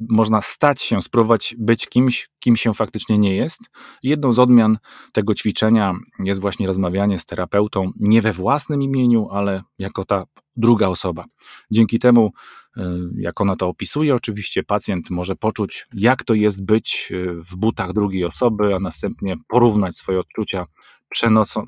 można 0.00 0.42
stać 0.42 0.82
się, 0.82 1.02
spróbować 1.02 1.54
być 1.58 1.86
kimś, 1.86 2.28
kim 2.38 2.56
się 2.56 2.74
faktycznie 2.74 3.18
nie 3.18 3.36
jest. 3.36 3.60
Jedną 4.02 4.32
z 4.32 4.38
odmian 4.38 4.78
tego 5.12 5.34
ćwiczenia 5.34 5.94
jest 6.18 6.40
właśnie 6.40 6.66
rozmawianie 6.66 7.18
z 7.18 7.26
terapeutą 7.26 7.92
nie 7.96 8.22
we 8.22 8.32
własnym 8.32 8.82
imieniu, 8.82 9.28
ale 9.30 9.62
jako 9.78 10.04
ta 10.04 10.24
druga 10.56 10.88
osoba. 10.88 11.24
Dzięki 11.70 11.98
temu, 11.98 12.32
y, 12.76 12.82
jak 13.16 13.40
ona 13.40 13.56
to 13.56 13.68
opisuje, 13.68 14.14
oczywiście 14.14 14.62
pacjent 14.62 15.10
może 15.10 15.36
poczuć, 15.36 15.86
jak 15.94 16.24
to 16.24 16.34
jest 16.34 16.64
być 16.64 17.08
y, 17.10 17.34
w 17.34 17.56
butach 17.56 17.92
drugiej 17.92 18.24
osoby, 18.24 18.74
a 18.74 18.80
następnie 18.80 19.34
porównać 19.48 19.96
swoje 19.96 20.20
odczucia 20.20 20.66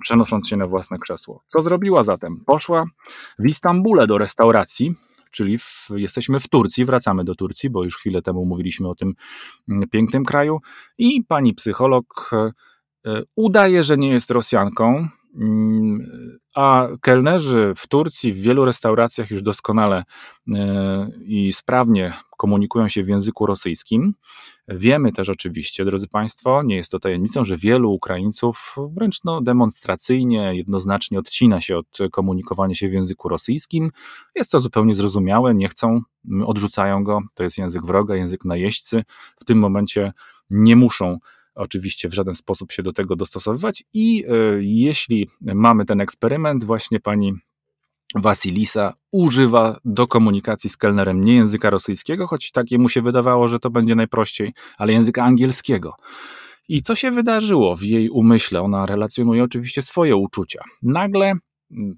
przenosząc 0.02 0.48
się 0.48 0.56
na 0.56 0.66
własne 0.66 0.98
krzesło. 0.98 1.42
Co 1.46 1.62
zrobiła 1.62 2.02
zatem? 2.02 2.36
Poszła 2.46 2.84
w 3.38 3.46
Istambule 3.46 4.06
do 4.06 4.18
restauracji, 4.18 4.94
czyli 5.30 5.58
w, 5.58 5.88
jesteśmy 5.96 6.40
w 6.40 6.48
Turcji, 6.48 6.84
wracamy 6.84 7.24
do 7.24 7.34
Turcji, 7.34 7.70
bo 7.70 7.84
już 7.84 7.96
chwilę 7.96 8.22
temu 8.22 8.44
mówiliśmy 8.44 8.88
o 8.88 8.94
tym 8.94 9.14
mm, 9.68 9.88
pięknym 9.88 10.24
kraju 10.24 10.60
i 10.98 11.24
pani 11.24 11.54
psycholog 11.54 12.30
e, 12.32 12.50
e, 13.06 13.22
udaje, 13.36 13.82
że 13.82 13.96
nie 13.96 14.08
jest 14.08 14.30
Rosjanką, 14.30 15.08
mm, 15.40 16.06
a 16.54 16.88
kelnerzy 17.00 17.72
w 17.76 17.86
Turcji 17.86 18.32
w 18.32 18.40
wielu 18.40 18.64
restauracjach 18.64 19.30
już 19.30 19.42
doskonale 19.42 20.04
e, 20.54 21.10
i 21.24 21.52
sprawnie 21.52 22.12
komunikują 22.44 22.88
się 22.88 23.02
w 23.02 23.08
języku 23.08 23.46
rosyjskim. 23.46 24.14
Wiemy 24.68 25.12
też 25.12 25.28
oczywiście, 25.28 25.84
drodzy 25.84 26.08
Państwo, 26.08 26.62
nie 26.62 26.76
jest 26.76 26.90
to 26.90 26.98
tajemnicą, 26.98 27.44
że 27.44 27.56
wielu 27.56 27.92
Ukraińców 27.92 28.76
wręcz 28.96 29.24
no, 29.24 29.40
demonstracyjnie, 29.40 30.54
jednoznacznie 30.54 31.18
odcina 31.18 31.60
się 31.60 31.76
od 31.76 31.98
komunikowania 32.12 32.74
się 32.74 32.88
w 32.88 32.92
języku 32.92 33.28
rosyjskim. 33.28 33.90
Jest 34.34 34.50
to 34.50 34.60
zupełnie 34.60 34.94
zrozumiałe, 34.94 35.54
nie 35.54 35.68
chcą, 35.68 36.00
odrzucają 36.46 37.04
go. 37.04 37.20
To 37.34 37.42
jest 37.42 37.58
język 37.58 37.82
wroga, 37.82 38.16
język 38.16 38.44
najeźdźcy. 38.44 39.04
W 39.40 39.44
tym 39.44 39.58
momencie 39.58 40.12
nie 40.50 40.76
muszą 40.76 41.18
oczywiście 41.54 42.08
w 42.08 42.14
żaden 42.14 42.34
sposób 42.34 42.72
się 42.72 42.82
do 42.82 42.92
tego 42.92 43.16
dostosowywać. 43.16 43.84
I 43.92 44.24
e, 44.28 44.32
jeśli 44.60 45.28
mamy 45.40 45.84
ten 45.84 46.00
eksperyment, 46.00 46.64
właśnie 46.64 47.00
pani 47.00 47.32
Wasilisa 48.14 48.94
używa 49.12 49.78
do 49.84 50.06
komunikacji 50.06 50.70
z 50.70 50.76
kelnerem 50.76 51.24
nie 51.24 51.34
języka 51.34 51.70
rosyjskiego, 51.70 52.26
choć 52.26 52.50
takie 52.50 52.78
mu 52.78 52.88
się 52.88 53.02
wydawało, 53.02 53.48
że 53.48 53.58
to 53.58 53.70
będzie 53.70 53.94
najprościej, 53.94 54.52
ale 54.78 54.92
języka 54.92 55.24
angielskiego. 55.24 55.94
I 56.68 56.82
co 56.82 56.94
się 56.94 57.10
wydarzyło 57.10 57.76
w 57.76 57.82
jej 57.82 58.10
umyśle? 58.10 58.62
Ona 58.62 58.86
relacjonuje 58.86 59.44
oczywiście 59.44 59.82
swoje 59.82 60.16
uczucia. 60.16 60.62
Nagle 60.82 61.34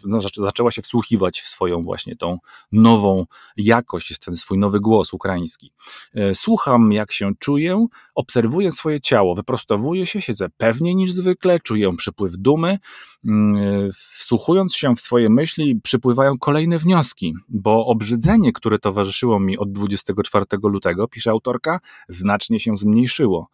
no, 0.04 0.20
zaczęła 0.36 0.70
się 0.70 0.82
wsłuchiwać 0.82 1.40
w 1.40 1.48
swoją 1.48 1.82
właśnie 1.82 2.16
tą 2.16 2.38
nową 2.72 3.26
jakość, 3.56 4.18
ten 4.18 4.36
swój 4.36 4.58
nowy 4.58 4.80
głos 4.80 5.12
ukraiński. 5.12 5.72
E, 6.14 6.34
słucham, 6.34 6.92
jak 6.92 7.12
się 7.12 7.32
czuję, 7.38 7.86
obserwuję 8.14 8.72
swoje 8.72 9.00
ciało, 9.00 9.34
wyprostowuję 9.34 10.06
się, 10.06 10.20
siedzę 10.20 10.46
pewniej 10.56 10.96
niż 10.96 11.12
zwykle, 11.12 11.60
czuję 11.60 11.96
przypływ 11.96 12.32
dumy. 12.36 12.78
Mm, 13.26 13.90
wsłuchując 13.92 14.76
się 14.76 14.94
w 14.94 15.00
swoje 15.00 15.30
myśli, 15.30 15.80
przypływają 15.82 16.32
kolejne 16.40 16.78
wnioski, 16.78 17.34
bo 17.48 17.86
obrzydzenie, 17.86 18.52
które 18.52 18.78
towarzyszyło 18.78 19.40
mi 19.40 19.58
od 19.58 19.72
24 19.72 20.44
lutego, 20.62 21.08
pisze 21.08 21.30
autorka, 21.30 21.80
znacznie 22.08 22.60
się 22.60 22.76
zmniejszyło. 22.76 23.48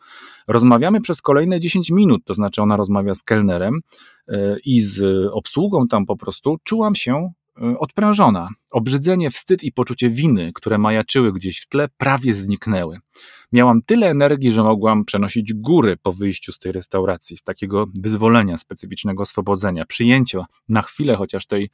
Rozmawiamy 0.49 1.01
przez 1.01 1.23
kolejne 1.23 1.61
10 1.61 1.91
minut, 1.91 2.25
to 2.25 2.35
znaczy 2.35 2.62
ona 2.62 2.77
rozmawia 2.77 3.14
z 3.14 3.23
kelnerem 3.23 3.81
e, 4.29 4.57
i 4.64 4.81
z 4.81 5.27
obsługą 5.33 5.87
tam 5.87 6.07
po 6.07 6.16
prostu, 6.16 6.57
czułam 6.64 6.95
się 6.95 7.33
odprężona. 7.79 8.49
Obrzydzenie, 8.71 9.31
wstyd 9.31 9.65
i 9.65 9.73
poczucie 9.73 10.11
winy, 10.11 10.53
które 10.55 10.79
majaczyły 10.79 11.33
gdzieś 11.33 11.61
w 11.61 11.69
tle, 11.69 11.89
prawie 11.99 12.35
zniknęły. 12.35 12.99
Miałam 13.53 13.83
tyle 13.83 14.11
energii, 14.11 14.53
że 14.53 14.63
mogłam 14.63 15.05
przenosić 15.05 15.55
góry 15.55 15.97
po 16.03 16.13
wyjściu 16.13 16.53
z 16.53 16.59
tej 16.59 16.73
restauracji, 16.73 17.37
takiego 17.45 17.87
wyzwolenia, 17.95 18.57
specyficznego 18.57 19.23
oswobodzenia, 19.23 19.87
przyjęcia 19.87 20.45
na 20.69 20.83
chwilę 20.83 21.17
chociaż 21.17 21.47
tej 21.47 21.71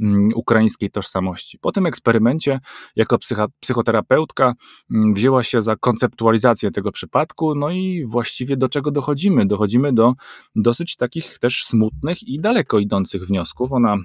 um, 0.00 0.28
ukraińskiej 0.34 0.90
tożsamości. 0.90 1.58
Po 1.58 1.72
tym 1.72 1.86
eksperymencie, 1.86 2.60
jako 2.96 3.18
psycha, 3.18 3.46
psychoterapeutka, 3.60 4.54
um, 4.90 5.14
wzięła 5.14 5.42
się 5.42 5.62
za 5.62 5.76
konceptualizację 5.76 6.70
tego 6.70 6.92
przypadku, 6.92 7.54
no 7.54 7.70
i 7.70 8.04
właściwie 8.06 8.56
do 8.56 8.68
czego 8.68 8.90
dochodzimy? 8.90 9.46
Dochodzimy 9.46 9.92
do 9.92 10.14
dosyć 10.56 10.96
takich 10.96 11.38
też 11.38 11.64
smutnych 11.64 12.22
i 12.22 12.40
daleko 12.40 12.78
idących 12.78 13.26
wniosków. 13.26 13.72
Ona 13.72 13.96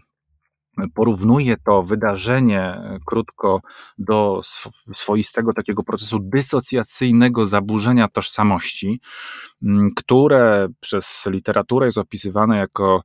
porównuje 0.94 1.58
to 1.66 1.84
wydarzenie 1.84 2.62
e, 2.62 3.00
krótko 3.06 3.62
do 3.98 4.42
swoistego 4.94 5.54
takiego 5.54 5.84
procesu 5.84 6.20
dysocjacyjnego 6.20 7.46
zaburzenia 7.46 8.08
tożsamości, 8.08 9.02
które 9.96 10.68
przez 10.80 11.26
literaturę 11.32 11.86
jest 11.86 11.98
opisywane 11.98 12.58
jako 12.58 13.02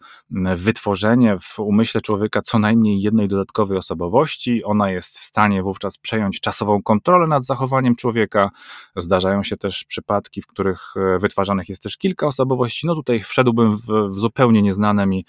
wytworzenie 0.56 1.36
w 1.40 1.58
umyśle 1.58 2.00
człowieka 2.00 2.40
co 2.42 2.58
najmniej 2.58 3.00
jednej 3.00 3.28
dodatkowej 3.28 3.78
osobowości. 3.78 4.64
Ona 4.64 4.90
jest 4.90 5.18
w 5.18 5.24
stanie 5.24 5.62
wówczas 5.62 5.98
przejąć 5.98 6.40
czasową 6.40 6.82
kontrolę 6.82 7.26
nad 7.26 7.44
zachowaniem 7.46 7.96
człowieka. 7.96 8.50
Zdarzają 8.96 9.42
się 9.42 9.56
też 9.56 9.84
przypadki, 9.84 10.42
w 10.42 10.46
których 10.46 10.94
e, 10.96 11.18
wytwarzanych 11.18 11.68
jest 11.68 11.82
też 11.82 11.96
kilka 11.96 12.26
osobowości. 12.26 12.86
No 12.86 12.94
tutaj 12.94 13.20
wszedłbym 13.20 13.76
w, 13.76 13.86
w 14.08 14.12
zupełnie 14.12 14.62
nieznane 14.62 15.06
mi 15.06 15.24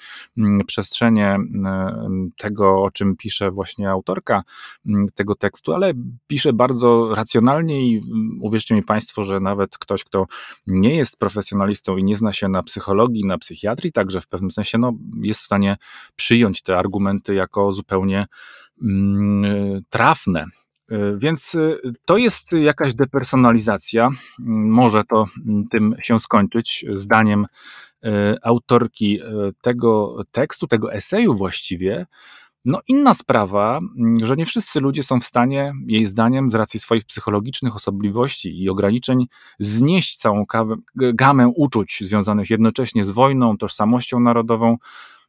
przestrzenie 0.67 1.37
tego, 2.37 2.83
o 2.83 2.91
czym 2.91 3.15
pisze 3.17 3.51
właśnie 3.51 3.89
autorka 3.89 4.43
mm, 4.87 5.07
tego 5.15 5.35
tekstu, 5.35 5.73
ale 5.73 5.93
pisze 6.27 6.53
bardzo 6.53 7.15
racjonalnie 7.15 7.87
i 7.87 7.97
mm, 7.97 8.39
uwierzcie 8.41 8.75
mi 8.75 8.83
Państwo, 8.83 9.23
że 9.23 9.39
nawet 9.39 9.77
ktoś, 9.77 10.03
kto 10.03 10.25
nie 10.67 10.95
jest 10.95 11.17
profesjonalistą 11.17 11.97
i 11.97 12.03
nie 12.03 12.15
zna 12.15 12.33
się 12.33 12.49
na 12.49 12.63
psychologii, 12.63 13.25
na 13.25 13.37
psychiatrii, 13.37 13.91
także 13.91 14.21
w 14.21 14.27
pewnym 14.27 14.51
sensie 14.51 14.77
no, 14.77 14.93
jest 15.21 15.41
w 15.41 15.45
stanie 15.45 15.77
przyjąć 16.15 16.61
te 16.61 16.77
argumenty 16.77 17.33
jako 17.33 17.71
zupełnie 17.71 18.25
mm, 18.81 19.81
trafne. 19.89 20.45
Y, 20.91 21.17
więc 21.17 21.55
y, 21.55 21.79
to 22.05 22.17
jest 22.17 22.53
jakaś 22.53 22.93
depersonalizacja. 22.93 24.09
Może 24.39 25.03
to 25.03 25.25
tym 25.71 25.95
się 26.01 26.19
skończyć, 26.19 26.85
zdaniem 26.97 27.45
autorki 28.41 29.19
tego 29.61 30.17
tekstu, 30.31 30.67
tego 30.67 30.93
eseju 30.93 31.33
właściwie, 31.33 32.05
no 32.65 32.81
inna 32.87 33.13
sprawa, 33.13 33.77
mm, 33.77 34.25
że 34.25 34.35
nie 34.35 34.45
wszyscy 34.45 34.79
ludzie 34.79 35.03
są 35.03 35.19
w 35.19 35.23
stanie, 35.23 35.73
jej 35.87 36.05
zdaniem, 36.05 36.49
z 36.49 36.55
racji 36.55 36.79
swoich 36.79 37.05
psychologicznych 37.05 37.75
osobliwości 37.75 38.63
i 38.63 38.69
ograniczeń, 38.69 39.25
znieść 39.59 40.17
całą 40.17 40.43
gamę 40.95 41.47
uczuć 41.47 41.97
związanych 42.01 42.49
jednocześnie 42.49 43.05
z 43.05 43.09
wojną, 43.09 43.57
tożsamością 43.57 44.19
narodową. 44.19 44.77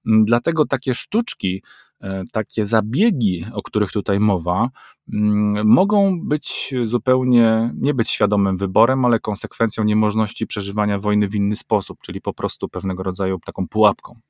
Mm, 0.06 0.24
dlatego 0.24 0.66
takie 0.66 0.94
sztuczki, 0.94 1.62
e, 1.62 1.93
takie 2.32 2.64
zabiegi, 2.64 3.46
o 3.52 3.62
których 3.62 3.92
tutaj 3.92 4.20
mowa, 4.20 4.70
mm, 5.12 5.66
mogą 5.66 6.20
być 6.20 6.74
zupełnie, 6.84 7.74
nie 7.80 7.94
być 7.94 8.10
świadomym 8.10 8.56
wyborem, 8.56 9.04
ale 9.04 9.20
konsekwencją 9.20 9.84
niemożności 9.84 10.46
przeżywania 10.46 10.98
wojny 10.98 11.28
w 11.28 11.34
inny 11.34 11.56
sposób, 11.56 11.98
czyli 12.02 12.20
po 12.20 12.34
prostu 12.34 12.68
pewnego 12.68 13.02
rodzaju 13.02 13.38
taką 13.46 13.68
pułapką 13.68 14.20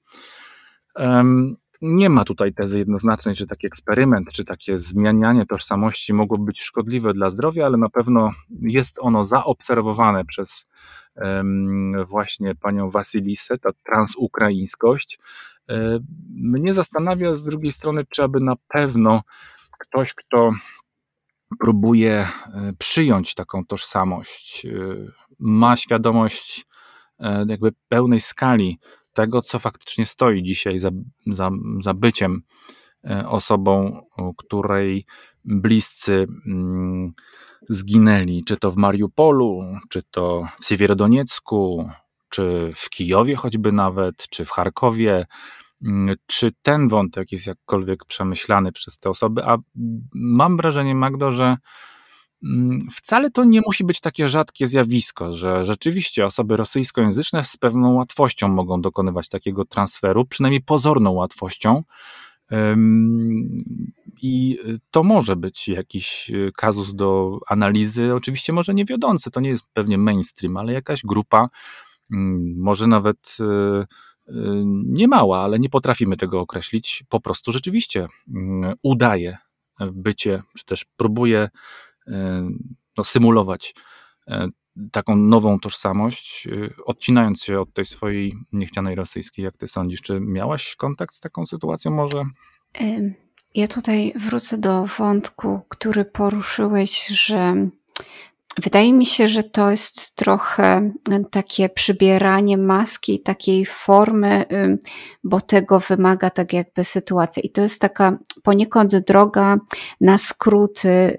nie 1.82 2.10
ma 2.10 2.24
tutaj 2.24 2.54
tezy 2.54 2.78
jednoznacznej, 2.78 3.36
że 3.36 3.46
taki 3.46 3.66
eksperyment, 3.66 4.32
czy 4.32 4.44
takie 4.44 4.82
zmianianie 4.82 5.46
tożsamości 5.46 6.12
mogłoby 6.12 6.44
być 6.44 6.60
szkodliwe 6.60 7.14
dla 7.14 7.30
zdrowia, 7.30 7.66
ale 7.66 7.76
na 7.76 7.88
pewno 7.88 8.30
jest 8.60 8.98
ono 9.00 9.24
zaobserwowane 9.24 10.24
przez 10.24 10.66
właśnie 12.08 12.54
panią 12.54 12.90
Wasilisę, 12.90 13.58
ta 13.58 13.70
transukraińskość. 13.82 15.18
E, 15.70 15.98
mnie 16.30 16.74
zastanawia 16.74 17.38
z 17.38 17.44
drugiej 17.44 17.72
strony, 17.72 18.04
czy 18.10 18.22
aby 18.22 18.40
na 18.40 18.56
pewno 18.68 19.22
ktoś, 19.78 20.14
kto 20.14 20.52
próbuje 21.60 22.12
e, 22.12 22.28
przyjąć 22.78 23.34
taką 23.34 23.64
tożsamość, 23.66 24.66
e, 24.66 24.70
ma 25.38 25.76
świadomość 25.76 26.66
jakby 27.46 27.72
pełnej 27.88 28.20
skali 28.20 28.78
tego, 29.12 29.42
co 29.42 29.58
faktycznie 29.58 30.06
stoi 30.06 30.42
dzisiaj 30.42 30.78
za, 30.78 30.90
za, 31.26 31.50
za 31.80 31.94
byciem 31.94 32.42
osobą, 33.26 34.00
której 34.36 35.06
bliscy 35.44 36.26
mm, 36.46 37.12
zginęli, 37.68 38.44
czy 38.44 38.56
to 38.56 38.70
w 38.70 38.76
Mariupolu, 38.76 39.60
czy 39.88 40.02
to 40.02 40.48
w 40.60 40.64
Siewierodoniecku, 40.64 41.90
czy 42.34 42.72
w 42.74 42.90
Kijowie 42.90 43.36
choćby 43.36 43.72
nawet, 43.72 44.28
czy 44.28 44.44
w 44.44 44.50
Charkowie, 44.50 45.26
mm, 45.84 46.16
czy 46.26 46.52
ten 46.62 46.88
wątek 46.88 47.32
jest 47.32 47.46
jakkolwiek 47.46 48.04
przemyślany 48.04 48.72
przez 48.72 48.98
te 48.98 49.10
osoby, 49.10 49.44
a 49.44 49.56
mam 50.14 50.56
wrażenie, 50.56 50.94
Magdo, 50.94 51.32
że 51.32 51.56
mm, 52.44 52.78
wcale 52.92 53.30
to 53.30 53.44
nie 53.44 53.60
musi 53.60 53.84
być 53.84 54.00
takie 54.00 54.28
rzadkie 54.28 54.66
zjawisko, 54.66 55.32
że 55.32 55.64
rzeczywiście 55.64 56.26
osoby 56.26 56.56
rosyjskojęzyczne 56.56 57.44
z 57.44 57.56
pewną 57.56 57.94
łatwością 57.94 58.48
mogą 58.48 58.80
dokonywać 58.80 59.28
takiego 59.28 59.64
transferu, 59.64 60.24
przynajmniej 60.24 60.62
pozorną 60.62 61.10
łatwością. 61.10 61.82
I 64.22 64.58
to 64.90 65.02
może 65.02 65.36
być 65.36 65.68
jakiś 65.68 66.30
e, 66.30 66.52
kazus 66.52 66.94
do 66.94 67.38
analizy, 67.48 68.14
oczywiście 68.14 68.52
może 68.52 68.74
nie 68.74 68.84
wiodący, 68.84 69.30
to 69.30 69.40
nie 69.40 69.48
jest 69.48 69.64
pewnie 69.72 69.98
mainstream, 69.98 70.56
ale 70.56 70.72
jakaś 70.72 71.02
grupa 71.02 71.48
może 72.56 72.86
nawet 72.86 73.36
e, 73.40 73.44
e, 73.44 73.86
nie 74.86 75.08
mała, 75.08 75.42
ale 75.42 75.58
nie 75.58 75.68
potrafimy 75.68 76.16
tego 76.16 76.40
określić, 76.40 77.04
po 77.08 77.20
prostu 77.20 77.52
rzeczywiście 77.52 78.06
mm, 78.34 78.74
udaje 78.82 79.38
bycie, 79.92 80.42
czy 80.58 80.64
też 80.64 80.84
próbuje 80.96 81.48
e, 82.06 82.48
no, 82.96 83.04
symulować 83.04 83.74
taką 84.92 85.16
nową 85.16 85.58
tożsamość, 85.60 86.48
odcinając 86.84 87.44
się 87.44 87.60
od 87.60 87.72
tej 87.72 87.84
swojej 87.84 88.34
niechcianej 88.52 88.94
rosyjskiej. 88.94 89.44
Jak 89.44 89.56
ty 89.56 89.66
sądzisz, 89.66 90.02
czy 90.02 90.20
miałaś 90.20 90.76
kontakt 90.76 91.14
z 91.14 91.20
taką 91.20 91.46
sytuacją 91.46 91.90
może? 91.90 92.24
Ja 93.54 93.68
tutaj 93.68 94.12
wrócę 94.16 94.58
do 94.58 94.84
wątku, 94.84 95.60
który 95.68 96.04
poruszyłeś, 96.04 97.06
że 97.06 97.68
Wydaje 98.62 98.92
mi 98.92 99.06
się, 99.06 99.28
że 99.28 99.42
to 99.42 99.70
jest 99.70 100.16
trochę 100.16 100.90
takie 101.30 101.68
przybieranie 101.68 102.58
maski, 102.58 103.20
takiej 103.20 103.66
formy, 103.66 104.44
bo 105.24 105.40
tego 105.40 105.80
wymaga 105.80 106.30
tak 106.30 106.52
jakby 106.52 106.84
sytuacja. 106.84 107.42
I 107.42 107.50
to 107.50 107.60
jest 107.60 107.80
taka 107.80 108.18
poniekąd 108.42 108.96
droga 108.96 109.56
na 110.00 110.18
skróty. 110.18 111.16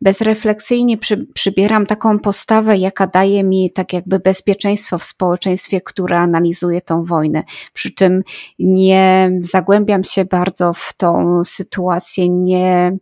Bezrefleksyjnie 0.00 0.98
przy, 0.98 1.26
przybieram 1.34 1.86
taką 1.86 2.18
postawę, 2.18 2.76
jaka 2.76 3.06
daje 3.06 3.44
mi 3.44 3.72
tak 3.72 3.92
jakby 3.92 4.18
bezpieczeństwo 4.18 4.98
w 4.98 5.04
społeczeństwie, 5.04 5.80
które 5.80 6.18
analizuje 6.18 6.80
tą 6.80 7.04
wojnę. 7.04 7.42
Przy 7.72 7.94
czym 7.94 8.22
nie 8.58 9.30
zagłębiam 9.40 10.04
się 10.04 10.24
bardzo 10.24 10.72
w 10.72 10.92
tą 10.96 11.42
sytuację, 11.44 12.28
nie. 12.28 12.96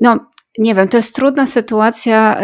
No, 0.00 0.18
nie 0.58 0.74
wiem, 0.74 0.88
to 0.88 0.96
jest 0.96 1.14
trudna 1.14 1.46
sytuacja 1.46 2.40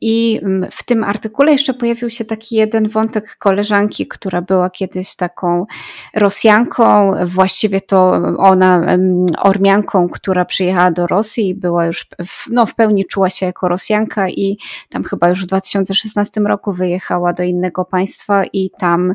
i 0.00 0.40
w 0.70 0.82
tym 0.82 1.04
artykule 1.04 1.52
jeszcze 1.52 1.74
pojawił 1.74 2.10
się 2.10 2.24
taki 2.24 2.56
jeden 2.56 2.88
wątek 2.88 3.36
koleżanki, 3.38 4.06
która 4.06 4.42
była 4.42 4.70
kiedyś 4.70 5.16
taką 5.16 5.66
Rosjanką, 6.14 7.12
właściwie 7.24 7.80
to 7.80 8.12
ona 8.38 8.96
Ormianką, 9.38 10.08
która 10.08 10.44
przyjechała 10.44 10.90
do 10.90 11.06
Rosji 11.06 11.48
i 11.48 11.54
była 11.54 11.86
już, 11.86 12.06
w, 12.26 12.46
no 12.50 12.66
w 12.66 12.74
pełni 12.74 13.04
czuła 13.04 13.30
się 13.30 13.46
jako 13.46 13.68
Rosjanka 13.68 14.28
i 14.28 14.58
tam 14.88 15.04
chyba 15.04 15.28
już 15.28 15.42
w 15.42 15.46
2016 15.46 16.40
roku 16.40 16.72
wyjechała 16.72 17.32
do 17.32 17.42
innego 17.42 17.84
państwa 17.84 18.44
i 18.52 18.70
tam 18.78 19.14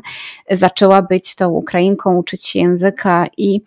zaczęła 0.50 1.02
być 1.02 1.34
tą 1.34 1.48
Ukrainką, 1.48 2.16
uczyć 2.16 2.46
się 2.46 2.58
języka 2.58 3.26
i 3.36 3.60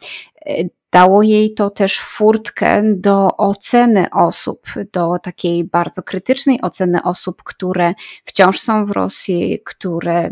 e, 0.46 0.79
dało 0.92 1.24
jej 1.24 1.54
to 1.54 1.70
też 1.70 2.00
furtkę 2.00 2.84
do 2.96 3.38
oceny 3.38 4.08
osób, 4.12 4.68
do 4.94 5.20
takiej 5.24 5.64
bardzo 5.64 6.04
krytycznej 6.04 6.62
oceny 6.62 7.04
osób, 7.04 7.44
które 7.44 7.94
wciąż 8.26 8.60
są 8.60 8.86
w 8.86 8.92
Rosji, 8.92 9.60
które 9.66 10.30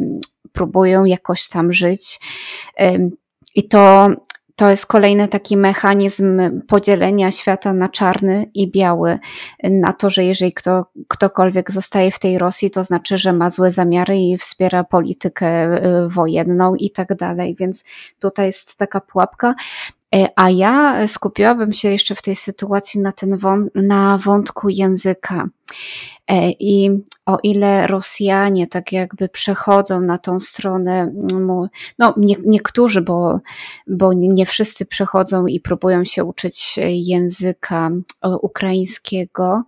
próbują 0.51 1.05
jakoś 1.05 1.47
tam 1.47 1.73
żyć. 1.73 2.19
I 3.55 3.67
to, 3.67 4.09
to 4.55 4.69
jest 4.69 4.85
kolejny 4.85 5.27
taki 5.27 5.57
mechanizm 5.57 6.61
podzielenia 6.67 7.31
świata 7.31 7.73
na 7.73 7.89
czarny 7.89 8.51
i 8.53 8.71
biały, 8.71 9.19
na 9.63 9.93
to, 9.93 10.09
że 10.09 10.23
jeżeli 10.23 10.53
kto, 10.53 10.85
ktokolwiek 11.07 11.71
zostaje 11.71 12.11
w 12.11 12.19
tej 12.19 12.37
Rosji, 12.37 12.71
to 12.71 12.83
znaczy, 12.83 13.17
że 13.17 13.33
ma 13.33 13.49
złe 13.49 13.71
zamiary 13.71 14.17
i 14.17 14.37
wspiera 14.37 14.83
politykę 14.83 15.77
y, 16.05 16.09
wojenną 16.09 16.75
i 16.75 16.91
tak 16.91 17.15
dalej. 17.15 17.55
Więc 17.59 17.85
tutaj 18.19 18.45
jest 18.45 18.77
taka 18.77 19.01
pułapka. 19.01 19.55
E, 20.15 20.27
a 20.35 20.49
ja 20.49 21.07
skupiłabym 21.07 21.73
się 21.73 21.91
jeszcze 21.91 22.15
w 22.15 22.21
tej 22.21 22.35
sytuacji 22.35 23.01
na, 23.01 23.11
ten 23.11 23.37
wą 23.37 23.67
na 23.75 24.17
wątku 24.17 24.69
języka. 24.69 25.49
E, 26.27 26.49
I 26.51 26.89
o 27.25 27.37
ile 27.43 27.87
Rosjanie 27.87 28.67
tak 28.67 28.91
jakby 28.91 29.29
przechodzą 29.29 30.01
na 30.01 30.17
tą 30.17 30.39
stronę, 30.39 31.13
no 31.99 32.13
nie, 32.17 32.35
niektórzy, 32.45 33.01
bo, 33.01 33.39
bo 33.87 34.13
nie 34.13 34.45
wszyscy 34.45 34.85
przechodzą 34.85 35.45
i 35.45 35.59
próbują 35.59 36.03
się 36.03 36.23
uczyć 36.23 36.79
języka 36.87 37.89
ukraińskiego, 38.41 39.63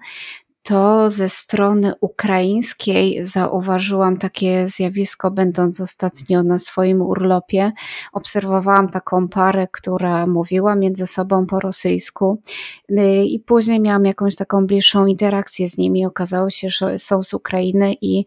to 0.64 1.10
ze 1.10 1.30
strony 1.30 1.94
ukraińskiej 2.02 3.24
zauważyłam 3.24 4.18
takie 4.18 4.68
zjawisko, 4.68 5.32
będąc 5.32 5.82
ostatnio 5.82 6.44
na 6.44 6.60
swoim 6.60 7.02
urlopie. 7.02 7.72
Obserwowałam 8.14 8.90
taką 8.90 9.28
parę, 9.28 9.68
która 9.72 10.28
mówiła 10.28 10.76
między 10.76 11.08
sobą 11.08 11.46
po 11.46 11.60
rosyjsku 11.60 12.42
y, 12.92 13.26
i 13.26 13.40
później 13.40 13.80
miałam 13.80 14.06
jakąś 14.06 14.36
taką 14.36 14.66
bliższą 14.68 15.06
interakcję 15.06 15.68
z 15.68 15.78
nimi. 15.78 16.06
Okazało 16.06 16.50
się, 16.50 16.70
że 16.70 17.00
są 17.00 17.24
z 17.24 17.34
Ukrainy 17.34 17.94
i 18.02 18.26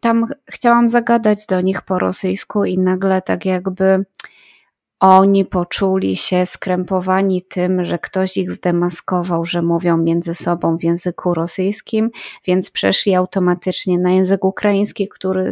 tam 0.00 0.26
chciałam 0.50 0.88
zagadać 0.88 1.46
do 1.46 1.60
nich 1.60 1.82
po 1.82 1.98
rosyjsku 1.98 2.64
i 2.64 2.78
nagle 2.78 3.22
tak 3.22 3.44
jakby 3.44 4.04
oni 5.00 5.44
poczuli 5.44 6.16
się 6.16 6.46
skrępowani 6.46 7.42
tym, 7.42 7.84
że 7.84 7.98
ktoś 7.98 8.36
ich 8.36 8.52
zdemaskował, 8.52 9.44
że 9.44 9.62
mówią 9.62 9.96
między 9.96 10.34
sobą 10.34 10.78
w 10.78 10.84
języku 10.84 11.34
rosyjskim, 11.34 12.10
więc 12.44 12.70
przeszli 12.70 13.14
automatycznie 13.14 13.98
na 13.98 14.10
język 14.10 14.44
ukraiński, 14.44 15.08
który 15.08 15.50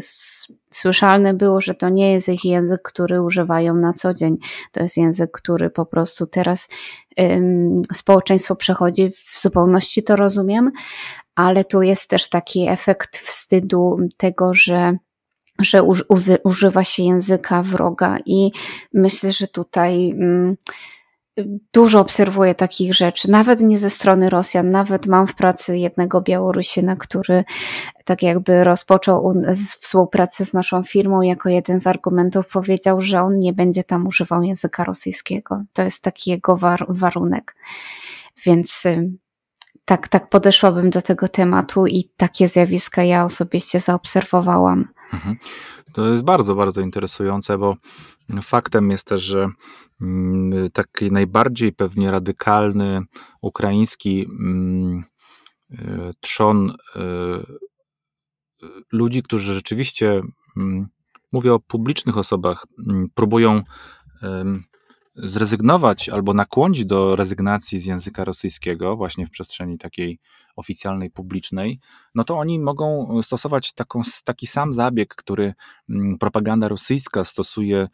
słyszalny 0.71 1.35
było, 1.35 1.61
że 1.61 1.75
to 1.75 1.89
nie 1.89 2.13
jest 2.13 2.29
ich 2.29 2.45
język, 2.45 2.83
który 2.83 3.23
używają 3.23 3.75
na 3.75 3.93
co 3.93 4.15
dzień. 4.15 4.37
To 4.73 4.83
jest 4.83 4.97
język, 4.97 5.31
który 5.31 5.71
po 5.71 5.87
prostu 5.87 6.27
teraz 6.27 6.69
ym, 7.21 7.77
społeczeństwo 7.95 8.57
przechodzi, 8.57 9.11
w 9.11 9.41
zupełności 9.41 10.03
to 10.03 10.17
rozumiem, 10.17 10.73
ale 11.35 11.65
tu 11.65 11.83
jest 11.83 12.11
też 12.11 12.29
taki 12.29 12.69
efekt 12.69 13.17
wstydu 13.17 13.99
tego, 14.17 14.55
że 14.55 14.97
że 15.59 15.83
używa 16.45 16.85
się 16.85 17.03
języka 17.03 17.63
wroga 17.63 18.19
i 18.27 18.53
myślę, 18.95 19.33
że 19.33 19.49
tutaj 19.49 20.11
mm, 20.11 20.57
dużo 21.73 22.01
obserwuję 22.01 22.55
takich 22.55 22.95
rzeczy, 22.95 23.31
nawet 23.31 23.61
nie 23.61 23.79
ze 23.79 23.91
strony 23.91 24.31
Rosjan, 24.31 24.71
nawet 24.71 25.07
mam 25.07 25.27
w 25.27 25.35
pracy 25.35 25.79
jednego 25.79 26.21
Białorusina, 26.21 26.97
który 26.97 27.45
tak 28.05 28.23
jakby 28.23 28.65
rozpoczął 28.65 29.35
współpracę 29.81 30.45
z 30.45 30.53
naszą 30.53 30.83
firmą, 30.83 31.23
jako 31.23 31.49
jeden 31.49 31.81
z 31.81 31.87
argumentów 31.87 32.49
powiedział, 32.49 33.01
że 33.01 33.21
on 33.21 33.39
nie 33.39 33.53
będzie 33.53 33.85
tam 33.85 34.07
używał 34.07 34.43
języka 34.43 34.85
rosyjskiego. 34.85 35.63
To 35.73 35.83
jest 35.83 36.03
taki 36.03 36.31
jego 36.31 36.57
war 36.57 36.87
warunek. 36.89 37.57
Więc 38.45 38.87
y, 38.87 39.11
tak, 39.85 40.09
tak 40.09 40.29
podeszłabym 40.29 40.91
do 40.91 41.03
tego 41.03 41.29
tematu 41.29 41.87
i 41.87 42.11
takie 42.17 42.49
zjawiska 42.49 43.05
ja 43.05 43.25
osobiście 43.25 43.81
zaobserwowałam. 43.81 44.89
Mhm. 45.13 45.37
To 45.93 46.07
jest 46.07 46.23
bardzo, 46.23 46.55
bardzo 46.55 46.81
interesujące, 46.81 47.59
bo 47.59 47.77
faktem 48.43 48.91
jest 48.91 49.07
też, 49.07 49.23
że 49.23 49.49
mm, 50.01 50.71
taki 50.71 51.13
najbardziej 51.13 51.73
pewnie 51.73 52.11
radykalny 52.11 53.03
ukraiński 53.41 54.27
mm, 54.29 55.05
e, 55.71 56.11
trzon 56.21 56.71
e, 56.71 57.03
ludzi, 58.93 59.23
którzy 59.23 59.55
rzeczywiście, 59.55 60.23
mm, 60.57 60.87
mówię 61.33 61.55
o 61.55 61.61
publicznych 61.61 62.19
osobach, 62.19 62.67
próbują 63.15 63.63
zrezygnować 65.17 66.09
albo 66.09 66.35
nakłonić 66.35 66.85
do 66.85 67.17
rezygnacji 67.17 67.79
z 67.79 67.87
języka 67.87 68.25
rosyjskiego, 68.25 68.97
właśnie 68.97 69.27
w 69.27 69.31
przestrzeni 69.31 69.79
takiej 69.79 70.19
oficjalnej, 70.57 71.11
publicznej, 71.11 71.81
no 72.15 72.25
to 72.25 72.39
oni 72.39 72.61
mogą 72.61 73.19
stosować 73.23 73.73
taką, 73.73 74.01
taki 74.25 74.47
sam 74.47 74.73
zabieg, 74.73 75.15
który 75.15 75.55
mm, 75.91 76.19
propaganda 76.19 76.69
rosyjska 76.69 77.25
stosuje 77.25 77.89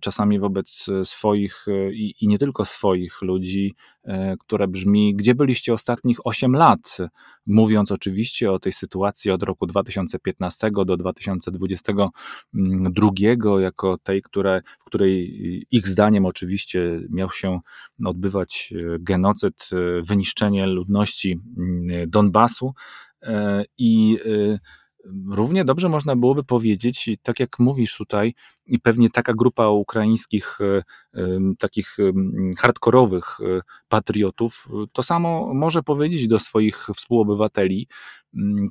czasami 0.00 0.38
wobec 0.38 0.86
swoich 1.04 1.66
i, 1.92 2.14
i 2.20 2.28
nie 2.28 2.38
tylko 2.38 2.64
swoich 2.64 3.22
ludzi, 3.22 3.74
które 4.40 4.68
brzmi, 4.68 5.14
gdzie 5.14 5.34
byliście 5.34 5.72
ostatnich 5.72 6.26
8 6.26 6.52
lat, 6.52 6.96
mówiąc 7.46 7.92
oczywiście 7.92 8.52
o 8.52 8.58
tej 8.58 8.72
sytuacji 8.72 9.30
od 9.30 9.42
roku 9.42 9.66
2015 9.66 10.70
do 10.86 10.96
2022, 10.96 13.60
jako 13.60 13.98
tej, 13.98 14.22
które, 14.22 14.62
w 14.80 14.84
której 14.84 15.38
ich 15.70 15.88
zdaniem 15.88 16.26
oczywiście 16.26 17.00
miał 17.10 17.30
się 17.30 17.60
odbywać 18.04 18.74
e, 18.76 18.98
genocyd, 18.98 19.68
e, 19.72 19.76
wyniszczenie 20.02 20.66
ludności 20.66 21.40
mm, 21.58 21.87
Donbasu 22.06 22.74
e, 23.22 23.64
i 23.78 24.18
równie 25.30 25.64
dobrze 25.64 25.88
można 25.88 26.16
byłoby 26.16 26.44
powiedzieć, 26.44 27.10
tak 27.22 27.40
jak 27.40 27.58
mówisz 27.58 27.96
tutaj, 27.96 28.34
i 28.66 28.78
pewnie 28.78 29.10
taka 29.10 29.34
grupa 29.34 29.68
ukraińskich, 29.68 30.58
takich 31.58 31.96
hardkorowych 32.58 33.38
patriotów, 33.88 34.68
to 34.92 35.02
samo 35.02 35.54
może 35.54 35.82
powiedzieć 35.82 36.28
do 36.28 36.38
swoich 36.38 36.86
współobywateli, 36.96 37.88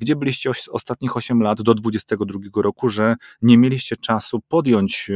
gdzie 0.02 0.16
byliście 0.16 0.52
ostatnich 0.72 1.18
8 1.18 1.42
lat 1.42 1.62
do 1.62 1.74
22 1.74 2.62
roku, 2.62 2.90
że 2.90 3.16
nie 3.42 3.58
mieliście 3.58 3.96
czasu 3.96 4.40
podjąć 4.48 5.12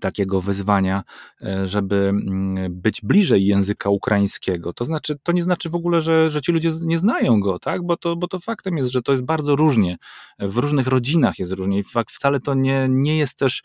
takiego 0.00 0.40
wyzwania, 0.40 1.02
e, 1.42 1.68
żeby 1.68 1.96
mm, 1.96 2.80
być 2.80 3.00
bliżej 3.02 3.46
języka 3.46 3.90
ukraińskiego. 3.90 4.72
To 4.72 4.84
znaczy, 4.84 5.18
to 5.22 5.32
nie 5.32 5.42
znaczy 5.42 5.70
w 5.70 5.74
ogóle, 5.74 6.00
że, 6.00 6.30
że 6.30 6.40
ci 6.40 6.52
ludzie 6.52 6.70
nie 6.82 6.98
znają 6.98 7.40
go, 7.40 7.58
tak? 7.58 7.82
Bo 7.86 7.96
to, 7.96 8.16
bo 8.16 8.28
to 8.28 8.40
faktem 8.40 8.76
jest, 8.76 8.90
że 8.90 9.02
to 9.02 9.12
jest 9.12 9.24
bardzo 9.24 9.56
różnie. 9.56 9.96
W 10.38 10.56
różnych 10.56 10.86
rodzinach 10.86 11.38
jest 11.38 11.52
różnie. 11.52 11.84
Fakt, 11.84 12.10
wcale 12.10 12.40
to 12.40 12.54
nie, 12.54 12.86
nie 12.90 13.18
jest 13.18 13.38
też 13.38 13.62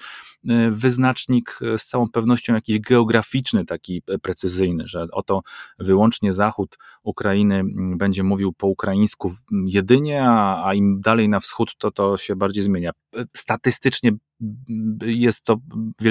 e, 0.49 0.72
wyznacznik 0.72 1.59
e, 1.61 1.78
z 1.78 1.86
całą 1.86 2.09
pewnością 2.09 2.53
jakiś 2.53 2.80
geograficzny, 2.80 3.65
taki 3.65 4.01
precyzyjny, 4.22 4.84
że 4.88 5.07
oto 5.11 5.41
wyłącznie 5.80 6.34
zachód 6.34 6.78
Ukrainy 7.03 7.63
będzie 7.97 8.24
mówił 8.24 8.53
po 8.53 8.67
ukraińsku 8.67 9.34
jedynie, 9.65 10.24
a, 10.26 10.65
a 10.65 10.74
im 10.74 11.01
dalej 11.01 11.30
na 11.30 11.39
wschód, 11.39 11.78
to 11.78 11.91
to 11.91 12.17
się 12.17 12.36
bardziej 12.36 12.63
zmienia. 12.63 12.91
Statystycznie 13.38 14.11
jest 15.01 15.43
to 15.43 15.57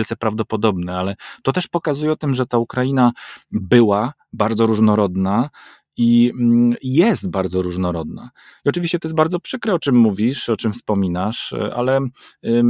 wielce 0.01 0.17
prawdopodobne, 0.17 0.99
ale 0.99 1.17
to 1.43 1.53
też 1.53 1.69
pokazuje 1.69 2.13
o 2.13 2.17
tym, 2.17 2.35
że 2.35 2.47
ta 2.47 2.59
Ukraina 2.59 3.13
była 3.51 4.13
bardzo 4.33 4.67
różnorodna, 4.67 5.51
i 5.97 6.33
mm, 6.41 6.75
jest 6.83 7.31
bardzo 7.31 7.63
różnorodna. 7.63 8.31
I 8.65 8.69
oczywiście 8.69 8.99
to 8.99 9.09
jest 9.09 9.17
bardzo 9.17 9.41
przykre, 9.41 9.75
o 9.75 9.79
czym 9.79 9.97
mówisz, 9.97 10.49
o 10.49 10.57
czym 10.57 10.73
wspominasz, 10.73 11.55
ale 11.75 12.01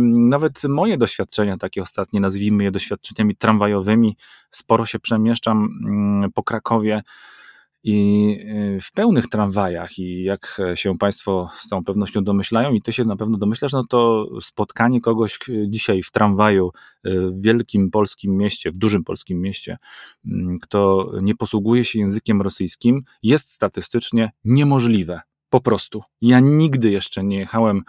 nawet 0.03 0.65
moje 0.65 0.99
doświadczenia, 0.99 1.57
takie 1.57 1.83
ostatnie, 1.83 2.21
nazwijmy 2.21 2.65
je 2.65 2.71
doświadczeniami 2.71 3.37
tramwajowymi, 3.37 4.17
sporo 4.51 4.87
się 4.87 4.99
przemieszczam 4.99 5.69
mm, 5.87 6.33
po 6.33 6.43
Krakowie 6.43 7.03
i 7.85 8.37
y, 8.77 8.81
w 8.81 8.93
pełnych 8.93 9.29
tramwajach, 9.29 9.99
i 9.99 10.23
jak 10.23 10.61
się 10.75 10.99
Państwo 10.99 11.51
z 11.55 11.69
całą 11.69 11.85
pewnością 11.85 12.25
domyślają, 12.25 12.73
i 12.73 12.83
Ty 12.83 12.93
się 12.93 13.05
na 13.05 13.17
pewno 13.17 13.39
domyślasz, 13.39 13.73
no 13.73 13.85
to 13.85 14.29
spotkanie 14.41 15.01
kogoś 15.01 15.39
y, 15.49 15.67
dzisiaj 15.69 16.03
w 16.03 16.11
tramwaju 16.11 16.71
y, 17.07 17.31
w 17.31 17.43
wielkim 17.43 17.91
polskim 17.91 18.37
mieście, 18.37 18.71
w 18.71 18.79
dużym 18.79 19.05
polskim 19.05 19.41
mieście, 19.41 19.79
mm, 20.27 20.59
kto 20.59 21.13
nie 21.23 21.35
posługuje 21.35 21.85
się 21.85 21.99
językiem 21.99 22.43
rosyjskim, 22.43 23.03
jest 23.23 23.51
statystycznie 23.53 24.31
niemożliwe. 24.45 25.21
Po 25.51 25.61
prostu. 25.61 26.03
Ja 26.21 26.41
nigdy 26.41 26.91
jeszcze 26.91 27.25
nie 27.25 27.39
jechałem 27.39 27.83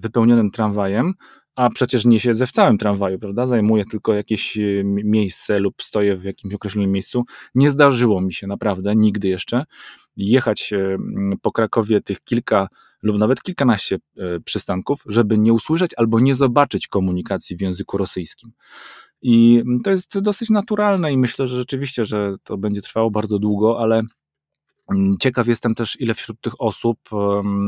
wypełnionym 0.00 0.50
tramwajem, 0.50 1.14
a 1.56 1.70
przecież 1.70 2.04
nie 2.04 2.20
siedzę 2.20 2.46
w 2.46 2.52
całym 2.52 2.78
tramwaju, 2.78 3.18
prawda? 3.18 3.46
Zajmuję 3.46 3.84
tylko 3.84 4.14
jakieś 4.14 4.58
e, 4.58 4.60
miejsce 4.84 5.58
lub 5.58 5.82
stoję 5.82 6.16
w 6.16 6.24
jakimś 6.24 6.54
określonym 6.54 6.92
miejscu. 6.92 7.24
Nie 7.54 7.70
zdarzyło 7.70 8.20
mi 8.20 8.32
się 8.32 8.46
naprawdę 8.46 8.96
nigdy 8.96 9.28
jeszcze 9.28 9.64
jechać 10.16 10.72
e, 10.72 10.98
po 11.42 11.52
Krakowie 11.52 12.00
tych 12.00 12.20
kilka 12.20 12.68
lub 13.02 13.18
nawet 13.18 13.42
kilkanaście 13.42 13.96
e, 14.18 14.40
przystanków, 14.40 15.02
żeby 15.06 15.38
nie 15.38 15.52
usłyszeć 15.52 15.90
albo 15.96 16.20
nie 16.20 16.34
zobaczyć 16.34 16.88
komunikacji 16.88 17.56
w 17.56 17.60
języku 17.60 17.98
rosyjskim. 17.98 18.52
I 19.22 19.62
to 19.84 19.90
jest 19.90 20.18
dosyć 20.18 20.50
naturalne 20.50 21.12
i 21.12 21.18
myślę, 21.18 21.46
że 21.46 21.56
rzeczywiście, 21.56 22.04
że 22.04 22.34
to 22.44 22.58
będzie 22.58 22.82
trwało 22.82 23.10
bardzo 23.10 23.38
długo, 23.38 23.80
ale 23.80 24.02
ciekaw 25.19 25.47
jestem 25.47 25.75
też, 25.75 26.01
ile 26.01 26.13
wśród 26.13 26.41
tych 26.41 26.61
osób 26.61 26.99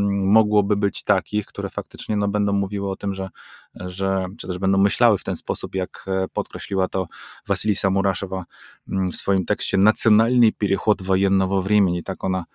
mogłoby 0.08 0.76
być 0.76 1.04
takich, 1.04 1.46
które 1.46 1.70
faktycznie 1.70 2.16
no, 2.16 2.28
będą 2.28 2.54
mówiły 2.54 2.92
o 2.92 2.96
tym, 2.96 3.14
że, 3.14 3.30
że, 3.76 4.26
czy 4.38 4.48
też 4.48 4.60
będą 4.60 4.78
myślały 4.78 5.18
w 5.18 5.24
ten 5.24 5.36
sposób, 5.36 5.76
jak 5.76 6.06
e, 6.08 6.28
podkreśliła 6.34 6.88
to 6.88 7.08
Wasilisa 7.48 7.90
Muraszowa 7.90 8.46
mm, 8.90 9.12
w 9.12 9.16
swoim 9.16 9.46
tekście 9.46 9.78
Nacjonalny 9.78 10.52
переход 10.52 11.02
wojennowo 11.02 11.62
времени, 11.62 12.04
tak 12.04 12.24
ona 12.24 12.46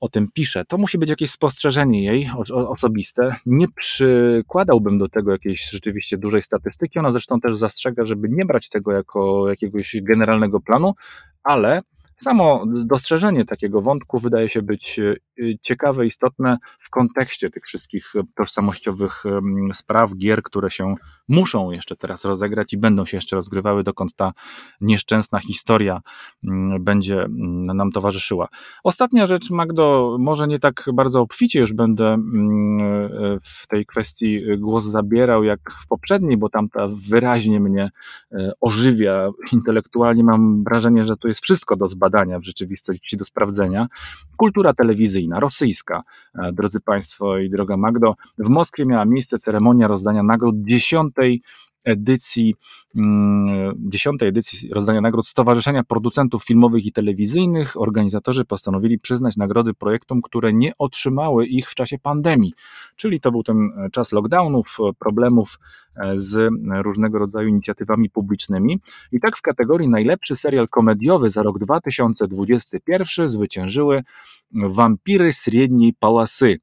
o 0.00 0.08
tym 0.08 0.26
pisze. 0.34 0.64
To 0.64 0.78
musi 0.78 0.98
być 0.98 1.10
jakieś 1.10 1.30
spostrzeżenie 1.30 2.04
jej 2.04 2.30
osobiste. 2.50 3.36
Nie 3.46 3.68
przykładałbym 3.68 4.98
do 4.98 5.08
tego 5.08 5.32
jakiejś 5.32 5.70
rzeczywiście 5.70 6.18
dużej 6.18 6.42
statystyki. 6.42 6.98
Ona 6.98 7.10
zresztą 7.10 7.40
też 7.40 7.56
zastrzega, 7.56 8.04
żeby 8.04 8.28
nie 8.28 8.44
brać 8.44 8.68
tego 8.68 8.92
jako 8.92 9.48
jakiegoś 9.48 9.96
generalnego 10.02 10.60
planu, 10.60 10.94
ale 11.42 11.82
Samo 12.19 12.63
dostrzeżenie 12.85 13.45
takiego 13.45 13.81
wątku 13.81 14.19
wydaje 14.19 14.49
się 14.49 14.61
być 14.61 14.99
e, 14.99 15.15
ciekawe, 15.61 16.05
istotne 16.05 16.57
w 16.79 16.89
kontekście 16.89 17.49
tych 17.49 17.63
wszystkich 17.63 18.13
tożsamościowych 18.35 19.23
spraw, 19.73 20.15
gier, 20.17 20.43
które 20.43 20.71
się 20.71 20.95
muszą 21.27 21.71
jeszcze 21.71 21.95
teraz 21.95 22.25
rozegrać 22.25 22.73
i 22.73 22.77
będą 22.77 23.05
się 23.05 23.17
jeszcze 23.17 23.35
rozgrywały, 23.35 23.83
dokąd 23.83 24.15
ta 24.15 24.33
nieszczęsna 24.81 25.39
historia 25.39 26.01
będzie 26.79 27.27
nam 27.75 27.91
towarzyszyła. 27.91 28.47
Ostatnia 28.83 29.27
rzecz, 29.27 29.49
Magdo, 29.49 30.17
może 30.19 30.47
nie 30.47 30.59
tak 30.59 30.85
bardzo 30.93 31.21
obficie 31.21 31.59
już 31.59 31.73
będę 31.73 32.05
e, 32.05 32.17
w 33.43 33.67
tej 33.67 33.85
kwestii 33.85 34.41
głos 34.57 34.85
zabierał 34.85 35.43
jak 35.43 35.59
w 35.83 35.87
poprzedniej, 35.87 36.37
bo 36.37 36.49
tamta 36.49 36.87
wyraźnie 37.09 37.59
mnie 37.59 37.91
e, 38.31 38.51
ożywia 38.61 39.29
intelektualnie. 39.51 40.23
Mam 40.23 40.63
wrażenie, 40.63 41.07
że 41.07 41.17
tu 41.17 41.27
jest 41.27 41.43
wszystko 41.43 41.75
do 41.75 41.89
zbadania 41.89 42.08
badania 42.09 42.39
w 42.39 42.43
rzeczywistości 42.43 43.17
do 43.17 43.25
sprawdzenia. 43.25 43.87
Kultura 44.37 44.73
telewizyjna, 44.73 45.39
rosyjska, 45.39 46.03
e, 46.39 46.53
drodzy 46.53 46.79
Państwo 46.81 47.37
i 47.37 47.49
droga 47.49 47.77
Magdo. 47.77 48.15
W 48.37 48.49
Moskwie 48.49 48.85
miała 48.85 49.05
miejsce 49.05 49.37
ceremonia 49.37 49.87
rozdania 49.87 50.23
nagród 50.23 50.55
dziesiątej 50.59 51.41
edycji, 51.89 52.55
mm, 52.95 53.73
dziesiątej 53.77 54.29
edycji 54.29 54.69
rozdania 54.73 55.01
nagród 55.01 55.27
Stowarzyszenia 55.27 55.83
Producentów 55.83 56.43
Filmowych 56.43 56.85
i 56.85 56.91
Telewizyjnych. 56.91 57.81
Organizatorzy 57.81 58.45
postanowili 58.45 58.99
przyznać 58.99 59.37
nagrody 59.37 59.73
projektom, 59.73 60.21
które 60.21 60.53
nie 60.53 60.71
otrzymały 60.77 61.45
ich 61.45 61.69
w 61.69 61.75
czasie 61.75 61.97
pandemii. 61.99 62.53
Czyli 62.95 63.19
to 63.19 63.31
był 63.31 63.43
ten 63.43 63.69
czas 63.91 64.11
lockdownów, 64.11 64.77
problemów 64.99 65.59
e, 65.95 66.21
z 66.21 66.51
różnego 66.83 67.19
rodzaju 67.19 67.47
inicjatywami 67.47 68.09
publicznymi. 68.09 68.79
I 69.11 69.19
tak 69.19 69.37
w 69.37 69.41
kategorii 69.41 69.89
najlepszy 69.89 70.35
serial 70.35 70.67
komediowy 70.67 71.31
za 71.31 71.43
rok 71.43 71.59
2021 71.59 73.29
zwyciężyły 73.29 74.03
Wampiry 74.51 75.31
Średniej 75.31 75.93
Pałasy 75.93 76.59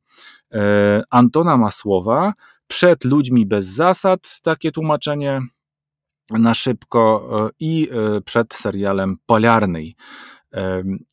e, 0.52 1.02
Antona 1.10 1.56
Masłowa, 1.56 2.32
przed 2.66 3.04
ludźmi 3.04 3.46
bez 3.46 3.66
zasad, 3.66 4.40
takie 4.42 4.72
tłumaczenie 4.72 5.40
na 6.30 6.54
szybko, 6.54 7.28
e, 7.46 7.50
i 7.60 7.88
e, 7.90 8.20
przed 8.20 8.54
serialem 8.54 9.16
Poliarnej. 9.26 9.96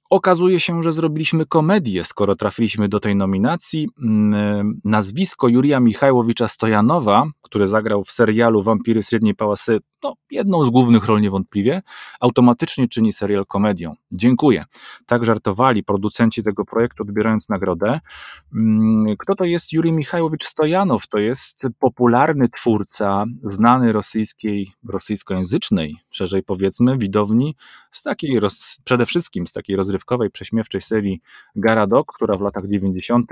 Okazuje 0.10 0.60
się, 0.60 0.84
że 0.84 0.92
zrobiliśmy 0.92 1.46
komedię, 1.46 2.04
skoro 2.04 2.36
trafiliśmy 2.36 2.90
do 2.90 3.00
tej 3.00 3.16
nominacji. 3.16 3.90
Mm, 4.04 4.82
nazwisko 4.84 5.48
Jurija 5.48 5.80
Michajłowicza 5.80 6.48
Stojanowa, 6.48 7.26
który 7.42 7.68
zagrał 7.68 8.04
w 8.04 8.12
serialu 8.12 8.64
Wampiry 8.64 9.04
Średniej 9.04 9.36
Pałasy, 9.36 9.80
no, 10.04 10.14
jedną 10.32 10.66
z 10.66 10.70
głównych 10.70 11.06
ról 11.06 11.22
niewątpliwie, 11.22 11.82
automatycznie 12.20 12.88
czyni 12.88 13.14
serial 13.14 13.46
komedią. 13.46 13.96
Dziękuję. 14.12 14.66
Tak 15.06 15.26
żartowali 15.26 15.84
producenci 15.84 16.44
tego 16.44 16.66
projektu, 16.66 17.04
odbierając 17.04 17.50
nagrodę. 17.50 18.00
Mm, 18.56 19.16
kto 19.20 19.36
to 19.36 19.44
jest 19.44 19.74
Jurij 19.74 19.94
Michajłowicz 19.94 20.46
Stojanow? 20.46 21.08
To 21.08 21.18
jest 21.18 21.68
popularny 21.80 22.50
twórca, 22.50 23.26
znany 23.44 23.92
rosyjskiej, 23.92 24.72
rosyjskojęzycznej, 24.90 25.96
szerzej 26.10 26.44
powiedzmy, 26.44 26.98
widowni, 26.98 27.56
z 27.92 28.02
takiej 28.02 28.40
roz, 28.40 28.78
przede 28.84 29.06
wszystkim 29.06 29.33
amerykańskim 29.34 29.48
z 29.48 29.52
takiej 29.52 29.76
rozrywkowej, 29.76 30.30
prześmiewczej 30.32 30.82
serii 30.82 31.22
Garadok, 31.56 32.14
która 32.16 32.38
w 32.38 32.42
latach 32.42 32.68
90. 32.68 33.28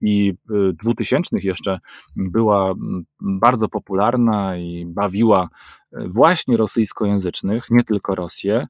i 0.00 0.34
2000 0.82 1.36
jeszcze 1.42 1.80
była 2.16 2.74
bardzo 3.20 3.68
popularna 3.68 4.56
i 4.56 4.86
bawiła 4.86 5.48
właśnie 5.92 6.56
rosyjskojęzycznych, 6.56 7.70
nie 7.70 7.82
tylko 7.82 8.14
Rosję. 8.14 8.66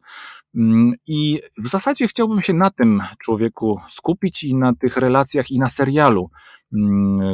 Mm, 0.54 0.94
I 1.06 1.40
w 1.58 1.68
zasadzie 1.68 2.08
chciałbym 2.08 2.42
się 2.42 2.52
na 2.52 2.70
tym 2.70 3.02
człowieku 3.18 3.80
skupić 3.88 4.44
i 4.44 4.54
na 4.54 4.74
tych 4.74 4.96
relacjach 4.96 5.50
i 5.50 5.58
na 5.58 5.70
serialu, 5.70 6.30
mm, 6.30 6.30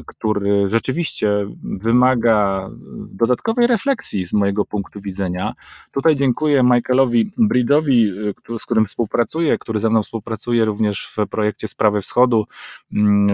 który 0.07 0.70
rzeczywiście 0.70 1.28
wymaga 1.62 2.70
dodatkowej 3.12 3.66
refleksji 3.66 4.26
z 4.26 4.32
mojego 4.32 4.64
punktu 4.64 5.01
widzenia. 5.01 5.55
Tutaj 5.91 6.16
dziękuję 6.16 6.62
Michaelowi 6.62 7.32
Bridowi, 7.36 8.12
z 8.61 8.64
którym 8.64 8.86
współpracuję, 8.86 9.59
który 9.59 9.80
ze 9.80 9.91
mną 9.91 10.03
współpracuje 10.03 10.64
również 10.64 11.07
w 11.16 11.26
projekcie 11.26 11.68
Sprawy 11.68 12.01
Wschodu, 12.01 12.45
mm, 12.93 13.28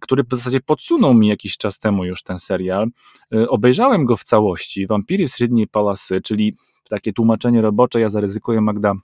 który 0.00 0.24
w 0.24 0.30
zasadzie 0.30 0.60
podsunął 0.60 1.14
mi 1.14 1.28
jakiś 1.28 1.56
czas 1.56 1.78
temu 1.78 2.04
już 2.04 2.22
ten 2.22 2.38
serial. 2.38 2.88
Obejrzałem 3.48 4.04
go 4.04 4.16
w 4.16 4.24
całości. 4.24 4.86
Vampiry 4.86 5.28
Sydney 5.28 5.66
Palasy, 5.66 6.20
czyli 6.20 6.56
takie 6.90 7.12
tłumaczenie 7.12 7.60
robocze, 7.60 8.00
ja 8.00 8.08
zaryzykuję 8.08 8.60
Magda 8.60 8.94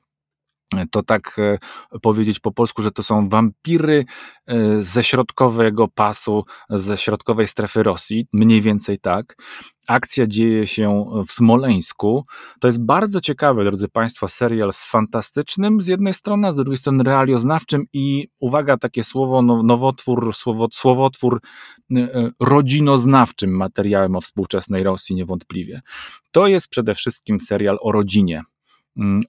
to 0.91 1.03
tak 1.03 1.37
e, 1.39 1.59
powiedzieć 2.03 2.39
po 2.39 2.53
polsku, 2.53 2.83
że 2.83 2.91
to 2.91 3.03
są 3.03 3.29
wampiry 3.29 4.05
e, 4.47 4.83
ze 4.83 5.03
środkowego 5.03 5.89
pasu, 5.89 6.45
ze 6.71 6.99
środkowej 6.99 7.49
strefy 7.49 7.83
Rosji, 7.83 8.27
mniej 8.33 8.61
więcej 8.63 8.99
tak. 8.99 9.37
Akcja 9.89 10.27
dzieje 10.27 10.67
się 10.67 11.05
w 11.29 11.33
Smoleńsku. 11.33 12.25
To 12.61 12.69
jest 12.69 12.85
bardzo 12.85 13.21
ciekawy, 13.21 13.65
drodzy 13.65 13.89
Państwo, 13.89 14.29
serial 14.29 14.73
z 14.73 14.87
fantastycznym 14.87 15.81
z 15.81 15.87
jednej 15.87 16.15
strony, 16.15 16.49
a 16.49 16.53
z 16.53 16.57
drugiej 16.57 16.77
strony 16.77 17.05
realioznawczym 17.05 17.85
i 17.93 18.29
uwaga, 18.39 18.77
takie 18.77 19.05
słowo, 19.05 19.43
no, 19.43 19.63
nowotwór, 19.63 20.35
słowo, 20.35 20.69
słowotwór 20.73 21.41
e, 21.97 22.31
rodzinoznawczym 22.41 23.51
materiałem 23.57 24.17
o 24.17 24.21
współczesnej 24.21 24.83
Rosji 24.83 25.17
niewątpliwie. 25.17 25.83
To 26.31 26.47
jest 26.47 26.69
przede 26.69 26.95
wszystkim 26.95 27.41
serial 27.41 27.79
o 27.81 27.93
rodzinie, 27.93 28.43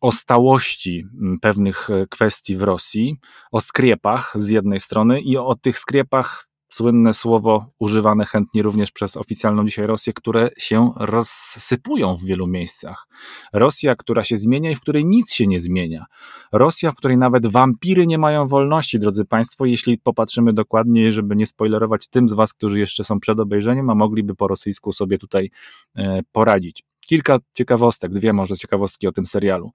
o 0.01 0.11
stałości 0.11 1.07
mm, 1.21 1.39
pewnych 1.39 1.89
e, 1.89 2.07
kwestii 2.09 2.55
w 2.55 2.63
Rosji, 2.63 3.15
o 3.51 3.61
skriepach 3.61 4.33
z 4.35 4.49
jednej 4.49 4.79
strony 4.79 5.21
i 5.21 5.37
o 5.37 5.55
tych 5.55 5.79
skriepach 5.79 6.47
słynne 6.69 7.13
słowo 7.13 7.65
używane 7.79 8.25
chętnie 8.25 8.61
również 8.63 8.91
przez 8.91 9.17
oficjalną 9.17 9.65
dzisiaj 9.65 9.87
Rosję, 9.87 10.13
które 10.13 10.49
się 10.57 10.91
rozsypują 10.95 12.15
w 12.15 12.23
wielu 12.25 12.47
miejscach. 12.47 13.07
Rosja, 13.53 13.95
która 13.95 14.23
się 14.23 14.35
zmienia 14.35 14.71
i 14.71 14.75
w 14.75 14.79
której 14.79 15.05
nic 15.05 15.33
się 15.33 15.47
nie 15.47 15.59
zmienia. 15.59 16.05
Rosja, 16.51 16.91
w 16.91 16.95
której 16.95 17.17
nawet 17.17 17.47
wampiry 17.47 18.07
nie 18.07 18.17
mają 18.17 18.45
wolności, 18.45 18.99
drodzy 18.99 19.25
Państwo, 19.25 19.65
jeśli 19.65 19.97
popatrzymy 19.97 20.53
dokładniej, 20.53 21.13
żeby 21.13 21.35
nie 21.35 21.47
spoilerować 21.47 22.07
tym 22.07 22.29
z 22.29 22.33
Was, 22.33 22.53
którzy 22.53 22.79
jeszcze 22.79 23.03
są 23.03 23.19
przed 23.19 23.39
obejrzeniem, 23.39 23.89
a 23.89 23.95
mogliby 23.95 24.35
po 24.35 24.47
rosyjsku 24.47 24.93
sobie 24.93 25.17
tutaj 25.17 25.51
e, 25.95 26.21
poradzić 26.31 26.83
kilka 27.07 27.37
ciekawostek, 27.53 28.11
dwie 28.11 28.33
może 28.33 28.57
ciekawostki 28.57 29.07
o 29.07 29.11
tym 29.11 29.25
serialu. 29.25 29.71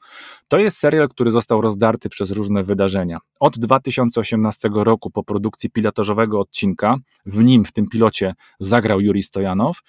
To 0.49 0.59
jest 0.59 0.79
serial, 0.79 1.09
który 1.09 1.31
został 1.31 1.61
rozdarty 1.61 2.09
przez 2.09 2.31
różne 2.31 2.63
wydarzenia. 2.63 3.19
Od 3.41 3.59
2018 3.59 4.71
roku 4.75 5.11
po 5.11 5.25
produkcji 5.25 5.71
pilotażowego 5.71 6.41
odcinka, 6.41 6.97
w 7.27 7.45
nim, 7.45 7.65
w 7.65 7.73
tym 7.73 7.89
pilocie 7.89 8.35
zagrał 8.61 9.01
Juri 9.01 9.23
Stojanow, 9.23 9.83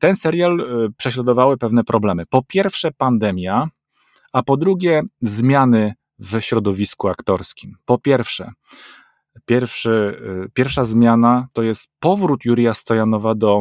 ten 0.00 0.14
serial 0.14 0.60
y, 0.60 0.92
prześladowały 0.96 1.56
pewne 1.56 1.84
problemy. 1.84 2.22
Po 2.30 2.42
pierwsze 2.42 2.92
pandemia, 2.92 3.68
a 4.32 4.42
po 4.42 4.56
drugie 4.56 5.02
zmiany 5.20 5.94
w 6.18 6.40
środowisku 6.40 7.08
aktorskim. 7.08 7.76
Po 7.84 7.98
pierwsze, 7.98 8.52
pierwszy, 9.46 10.20
y, 10.46 10.50
pierwsza 10.52 10.84
zmiana 10.84 11.48
to 11.52 11.62
jest 11.62 11.88
powrót 11.98 12.44
Jurija 12.44 12.74
Stojanowa 12.74 13.34
do 13.34 13.60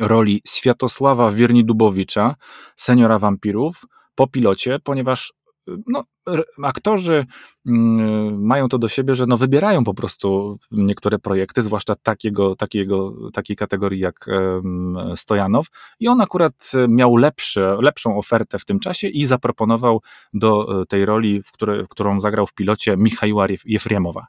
roli 0.00 0.42
Światosława 0.48 1.30
Wiernidubowicza, 1.30 2.34
seniora 2.76 3.18
wampirów, 3.18 3.82
po 4.14 4.26
pilocie, 4.26 4.78
ponieważ 4.84 5.32
no, 5.86 6.04
aktorzy 6.62 7.26
mm, 7.66 8.46
mają 8.46 8.68
to 8.68 8.78
do 8.78 8.88
siebie, 8.88 9.14
że 9.14 9.26
no, 9.26 9.36
wybierają 9.36 9.84
po 9.84 9.94
prostu 9.94 10.58
niektóre 10.70 11.18
projekty, 11.18 11.62
zwłaszcza 11.62 11.94
takiego, 11.94 12.56
takiego, 12.56 13.14
takiej 13.32 13.56
kategorii 13.56 14.00
jak 14.00 14.26
Stojanow 15.16 15.66
i 16.00 16.08
on 16.08 16.20
akurat 16.20 16.72
miał 16.88 17.16
lepszy, 17.16 17.60
lepszą 17.80 18.18
ofertę 18.18 18.58
w 18.58 18.64
tym 18.64 18.80
czasie 18.80 19.08
i 19.08 19.26
zaproponował 19.26 20.02
do 20.34 20.82
e, 20.82 20.86
tej 20.86 21.04
roli, 21.04 21.42
w, 21.42 21.52
które, 21.52 21.84
w 21.84 21.88
którą 21.88 22.20
zagrał 22.20 22.46
w 22.46 22.54
pilocie 22.54 22.96
Michała 22.96 23.46
Jefriemowa. 23.64 24.26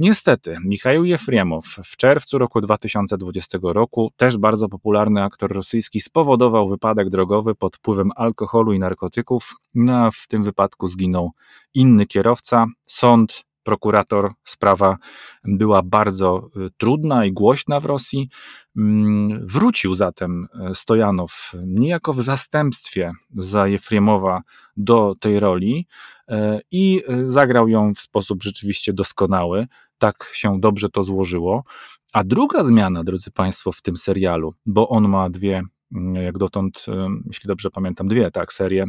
Niestety, 0.00 0.56
Michał 0.64 1.04
Jefriemow 1.04 1.64
w 1.66 1.96
czerwcu 1.96 2.38
roku 2.38 2.60
2020 2.60 3.58
roku, 3.62 4.12
też 4.16 4.36
bardzo 4.36 4.68
popularny 4.68 5.22
aktor 5.22 5.52
rosyjski, 5.52 6.00
spowodował 6.00 6.68
wypadek 6.68 7.08
drogowy 7.08 7.54
pod 7.54 7.76
wpływem 7.76 8.10
alkoholu 8.16 8.72
i 8.72 8.78
narkotyków. 8.78 9.54
No, 9.74 10.10
w 10.10 10.26
tym 10.28 10.42
wypadku 10.42 10.86
zginął 10.86 11.30
inny 11.74 12.06
kierowca. 12.06 12.66
Sąd, 12.84 13.44
prokurator, 13.62 14.32
sprawa 14.44 14.96
była 15.44 15.82
bardzo 15.82 16.50
y, 16.56 16.70
trudna 16.76 17.24
i 17.24 17.32
głośna 17.32 17.80
w 17.80 17.86
Rosji. 17.86 18.28
Mm, 18.76 19.46
wrócił 19.46 19.94
zatem 19.94 20.48
y, 20.70 20.74
Stojanow 20.74 21.52
niejako 21.66 22.12
w 22.12 22.22
zastępstwie 22.22 23.12
za 23.30 23.68
Jefriemowa 23.68 24.42
do 24.76 25.14
tej 25.20 25.40
roli 25.40 25.86
y, 26.30 26.34
i 26.70 27.02
zagrał 27.26 27.68
ją 27.68 27.94
w 27.94 27.98
sposób 27.98 28.42
rzeczywiście 28.42 28.92
doskonały 28.92 29.66
tak 29.98 30.30
się 30.32 30.60
dobrze 30.60 30.88
to 30.88 31.02
złożyło. 31.02 31.64
A 32.12 32.24
druga 32.24 32.64
zmiana, 32.64 33.04
drodzy 33.04 33.30
Państwo, 33.30 33.72
w 33.72 33.82
tym 33.82 33.96
serialu, 33.96 34.54
bo 34.66 34.88
on 34.88 35.08
ma 35.08 35.30
dwie, 35.30 35.62
mm, 35.92 36.14
jak 36.14 36.38
dotąd, 36.38 36.86
jeśli 37.26 37.48
dobrze 37.48 37.70
pamiętam, 37.70 38.08
dwie, 38.08 38.30
tak, 38.30 38.52
serie 38.52 38.86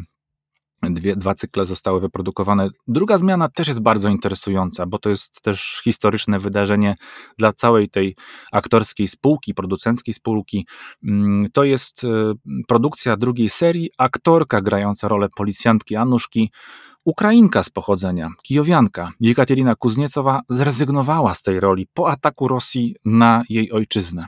Dwie, 0.83 1.15
dwa 1.15 1.33
cykle 1.33 1.65
zostały 1.65 1.99
wyprodukowane. 1.99 2.69
Druga 2.87 3.17
zmiana 3.17 3.49
też 3.49 3.67
jest 3.67 3.81
bardzo 3.81 4.09
interesująca, 4.09 4.85
bo 4.85 4.99
to 4.99 5.09
jest 5.09 5.41
też 5.41 5.81
historyczne 5.83 6.39
wydarzenie 6.39 6.95
dla 7.37 7.53
całej 7.53 7.89
tej 7.89 8.15
aktorskiej 8.51 9.07
spółki, 9.07 9.53
producenckiej 9.53 10.13
spółki. 10.13 10.67
Mm, 11.03 11.45
to 11.53 11.63
jest 11.63 12.03
e, 12.03 12.07
produkcja 12.67 13.17
drugiej 13.17 13.49
serii. 13.49 13.89
Aktorka 13.97 14.61
grająca 14.61 15.07
rolę 15.07 15.27
policjantki 15.35 15.95
Anuszki 15.95 16.51
Ukrainka 17.09 17.63
z 17.63 17.69
pochodzenia, 17.69 18.29
kijowianka, 18.41 19.11
Jekaterina 19.19 19.75
Kuzniecowa 19.75 20.41
zrezygnowała 20.49 21.33
z 21.33 21.41
tej 21.41 21.59
roli 21.59 21.87
po 21.93 22.09
ataku 22.09 22.47
Rosji 22.47 22.95
na 23.05 23.43
jej 23.49 23.71
ojczyznę. 23.71 24.25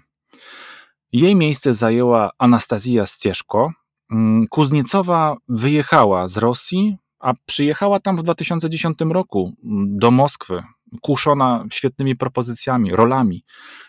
Jej 1.12 1.36
miejsce 1.36 1.74
zajęła 1.74 2.32
Anastazja 2.38 3.06
Stieszko. 3.06 3.72
Mm, 4.12 4.48
Kuzniecowa 4.48 5.38
wyjechała 5.50 6.28
z 6.28 6.38
Rosji, 6.38 6.98
a 7.20 7.34
przyjechała 7.46 8.00
tam 8.00 8.18
w 8.18 8.24
2010 8.24 8.98
roku 9.10 9.54
mm, 9.64 9.98
do 9.98 10.12
Moskwy, 10.12 10.64
kuszona 11.02 11.66
świetnymi 11.72 12.16
propozycjami, 12.16 12.96
rolami, 12.96 13.44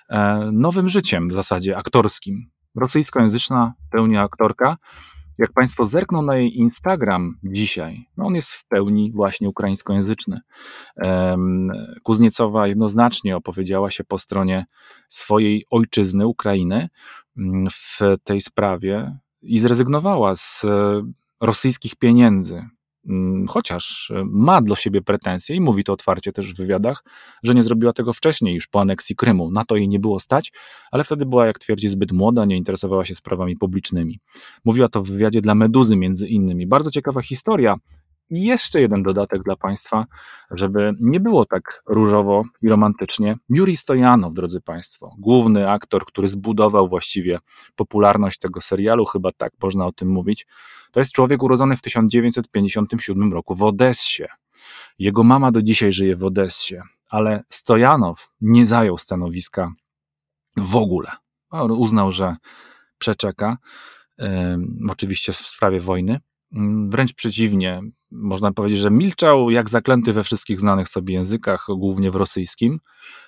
e, 0.08 0.50
nowym 0.52 0.88
życiem 0.88 1.28
w 1.28 1.32
zasadzie 1.32 1.76
aktorskim. 1.76 2.50
Rosyjskojęzyczna 2.74 3.72
pełni 3.90 4.16
aktorka, 4.16 4.76
jak 5.38 5.52
Państwo 5.52 5.86
zerkną 5.86 6.22
na 6.22 6.36
jej 6.36 6.58
Instagram 6.58 7.38
dzisiaj, 7.44 8.06
no 8.16 8.26
on 8.26 8.34
jest 8.34 8.52
w 8.52 8.66
pełni 8.68 9.12
właśnie 9.12 9.48
ukraińskojęzyczny. 9.48 10.40
Kuzniecowa 12.02 12.66
jednoznacznie 12.66 13.36
opowiedziała 13.36 13.90
się 13.90 14.04
po 14.04 14.18
stronie 14.18 14.66
swojej 15.08 15.64
ojczyzny, 15.70 16.26
Ukrainy, 16.26 16.88
mm, 17.36 17.66
w 17.70 18.00
tej 18.24 18.40
sprawie 18.40 19.18
i 19.42 19.58
zrezygnowała 19.58 20.34
z 20.34 20.64
e, 20.64 21.02
rosyjskich 21.40 21.96
pieniędzy, 21.96 22.62
chociaż 23.48 24.10
e, 24.10 24.24
ma 24.26 24.60
dla 24.60 24.76
siebie 24.76 25.02
pretensje 25.02 25.56
i 25.56 25.60
mówi 25.60 25.84
to 25.84 25.92
otwarcie 25.92 26.32
też 26.32 26.52
w 26.52 26.56
wywiadach, 26.56 27.04
że 27.42 27.54
nie 27.54 27.62
zrobiła 27.62 27.92
tego 27.92 28.12
wcześniej, 28.12 28.54
już 28.54 28.66
po 28.66 28.80
aneksji 28.80 29.16
Krymu. 29.16 29.50
Na 29.50 29.64
to 29.64 29.76
jej 29.76 29.88
nie 29.88 30.00
było 30.00 30.20
stać, 30.20 30.52
ale 30.90 31.04
wtedy 31.04 31.26
była, 31.26 31.46
jak 31.46 31.58
twierdzi, 31.58 31.88
zbyt 31.88 32.12
młoda, 32.12 32.44
nie 32.44 32.56
interesowała 32.56 33.04
się 33.04 33.14
sprawami 33.14 33.56
publicznymi. 33.56 34.18
Mówiła 34.64 34.88
to 34.88 35.02
w 35.02 35.08
wywiadzie 35.08 35.40
dla 35.40 35.54
Meduzy 35.54 35.96
między 35.96 36.28
innymi. 36.28 36.66
Bardzo 36.66 36.90
ciekawa 36.90 37.22
historia. 37.22 37.76
I 38.30 38.44
jeszcze 38.44 38.80
jeden 38.80 39.02
dodatek 39.02 39.42
dla 39.42 39.56
Państwa, 39.56 40.06
żeby 40.50 40.94
nie 41.00 41.20
było 41.20 41.46
tak 41.46 41.82
różowo 41.86 42.44
i 42.62 42.68
romantycznie. 42.68 43.36
Juri 43.48 43.76
Stojanow, 43.76 44.34
drodzy 44.34 44.60
Państwo, 44.60 45.14
główny 45.18 45.70
aktor, 45.70 46.04
który 46.06 46.28
zbudował 46.28 46.88
właściwie 46.88 47.38
popularność 47.76 48.38
tego 48.38 48.60
serialu, 48.60 49.04
chyba 49.04 49.32
tak 49.32 49.52
można 49.62 49.86
o 49.86 49.92
tym 49.92 50.08
mówić, 50.08 50.46
to 50.90 51.00
jest 51.00 51.12
człowiek 51.12 51.42
urodzony 51.42 51.76
w 51.76 51.80
1957 51.80 53.32
roku 53.32 53.54
w 53.54 53.62
Odessie. 53.62 54.24
Jego 54.98 55.24
mama 55.24 55.52
do 55.52 55.62
dzisiaj 55.62 55.92
żyje 55.92 56.16
w 56.16 56.24
Odessie, 56.24 56.76
ale 57.10 57.44
Stojanow 57.48 58.32
nie 58.40 58.66
zajął 58.66 58.98
stanowiska 58.98 59.72
w 60.56 60.76
ogóle. 60.76 61.10
On 61.50 61.70
uznał, 61.70 62.12
że 62.12 62.36
przeczeka, 62.98 63.56
oczywiście 64.88 65.32
w 65.32 65.36
sprawie 65.36 65.80
wojny. 65.80 66.20
Mm, 66.52 66.90
wręcz 66.90 67.12
przeciwnie. 67.12 67.80
Można 68.10 68.52
powiedzieć, 68.52 68.78
że 68.78 68.90
milczał 68.90 69.50
jak 69.50 69.70
zaklęty 69.70 70.12
we 70.12 70.24
wszystkich 70.24 70.60
znanych 70.60 70.88
sobie 70.88 71.14
językach, 71.14 71.66
głównie 71.68 72.10
w 72.10 72.16
rosyjskim, 72.16 72.80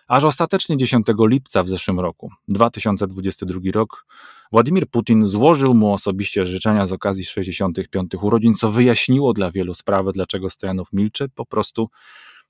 aż 0.09 0.25
ostatecznie 0.25 0.77
10 0.77 1.07
lipca 1.19 1.63
w 1.63 1.69
zeszłym 1.69 2.01
roku, 2.01 2.31
2022 2.49 3.61
rok, 3.75 4.07
Władimir 4.55 4.91
Putin 4.91 5.27
złożył 5.27 5.75
mu 5.75 5.93
osobiście 5.93 6.47
życzenia 6.47 6.87
z 6.87 6.93
okazji 6.93 7.25
65 7.25 8.11
urodzin, 8.23 8.55
co 8.55 8.71
wyjaśniło 8.71 9.33
dla 9.33 9.51
wielu 9.51 9.75
sprawę, 9.75 10.13
dlaczego 10.13 10.51
Stojanow 10.51 10.93
milczy. 10.93 11.29
Po 11.35 11.47
prostu 11.47 11.89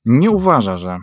nie 0.05 0.31
uważa, 0.31 0.77
że 0.77 0.99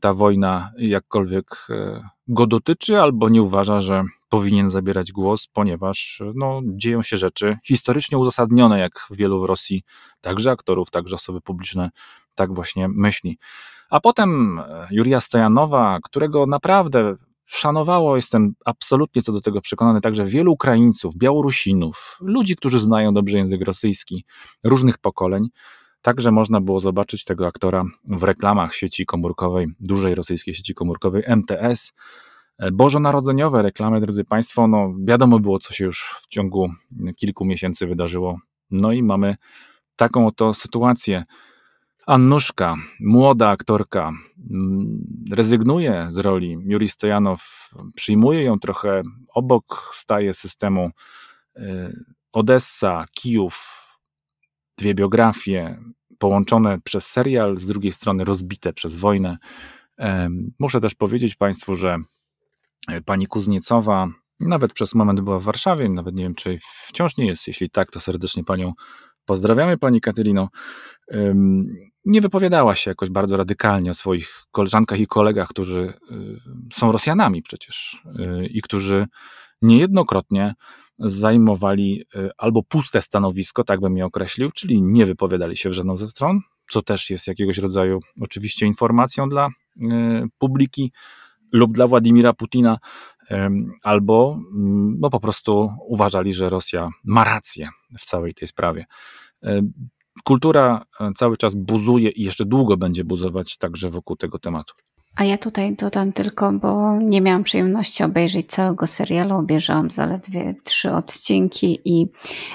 ta 0.00 0.12
wojna 0.12 0.72
jakkolwiek 0.78 1.66
e, 1.70 2.08
go 2.28 2.46
dotyczy, 2.46 3.00
albo 3.00 3.28
nie 3.28 3.42
uważa, 3.42 3.80
że 3.80 4.04
powinien 4.28 4.70
zabierać 4.70 5.12
głos, 5.12 5.46
ponieważ 5.52 6.22
no, 6.34 6.60
dzieją 6.64 7.02
się 7.02 7.16
rzeczy 7.16 7.56
historycznie 7.64 8.18
uzasadnione, 8.18 8.78
jak 8.78 9.06
wielu 9.10 9.40
w 9.40 9.44
Rosji, 9.44 9.82
także 10.20 10.50
aktorów, 10.50 10.90
także 10.90 11.14
osoby 11.14 11.40
publiczne, 11.40 11.90
tak 12.34 12.54
właśnie 12.54 12.88
myśli. 12.88 13.38
A 13.90 14.00
potem 14.00 14.58
e, 14.58 14.88
Juria 14.90 15.20
Stojanowa, 15.20 15.98
którego 16.02 16.46
naprawdę 16.46 17.16
szanowało, 17.44 18.16
jestem 18.16 18.52
absolutnie 18.64 19.22
co 19.22 19.32
do 19.32 19.40
tego 19.40 19.60
przekonany, 19.60 20.00
także 20.00 20.24
wielu 20.24 20.52
Ukraińców, 20.52 21.16
Białorusinów, 21.16 22.18
ludzi, 22.20 22.56
którzy 22.56 22.80
znają 22.80 23.14
dobrze 23.14 23.38
język 23.38 23.62
rosyjski, 23.62 24.24
różnych 24.64 24.98
pokoleń. 24.98 25.48
Także 26.02 26.32
można 26.32 26.60
było 26.60 26.80
zobaczyć 26.80 27.24
tego 27.24 27.46
aktora 27.46 27.84
w 28.04 28.22
reklamach 28.22 28.74
sieci 28.74 29.06
komórkowej, 29.06 29.66
dużej 29.80 30.14
rosyjskiej 30.14 30.54
sieci 30.54 30.74
komórkowej 30.74 31.22
MTS. 31.26 31.92
E, 32.58 32.72
bożonarodzeniowe 32.72 33.62
reklamy, 33.62 34.00
drodzy 34.00 34.24
Państwo, 34.24 34.68
no 34.68 34.94
wiadomo 35.04 35.38
było, 35.38 35.58
co 35.58 35.74
się 35.74 35.84
już 35.84 36.16
w 36.20 36.26
ciągu 36.26 36.72
kilku 37.16 37.44
miesięcy 37.44 37.86
wydarzyło. 37.86 38.38
No 38.70 38.92
i 38.92 39.02
mamy 39.02 39.36
taką 39.96 40.26
oto 40.26 40.54
sytuację. 40.54 41.24
Annuszka, 42.06 42.76
młoda 43.00 43.48
aktorka, 43.48 44.12
mm, 44.50 44.98
rezygnuje 45.32 46.06
z 46.08 46.18
roli 46.18 46.58
Juri 46.64 46.88
Stojanow, 46.88 47.70
przyjmuje 47.94 48.42
ją 48.42 48.58
trochę 48.58 49.02
obok, 49.34 49.90
staje 49.92 50.34
systemu 50.34 50.90
e, 51.56 51.92
Odessa, 52.32 53.04
Kijów, 53.12 53.86
dwie 54.78 54.94
biografie 54.94 55.78
połączone 56.18 56.80
przez 56.80 57.06
serial, 57.06 57.58
z 57.58 57.66
drugiej 57.66 57.92
strony 57.92 58.24
rozbite 58.24 58.72
przez 58.72 58.96
wojnę. 58.96 59.38
Muszę 60.58 60.80
też 60.80 60.94
powiedzieć 60.94 61.34
Państwu, 61.34 61.76
że 61.76 61.90
e, 61.94 62.02
pani 63.04 63.26
Kuzniecowa 63.26 64.08
nawet 64.40 64.72
przez 64.72 64.94
moment 64.94 65.20
była 65.20 65.40
w 65.40 65.42
Warszawie, 65.42 65.88
nawet 65.88 66.14
nie 66.14 66.22
wiem, 66.22 66.34
czy 66.34 66.58
wciąż 66.86 67.16
nie 67.16 67.26
jest. 67.26 67.48
Jeśli 67.48 67.70
tak, 67.70 67.90
to 67.90 68.00
serdecznie 68.00 68.44
Panią 68.44 68.72
pozdrawiamy, 69.24 69.78
Pani 69.78 70.00
Katylino. 70.00 70.48
Nie 72.04 72.20
wypowiadała 72.20 72.74
się 72.74 72.90
jakoś 72.90 73.10
bardzo 73.10 73.36
radykalnie 73.36 73.90
o 73.90 73.94
swoich 73.94 74.42
koleżankach 74.50 75.00
i 75.00 75.06
kolegach, 75.06 75.48
którzy 75.48 75.92
y, 76.10 76.40
są 76.74 76.92
Rosjanami 76.92 77.42
przecież 77.42 78.02
y, 78.42 78.46
i 78.46 78.62
którzy 78.62 79.06
niejednokrotnie 79.62 80.54
zajmowali 80.98 82.04
albo 82.38 82.62
puste 82.62 83.02
stanowisko, 83.02 83.64
tak 83.64 83.80
bym 83.80 83.96
je 83.96 84.04
określił, 84.04 84.50
czyli 84.50 84.82
nie 84.82 85.06
wypowiadali 85.06 85.56
się 85.56 85.70
w 85.70 85.72
żadną 85.72 85.96
ze 85.96 86.08
stron, 86.08 86.40
co 86.70 86.82
też 86.82 87.10
jest 87.10 87.26
jakiegoś 87.26 87.58
rodzaju 87.58 88.00
oczywiście 88.20 88.66
informacją 88.66 89.28
dla 89.28 89.48
publiki 90.38 90.92
lub 91.52 91.72
dla 91.72 91.86
Władimira 91.86 92.32
Putina, 92.32 92.78
albo 93.82 94.38
mm, 94.54 94.96
no, 95.00 95.10
po 95.10 95.20
prostu 95.20 95.70
uważali, 95.80 96.32
że 96.32 96.48
Rosja 96.48 96.90
ma 97.04 97.24
rację 97.24 97.68
w 97.98 98.04
całej 98.04 98.34
tej 98.34 98.48
sprawie. 98.48 98.86
Kultura 100.24 100.84
cały 101.16 101.36
czas 101.36 101.54
buzuje 101.54 102.10
i 102.10 102.22
jeszcze 102.22 102.44
długo 102.44 102.76
będzie 102.76 103.04
buzować 103.04 103.56
także 103.56 103.90
wokół 103.90 104.16
tego 104.16 104.38
tematu. 104.38 104.74
A 105.16 105.24
ja 105.24 105.38
tutaj 105.38 105.76
dodam 105.76 106.12
tylko, 106.12 106.52
bo 106.52 106.98
nie 106.98 107.20
miałam 107.20 107.44
przyjemności 107.44 108.04
obejrzeć 108.04 108.50
całego 108.50 108.86
serialu, 108.86 109.36
obejrzałam 109.36 109.90
zaledwie 109.90 110.54
trzy 110.64 110.92
odcinki 110.92 111.80
i 111.84 112.08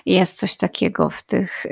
jest 0.06 0.40
coś 0.40 0.58
takiego 0.58 1.10
w 1.10 1.24
tych 1.24 1.66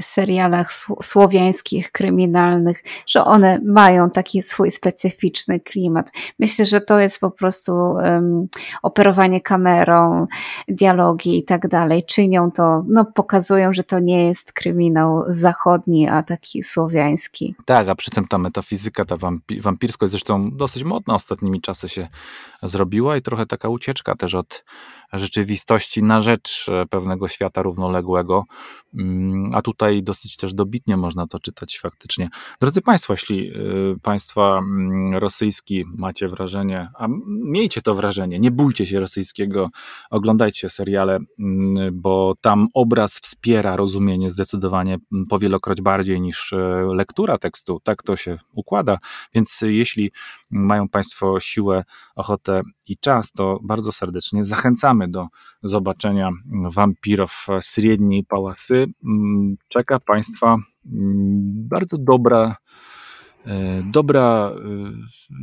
serialach 0.00 0.72
słowiańskich, 1.02 1.92
kryminalnych, 1.92 2.82
że 3.06 3.24
one 3.24 3.60
mają 3.64 4.10
taki 4.10 4.42
swój 4.42 4.70
specyficzny 4.70 5.60
klimat. 5.60 6.12
Myślę, 6.38 6.64
że 6.64 6.80
to 6.80 6.98
jest 6.98 7.20
po 7.20 7.30
prostu 7.30 7.72
um, 7.72 8.48
operowanie 8.82 9.40
kamerą, 9.40 10.26
dialogi 10.68 11.38
i 11.38 11.44
tak 11.44 11.68
dalej. 11.68 12.04
Czynią 12.06 12.50
to, 12.50 12.84
no 12.88 13.04
pokazują, 13.04 13.72
że 13.72 13.84
to 13.84 13.98
nie 13.98 14.26
jest 14.26 14.52
kryminał 14.52 15.24
zachodni, 15.28 16.08
a 16.08 16.22
taki 16.22 16.62
słowiański. 16.62 17.54
Tak, 17.64 17.88
a 17.88 17.94
przy 17.94 18.10
tym 18.10 18.28
ta 18.28 18.38
metafizyka, 18.38 19.04
ta 19.04 19.16
wampi 19.16 19.60
wampirskość 19.74 20.10
zresztą 20.10 20.50
dosyć 20.56 20.84
modna. 20.84 21.14
Ostatnimi 21.14 21.60
czasy 21.60 21.88
się 21.88 22.08
zrobiła 22.62 23.16
i 23.16 23.22
trochę 23.22 23.46
taka 23.46 23.68
ucieczka 23.68 24.14
też 24.14 24.34
od 24.34 24.64
rzeczywistości 25.12 26.02
na 26.02 26.20
rzecz 26.20 26.66
e, 26.68 26.86
pewnego 26.86 27.28
świata 27.28 27.62
równoległego, 27.62 28.44
mm, 28.94 29.50
a 29.54 29.62
tutaj 29.62 30.02
dosyć 30.02 30.36
też 30.36 30.54
dobitnie 30.54 30.96
można 30.96 31.26
to 31.26 31.40
czytać 31.40 31.78
faktycznie. 31.78 32.28
Drodzy 32.60 32.82
Państwo, 32.82 33.12
jeśli 33.12 33.48
e, 33.48 33.54
Państwa 34.02 34.58
mm, 34.58 35.14
rosyjski 35.14 35.84
macie 35.96 36.28
wrażenie, 36.28 36.88
a 36.98 37.06
miejcie 37.26 37.82
to 37.82 37.94
wrażenie, 37.94 38.38
nie 38.38 38.50
bójcie 38.50 38.86
się 38.86 39.00
rosyjskiego, 39.00 39.70
oglądajcie 40.10 40.70
seriale, 40.70 41.18
mm, 41.38 42.00
bo 42.00 42.34
tam 42.40 42.68
obraz 42.74 43.18
wspiera 43.18 43.76
rozumienie 43.76 44.30
zdecydowanie 44.30 44.98
powielokroć 45.28 45.80
bardziej 45.80 46.20
niż 46.20 46.52
e, 46.52 46.86
lektura 46.94 47.38
tekstu, 47.38 47.80
tak 47.84 48.02
to 48.02 48.16
się 48.16 48.38
układa, 48.52 48.98
więc 49.34 49.60
jeśli 49.62 50.12
mają 50.50 50.88
Państwo 50.88 51.40
siłę, 51.40 51.84
ochotę 52.16 52.62
i 52.86 52.98
czas, 52.98 53.32
to 53.32 53.58
bardzo 53.62 53.92
serdecznie 53.92 54.44
zachęcamy 54.44 54.93
do 55.08 55.26
zobaczenia 55.62 56.30
wampirów 56.70 57.46
średniej 57.62 58.24
pałasy. 58.24 58.86
Mm, 59.04 59.56
czeka 59.68 60.00
Państwa 60.00 60.56
mm, 60.92 61.68
bardzo 61.68 61.98
dobra 61.98 62.56
e, 63.46 63.82
dobra, 63.92 64.52
e, 64.56 64.60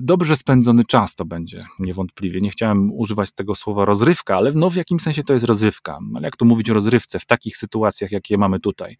dobrze 0.02 0.36
spędzony 0.36 0.84
czas 0.84 1.16
to 1.16 1.26
będzie, 1.26 1.66
niewątpliwie. 1.80 2.42
Nie 2.42 2.50
chciałem 2.50 2.92
używać 2.94 3.32
tego 3.32 3.56
słowa 3.56 3.86
rozrywka, 3.86 4.38
ale 4.38 4.52
no 4.52 4.70
w 4.70 4.76
jakim 4.76 5.00
sensie 5.00 5.24
to 5.24 5.34
jest 5.34 5.46
rozrywka? 5.46 6.00
Ale 6.16 6.28
jak 6.28 6.38
tu 6.38 6.46
mówić 6.46 6.70
o 6.70 6.74
rozrywce 6.74 7.20
w 7.20 7.26
takich 7.26 7.58
sytuacjach, 7.58 8.12
jakie 8.12 8.38
mamy 8.38 8.60
tutaj? 8.60 8.98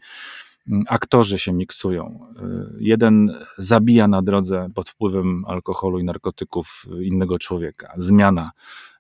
aktorzy 0.88 1.40
się 1.40 1.54
miksują. 1.54 2.28
Y, 2.42 2.78
jeden 2.80 3.34
zabija 3.58 4.08
na 4.08 4.22
drodze 4.22 4.70
pod 4.76 4.90
wpływem 4.90 5.44
alkoholu 5.48 6.00
i 6.00 6.04
narkotyków 6.04 6.86
innego 7.02 7.40
człowieka. 7.40 7.94
Zmiana, 7.98 8.52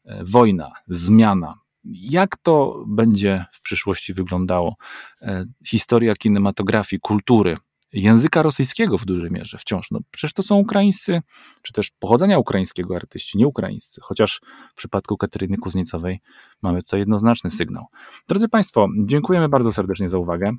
wojna, 0.05 0.71
zmiana. 0.87 1.59
Jak 1.83 2.37
to 2.37 2.83
będzie 2.87 3.45
w 3.51 3.61
przyszłości 3.61 4.13
wyglądało? 4.13 4.75
Y, 5.21 5.25
historia 5.67 6.13
kinematografii, 6.15 6.99
kultury, 6.99 7.57
języka 7.93 8.41
rosyjskiego 8.41 8.97
w 8.97 9.05
dużej 9.05 9.31
mierze 9.31 9.57
wciąż. 9.57 9.91
No, 9.91 9.99
przecież 10.11 10.33
to 10.33 10.43
są 10.43 10.55
ukraińscy, 10.55 11.21
czy 11.61 11.73
też 11.73 11.91
pochodzenia 11.99 12.39
ukraińskiego 12.39 12.95
artyści, 12.95 13.37
nie 13.37 13.47
ukraińscy, 13.47 14.01
chociaż 14.03 14.41
w 14.71 14.75
przypadku 14.75 15.17
Kateryny 15.17 15.57
Kuzniecowej 15.57 16.19
mamy 16.61 16.81
tutaj 16.81 16.99
jednoznaczny 16.99 17.49
sygnał. 17.49 17.85
Drodzy 18.27 18.49
Państwo, 18.49 18.87
dziękujemy 19.03 19.49
bardzo 19.49 19.73
serdecznie 19.73 20.09
za 20.09 20.17
uwagę 20.17 20.51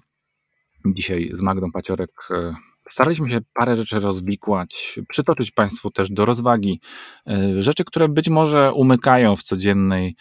dzisiaj 0.86 1.32
z 1.34 1.43
Magdą 1.43 1.72
Paciorek 1.72 2.11
e, 2.30 2.55
staraliśmy 2.93 3.30
się 3.30 3.40
parę 3.55 3.76
rzeczy 3.76 4.01
rozwikłać, 4.01 5.01
przytoczyć 5.09 5.51
Państwu 5.51 5.90
też 5.90 6.11
do 6.11 6.24
rozwagi 6.24 6.80
e, 7.26 7.62
rzeczy, 7.62 7.84
które 7.84 8.09
być 8.09 8.28
może 8.28 8.72
umykają 8.72 9.36
w 9.36 9.43
codziennej 9.43 10.16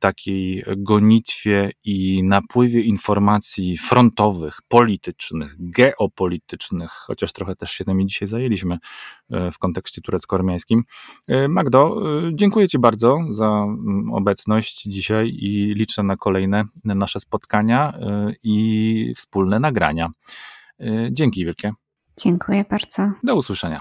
takiej 0.00 0.64
gonitwie 0.76 1.70
i 1.84 2.22
napływie 2.24 2.80
informacji 2.82 3.76
frontowych, 3.76 4.58
politycznych, 4.68 5.54
geopolitycznych, 5.58 6.90
chociaż 6.90 7.32
trochę 7.32 7.56
też 7.56 7.70
się 7.70 7.84
tymi 7.84 8.06
dzisiaj 8.06 8.28
zajęliśmy 8.28 8.78
e, 9.30 9.50
w 9.50 9.58
kontekście 9.58 10.00
turecko-armiańskim. 10.00 10.82
Magdo, 11.48 12.02
dziękuję 12.32 12.68
Ci 12.68 12.78
bardzo 12.78 13.18
za 13.30 13.66
obecność 14.12 14.82
dzisiaj 14.82 15.28
i 15.28 15.74
liczę 15.74 16.02
na 16.02 16.16
kolejne 16.16 16.64
nasze 16.84 17.20
spotkania 17.20 17.92
i 18.42 19.12
wspólne 19.16 19.60
nagrania. 19.60 20.10
Dzięki 21.10 21.44
wielkie. 21.44 21.72
Dziękuję 22.18 22.64
bardzo. 22.70 23.10
Do 23.24 23.34
usłyszenia. 23.36 23.80